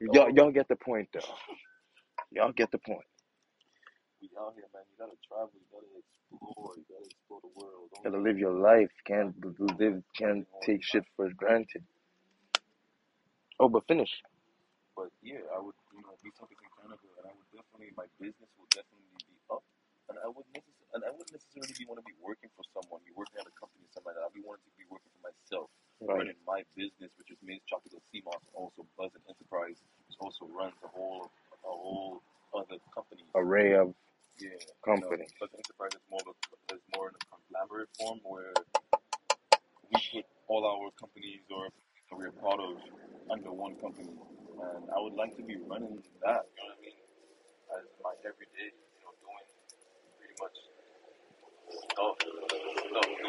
y'all, 0.00 0.30
y'all 0.30 0.50
get 0.52 0.68
the 0.68 0.76
point, 0.76 1.08
though. 1.14 1.20
Y'all 2.32 2.52
get 2.52 2.70
the 2.72 2.78
point. 2.78 3.06
We 4.20 4.30
out 4.40 4.54
here, 4.56 4.66
man. 4.74 4.82
You 4.90 4.96
gotta 4.98 5.18
travel. 5.28 5.50
You 5.54 5.66
gotta 5.72 5.86
explore. 5.98 6.74
You 6.76 6.84
gotta 6.90 7.06
explore 7.06 7.40
the 7.42 7.52
world. 7.54 7.90
Don't 7.94 8.04
Gotta 8.12 8.22
live 8.22 8.38
your 8.38 8.54
life. 8.54 8.90
Can't 9.06 9.34
live. 9.78 10.02
Can't 10.16 10.46
take 10.66 10.84
shit 10.84 11.04
for 11.16 11.30
granted. 11.36 11.84
Oh, 13.60 13.68
but 13.68 13.86
finish. 13.88 14.10
But 14.96 15.08
yeah, 15.22 15.40
I 15.56 15.60
would, 15.60 15.76
you 15.96 16.02
know, 16.04 16.12
be 16.22 16.30
focused 16.36 16.60
in 16.60 16.70
Canada, 16.76 17.00
and 17.18 17.24
I 17.24 17.32
would 17.32 17.48
definitely, 17.54 17.96
my 17.96 18.04
business 18.20 18.50
will 18.60 18.68
definitely 18.68 19.08
be 19.24 19.36
up, 19.48 19.64
and 20.12 20.18
I 20.20 20.28
would 20.28 20.44
necess- 20.52 20.81
and 20.94 21.00
I 21.04 21.10
wouldn't 21.12 21.32
necessarily 21.32 21.72
be 21.76 21.84
want 21.88 22.00
to 22.00 22.06
be 22.08 22.16
working 22.20 22.50
for 22.56 22.64
someone, 22.72 23.00
be 23.04 23.14
working 23.16 23.40
at 23.40 23.48
a 23.48 23.54
company, 23.56 23.84
something 23.92 24.12
like 24.12 24.16
that. 24.20 24.28
I'd 24.28 24.36
be 24.36 24.44
wanting 24.44 24.64
to 24.68 24.76
be 24.76 24.86
working 24.88 25.10
for 25.16 25.22
myself, 25.24 25.68
Right. 26.02 26.26
running 26.26 26.40
my 26.46 26.64
business, 26.76 27.12
which 27.16 27.30
is 27.30 27.38
Maize 27.42 27.62
Moss, 27.70 28.42
and 28.44 28.54
also 28.56 28.84
Buzzard 28.98 29.22
Enterprise, 29.28 29.78
which 30.08 30.18
also 30.20 30.46
runs 30.50 30.74
a 30.84 30.88
whole, 30.88 31.30
a 31.64 31.70
whole 31.72 32.22
other 32.54 32.78
company. 32.94 33.22
Array 33.34 33.74
of 33.74 33.94
Yeah, 34.38 34.50
company. 34.84 35.24
You 35.24 35.28
know, 35.30 35.40
Buzzard 35.40 35.60
Enterprise 35.62 35.94
is 35.94 36.04
more, 36.10 36.20
of 36.26 36.34
a, 36.34 36.74
is 36.74 36.82
more 36.96 37.08
in 37.08 37.14
a 37.16 37.22
conglomerate 37.30 37.90
form 37.96 38.20
where 38.24 38.52
we 39.90 39.96
put 40.12 40.26
all 40.48 40.64
our 40.66 40.90
companies 40.98 41.40
or 41.50 41.68
that 41.68 42.16
we're 42.18 42.32
part 42.32 42.60
of 42.60 42.76
under 43.30 43.52
one 43.52 43.76
company. 43.76 44.10
And 44.10 44.90
I 44.90 44.98
would 45.00 45.14
like 45.14 45.36
to 45.36 45.42
be 45.44 45.56
running 45.68 46.02
that, 46.24 46.44
you 46.50 46.56
know 46.60 46.68
what 46.68 46.78
I 46.78 46.82
mean? 46.82 46.98
As 47.78 47.84
my 48.04 48.14
everyday, 48.26 48.70
you 48.74 49.00
know, 49.04 49.12
doing 49.22 49.46
pretty 50.18 50.36
much 50.42 50.56
stuff, 51.92 52.16
stuff. 52.18 53.22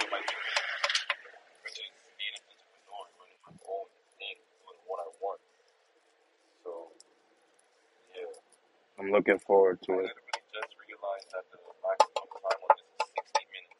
I'm 9.00 9.12
looking 9.12 9.40
forward 9.40 9.82
to 9.84 10.00
it. 10.00 10.12
just 10.54 10.76
realized 10.80 11.28
that 11.36 11.44
the 11.52 11.60
maximum 11.84 12.30
time 12.40 12.62
on 12.64 12.72
this 12.72 12.88
is 13.04 13.12
60 13.36 13.52
minutes. 13.52 13.76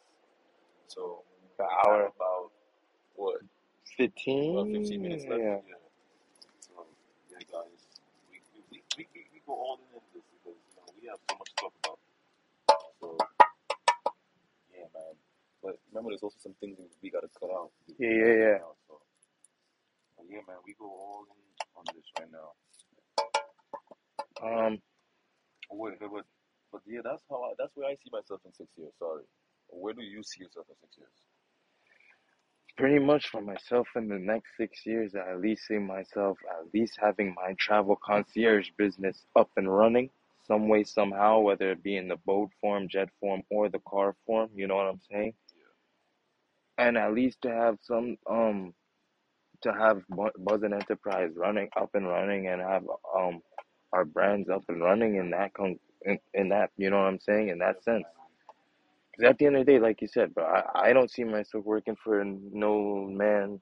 So, 0.88 1.24
have 1.60 1.70
hour 1.88 2.12
about, 2.12 2.52
what, 3.16 3.40
15? 3.96 4.52
about 4.52 4.68
15 4.68 5.02
minutes 5.02 5.24
left? 5.30 5.40
Yeah. 5.40 5.64
So, 6.60 6.84
yeah, 7.32 7.40
guys, 7.48 7.88
we, 8.28 8.44
we, 8.52 8.84
we, 9.00 9.08
we, 9.16 9.22
we 9.32 9.40
go 9.48 9.54
all 9.54 9.80
in 9.80 9.88
this 9.96 10.04
because, 10.12 10.60
you 10.60 10.76
know, 10.76 10.92
we 11.00 11.08
have 11.08 11.24
so 11.30 11.38
much 11.40 11.56
to 11.64 11.83
But 15.64 15.80
remember, 15.90 16.12
there's 16.12 16.24
also 16.24 16.38
some 16.44 16.56
things 16.60 16.78
we, 16.78 16.86
we 17.02 17.10
got 17.10 17.22
to 17.24 17.32
cut 17.40 17.50
out. 17.50 17.72
Yeah, 17.98 18.12
yeah, 18.12 18.34
yeah. 18.36 18.60
out, 18.62 18.78
so. 18.88 19.00
But 20.18 20.28
yeah, 20.30 20.44
man, 20.48 20.60
we 20.68 20.76
go 20.78 20.86
all 20.86 21.26
in 21.32 21.40
on 21.80 21.86
this 21.96 22.06
right 22.20 22.30
now. 22.30 22.50
Um, 24.44 24.80
Wait, 25.72 25.96
but, 26.00 26.12
but, 26.12 26.26
but 26.72 26.82
yeah, 26.86 27.02
that's 27.04 27.24
how 27.30 27.42
I, 27.42 27.54
that's 27.58 27.72
where 27.76 27.90
I 27.90 27.96
see 27.96 28.12
myself 28.12 28.42
in 28.46 28.54
six 28.54 28.70
years. 28.78 28.92
Sorry. 29.00 29.24
Where 29.70 29.94
do 29.94 30.04
you 30.04 30.22
see 30.24 30.44
yourself 30.44 30.68
in 30.70 30.76
six 30.84 30.98
years? 30.98 31.16
pretty 32.78 33.00
much 33.00 33.28
for 33.30 33.42
myself 33.42 33.88
in 33.96 34.08
the 34.08 34.18
next 34.20 34.50
six 34.58 34.86
years, 34.86 35.14
I 35.16 35.32
at 35.32 35.42
least 35.42 35.68
see 35.68 35.78
myself 35.78 36.38
at 36.50 36.74
least 36.74 36.98
having 37.02 37.36
my 37.36 37.54
travel 37.60 37.96
concierge 38.04 38.70
business 38.78 39.26
up 39.36 39.50
and 39.58 39.74
running 39.74 40.10
some 40.48 40.68
way, 40.68 40.84
somehow, 40.84 41.40
whether 41.40 41.72
it 41.72 41.84
be 41.84 41.96
in 41.96 42.08
the 42.08 42.18
boat 42.26 42.50
form, 42.60 42.88
jet 42.90 43.10
form, 43.20 43.44
or 43.50 43.70
the 43.70 43.80
car 43.88 44.16
form. 44.26 44.50
You 44.54 44.68
know 44.68 44.76
what 44.76 44.88
I'm 44.88 45.00
saying? 45.10 45.34
And 46.78 46.98
at 46.98 47.14
least 47.14 47.40
to 47.44 47.50
have 47.52 47.78
some, 47.84 48.18
um, 48.30 48.74
to 49.64 49.74
have 49.74 50.02
Bu- 50.10 50.32
Buzzard 50.38 50.74
Enterprise 50.74 51.32
running 51.36 51.70
up 51.78 51.92
and 51.96 52.08
running 52.08 52.48
and 52.48 52.62
have 52.62 52.84
um 53.18 53.42
our 53.94 54.06
brands 54.06 54.50
up 54.50 54.64
and 54.70 54.82
running 54.82 55.16
in 55.16 55.32
that 55.32 55.54
con- 55.54 55.80
in, 56.06 56.20
in 56.34 56.50
that, 56.50 56.72
you 56.78 56.90
know 56.90 56.98
what 57.00 57.08
I'm 57.08 57.20
saying? 57.20 57.50
In 57.50 57.60
that 57.60 57.84
sense. 57.84 58.06
Because 59.18 59.32
at 59.32 59.40
the 59.40 59.48
end 59.48 59.58
of 59.58 59.66
the 59.66 59.74
day, 59.74 59.80
like 59.80 60.02
you 60.02 60.08
said, 60.08 60.34
bro, 60.36 60.46
I, 60.46 60.90
I 60.90 60.94
don't 60.94 61.12
see 61.12 61.24
myself 61.24 61.66
working 61.66 61.98
for 62.04 62.24
no 62.26 63.08
man 63.08 63.62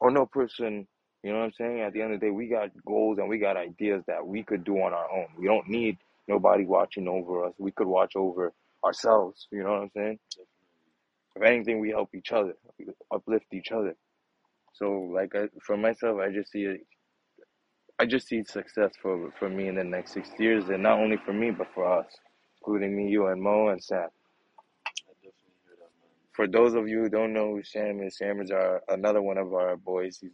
or 0.00 0.10
no 0.10 0.26
person. 0.26 0.86
You 1.24 1.32
know 1.32 1.40
what 1.40 1.46
I'm 1.46 1.52
saying? 1.54 1.80
At 1.82 1.92
the 1.94 2.02
end 2.02 2.14
of 2.14 2.20
the 2.20 2.26
day, 2.26 2.30
we 2.32 2.48
got 2.48 2.70
goals 2.86 3.18
and 3.18 3.28
we 3.28 3.38
got 3.38 3.56
ideas 3.56 4.04
that 4.08 4.26
we 4.26 4.44
could 4.44 4.64
do 4.64 4.76
on 4.78 4.92
our 4.94 5.10
own. 5.12 5.28
We 5.38 5.46
don't 5.46 5.68
need 5.68 5.98
nobody 6.28 6.64
watching 6.66 7.08
over 7.08 7.46
us. 7.46 7.54
We 7.58 7.72
could 7.72 7.88
watch 7.88 8.14
over 8.16 8.52
ourselves. 8.84 9.48
You 9.52 9.64
know 9.64 9.72
what 9.72 9.82
I'm 9.82 9.90
saying? 9.96 10.18
If 11.36 11.42
anything, 11.42 11.80
we 11.80 11.90
help 11.90 12.14
each 12.14 12.32
other, 12.32 12.54
we 12.78 12.86
uplift 13.12 13.46
each 13.54 13.72
other. 13.72 13.96
So, 14.74 15.10
like, 15.14 15.34
I, 15.34 15.48
for 15.62 15.76
myself, 15.76 16.20
I 16.20 16.30
just 16.32 16.52
see 16.52 16.64
it. 16.64 16.80
I 17.98 18.06
just 18.06 18.28
see 18.28 18.44
success 18.44 18.92
for 19.00 19.32
for 19.38 19.48
me 19.48 19.68
in 19.68 19.76
the 19.76 19.84
next 19.84 20.12
six 20.12 20.30
years, 20.38 20.68
and 20.68 20.82
not 20.82 20.98
only 20.98 21.18
for 21.18 21.32
me, 21.32 21.50
but 21.50 21.68
for 21.74 21.86
us, 22.00 22.06
including 22.60 22.96
me, 22.96 23.10
you, 23.10 23.26
and 23.28 23.42
Mo 23.42 23.68
and 23.68 23.82
Sam. 23.82 24.08
For 26.34 26.46
those 26.48 26.74
of 26.74 26.88
you 26.88 27.00
who 27.02 27.08
don't 27.08 27.34
know 27.34 27.54
who 27.56 27.62
Sam 27.62 28.02
is, 28.02 28.18
Sam 28.18 28.40
is 28.40 28.50
our 28.50 28.82
another 28.88 29.22
one 29.22 29.38
of 29.38 29.54
our 29.54 29.76
boys. 29.76 30.18
He's 30.20 30.32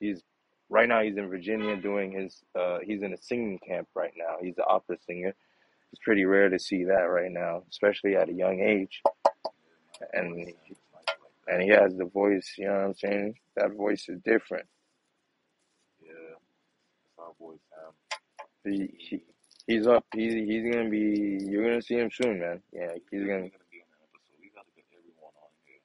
he's 0.00 0.22
right 0.70 0.88
now 0.88 1.02
he's 1.02 1.16
in 1.16 1.28
Virginia 1.28 1.76
doing 1.76 2.12
his 2.12 2.42
uh 2.58 2.78
he's 2.84 3.02
in 3.02 3.14
a 3.14 3.18
singing 3.18 3.58
camp 3.66 3.88
right 3.94 4.12
now. 4.16 4.36
He's 4.42 4.58
an 4.58 4.64
opera 4.68 4.96
singer. 5.06 5.34
It's 5.92 6.02
pretty 6.04 6.24
rare 6.24 6.48
to 6.50 6.58
see 6.58 6.84
that 6.84 7.04
right 7.04 7.30
now, 7.30 7.64
especially 7.70 8.16
at 8.16 8.28
a 8.28 8.32
young 8.32 8.60
age. 8.60 9.02
And 10.12 10.34
Voice, 10.36 10.44
Sam, 10.44 10.54
it's 10.70 10.80
nice 10.92 11.16
like 11.22 11.32
that. 11.46 11.54
and 11.54 11.62
he 11.62 11.68
has 11.70 11.96
the 11.96 12.06
voice, 12.06 12.54
you 12.58 12.66
know 12.66 12.74
what 12.74 12.84
I'm 12.86 12.94
saying? 12.94 13.34
That 13.56 13.72
voice 13.76 14.08
is 14.08 14.20
different. 14.24 14.66
Yeah, 16.00 16.36
it's 17.06 17.18
our 17.18 17.32
boy 17.38 17.54
Sam. 17.70 17.92
He, 18.64 18.94
he 18.98 19.22
he's 19.66 19.86
up. 19.86 20.04
He's 20.14 20.34
he's 20.34 20.64
gonna 20.72 20.88
be. 20.90 21.38
You're 21.48 21.64
gonna 21.64 21.82
see 21.82 21.96
him 21.96 22.10
soon, 22.12 22.40
man. 22.40 22.62
Yeah, 22.72 22.92
he's 23.10 23.22
gonna. 23.22 23.48
Gonna 23.50 23.70
be 23.70 23.82
on 23.82 23.90
that 23.90 24.08
episode. 24.10 24.38
We 24.40 24.50
gotta 24.54 24.70
get 24.76 24.86
everyone 24.92 25.34
on 25.42 25.50
here. 25.66 25.82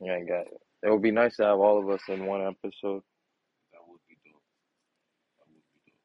Yeah, 0.00 0.16
I 0.16 0.24
got 0.24 0.46
it. 0.52 0.60
It 0.82 0.90
would 0.90 1.02
be 1.02 1.10
nice 1.12 1.36
to 1.38 1.44
have 1.44 1.58
all 1.60 1.78
of 1.78 1.88
us 1.90 2.02
in 2.08 2.26
one 2.26 2.42
episode. 2.42 3.02
That 3.72 3.82
would 3.86 4.02
be 4.08 4.18
dope. 4.26 4.42
That 5.38 5.46
would 5.50 5.64
be 5.74 5.80
dope. 5.86 6.02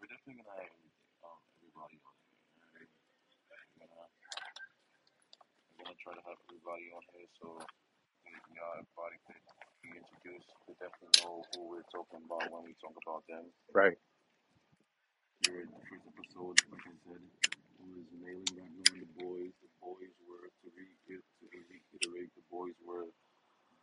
We're 0.00 0.08
definitely 0.08 0.40
gonna 0.40 0.56
have 0.56 0.68
everything, 0.68 0.94
um, 1.24 1.40
everybody 1.60 1.98
on 2.00 2.14
here. 2.24 2.40
Alright? 2.60 2.88
We're 3.76 3.88
gonna, 3.88 4.08
we're 5.76 5.84
gonna 5.84 6.00
try 6.00 6.14
to 6.16 6.24
have 6.28 6.40
everybody 6.70 6.92
on 6.94 7.02
here 7.14 7.26
so 7.42 7.58
we- 8.24 8.56
y'all 8.56 8.74
everybody 8.78 9.18
could 9.26 9.42
be 9.82 9.90
introduced. 9.98 10.50
We 10.68 10.74
definitely 10.74 11.22
know 11.24 11.44
who 11.54 11.68
we're 11.68 11.82
talking 11.90 12.22
about 12.24 12.50
when 12.50 12.64
we 12.64 12.74
talk 12.74 12.94
about 13.02 13.26
them. 13.26 13.52
Right. 13.74 13.98
You 15.46 15.66
the 15.66 15.80
first 15.88 16.06
episode, 16.06 16.58
like 16.70 16.86
I 16.86 16.94
said, 17.06 17.22
was 17.80 18.06
mailing 18.12 18.54
right 18.54 18.70
now 18.70 18.92
the 18.94 19.06
boys. 19.18 19.52
The 19.62 19.70
boys 19.80 20.14
were 20.28 20.48
to 20.48 20.66
re 20.76 20.86
to 21.10 21.46
reiterate 21.50 22.30
the 22.36 22.42
boys 22.50 22.74
were 22.84 23.06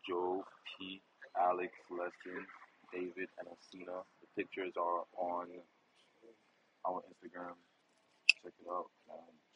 Joe, 0.08 0.46
Pete, 0.80 1.04
Alex, 1.38 1.74
Leston, 1.92 2.46
David, 2.94 3.30
and 3.40 3.48
Asina. 3.50 4.04
The 4.22 4.28
pictures 4.36 4.74
are 4.78 5.06
on 5.18 5.50
our 6.86 7.02
Instagram. 7.12 7.58
Check 8.44 8.54
it 8.62 8.68
out. 8.72 8.92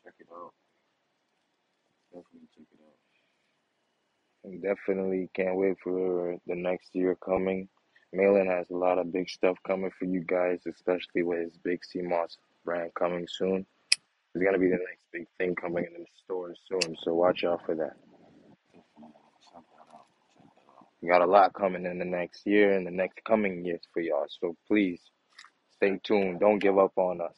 Check 0.03 0.15
it 0.19 0.27
out. 0.33 0.53
Definitely 2.13 2.49
check 2.55 2.67
it 2.73 2.81
out. 2.83 3.10
Definitely 4.43 5.29
can't 5.35 5.55
wait 5.55 5.77
for 5.83 6.35
the 6.47 6.55
next 6.55 6.95
year 6.95 7.15
coming. 7.15 7.69
Malin 8.11 8.47
has 8.47 8.69
a 8.71 8.75
lot 8.75 8.97
of 8.97 9.13
big 9.13 9.29
stuff 9.29 9.57
coming 9.65 9.91
for 9.97 10.05
you 10.05 10.21
guys, 10.21 10.59
especially 10.67 11.23
with 11.23 11.39
his 11.39 11.57
big 11.63 11.85
sea 11.85 12.01
moss 12.01 12.37
brand 12.65 12.91
coming 12.97 13.27
soon. 13.29 13.65
It's 14.33 14.43
gonna 14.43 14.57
be 14.57 14.69
the 14.69 14.77
next 14.77 15.05
big 15.13 15.27
thing 15.37 15.55
coming 15.55 15.85
in 15.85 15.93
the 16.01 16.05
stores 16.23 16.59
soon, 16.67 16.95
so 17.03 17.13
watch 17.13 17.43
out 17.43 17.65
for 17.65 17.75
that. 17.75 17.95
We 21.01 21.09
got 21.09 21.21
a 21.21 21.25
lot 21.25 21.53
coming 21.53 21.85
in 21.85 21.99
the 21.99 22.05
next 22.05 22.45
year 22.45 22.73
and 22.73 22.85
the 22.85 22.91
next 22.91 23.23
coming 23.23 23.65
years 23.65 23.81
for 23.93 24.01
y'all. 24.01 24.25
So 24.27 24.55
please 24.67 25.01
stay 25.75 25.99
tuned. 26.03 26.39
Don't 26.39 26.59
give 26.59 26.77
up 26.77 26.97
on 26.97 27.21
us. 27.21 27.35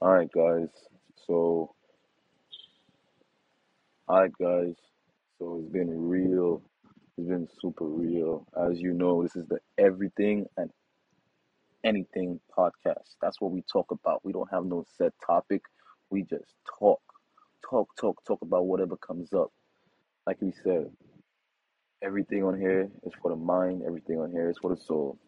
All 0.00 0.12
right, 0.12 0.30
guys. 0.32 0.68
So, 1.26 1.74
all 4.08 4.20
right, 4.22 4.32
guys. 4.40 4.74
So 5.40 5.58
it's 5.62 5.72
been 5.72 5.90
real. 6.08 6.62
It's 7.16 7.26
been 7.26 7.48
super 7.62 7.86
real. 7.86 8.46
As 8.62 8.78
you 8.78 8.92
know, 8.92 9.22
this 9.22 9.36
is 9.36 9.46
the 9.48 9.58
everything 9.78 10.44
and 10.58 10.70
anything 11.82 12.40
podcast. 12.56 13.16
That's 13.22 13.40
what 13.40 13.50
we 13.50 13.62
talk 13.62 13.90
about. 13.90 14.22
We 14.22 14.34
don't 14.34 14.50
have 14.52 14.66
no 14.66 14.84
set 14.98 15.14
topic. 15.26 15.62
We 16.10 16.24
just 16.24 16.52
talk, 16.78 17.00
talk, 17.68 17.88
talk, 17.98 18.22
talk 18.26 18.42
about 18.42 18.66
whatever 18.66 18.98
comes 18.98 19.32
up. 19.32 19.50
Like 20.26 20.42
we 20.42 20.52
said, 20.62 20.90
everything 22.02 22.44
on 22.44 22.60
here 22.60 22.90
is 23.04 23.14
for 23.22 23.30
the 23.30 23.36
mind. 23.36 23.82
Everything 23.86 24.20
on 24.20 24.30
here 24.30 24.50
is 24.50 24.58
for 24.58 24.74
the 24.74 24.80
soul. 24.80 25.18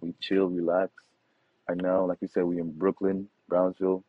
We 0.00 0.14
chill, 0.20 0.46
relax. 0.48 0.92
Right 1.68 1.80
now, 1.80 2.06
like 2.06 2.18
we 2.20 2.26
said, 2.26 2.42
we 2.42 2.58
in 2.58 2.72
Brooklyn, 2.72 3.28
Brownsville, 3.48 4.02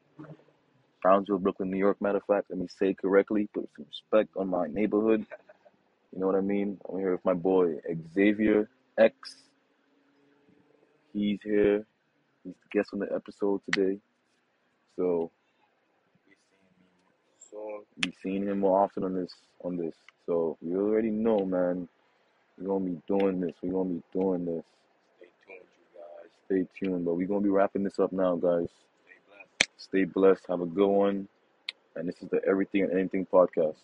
Brownsville, 1.03 1.38
Brooklyn, 1.38 1.70
New 1.70 1.78
York. 1.78 2.01
Matter 2.01 2.18
of 2.18 2.26
fact, 2.26 2.47
let 2.49 2.57
me 2.57 2.68
say 2.68 2.95
correctly. 2.95 3.47
Put 3.53 3.70
some 3.76 3.86
respect 3.88 4.32
on 4.36 4.49
my 4.49 4.66
neighborhood. 4.68 5.28
You 6.14 6.20
know 6.20 6.28
what 6.28 6.36
I 6.36 6.41
mean? 6.41 6.78
I'm 6.89 6.99
here 6.99 7.14
with 7.14 7.24
my 7.24 7.34
boy 7.34 7.76
Xavier 8.14 8.70
X. 8.97 9.36
He's 11.14 11.39
here. 11.41 11.86
He's 12.43 12.53
the 12.53 12.78
guest 12.78 12.89
on 12.93 12.99
the 12.99 13.14
episode 13.14 13.62
today. 13.72 13.97
So 14.97 15.32
We 16.28 16.36
seeing 16.36 16.76
me 16.76 16.86
So 17.49 17.86
be 18.01 18.14
seeing 18.22 18.47
him 18.47 18.59
more 18.59 18.84
often 18.84 19.05
on 19.05 19.16
this 19.16 19.34
on 19.64 19.78
this. 19.78 19.95
So 20.26 20.57
you 20.62 20.80
already 20.80 21.12
know, 21.12 21.45
man. 21.45 21.88
We're 22.57 22.68
gonna 22.68 22.91
be 22.91 23.01
doing 23.07 23.39
this. 23.39 23.55
We're 23.64 23.72
gonna 23.72 23.89
be 23.89 24.03
doing 24.12 24.45
this. 24.45 24.64
Stay 25.18 25.28
tuned, 25.47 25.68
you 25.78 25.86
guys. 25.95 26.30
Stay 26.45 26.86
tuned. 26.86 27.05
But 27.05 27.16
we're 27.16 27.28
gonna 27.28 27.41
be 27.41 27.49
wrapping 27.49 27.84
this 27.84 27.99
up 27.99 28.12
now, 28.12 28.36
guys. 28.36 28.68
Stay 29.05 29.16
blessed. 29.30 29.82
Stay 29.82 30.03
blessed. 30.03 30.43
Have 30.49 30.62
a 30.62 30.66
good 30.66 30.88
one. 30.88 31.28
And 31.95 32.07
this 32.07 32.22
is 32.22 32.30
the 32.30 32.41
Everything 32.45 32.84
and 32.84 32.91
Anything 32.91 33.26
podcast. 33.26 33.78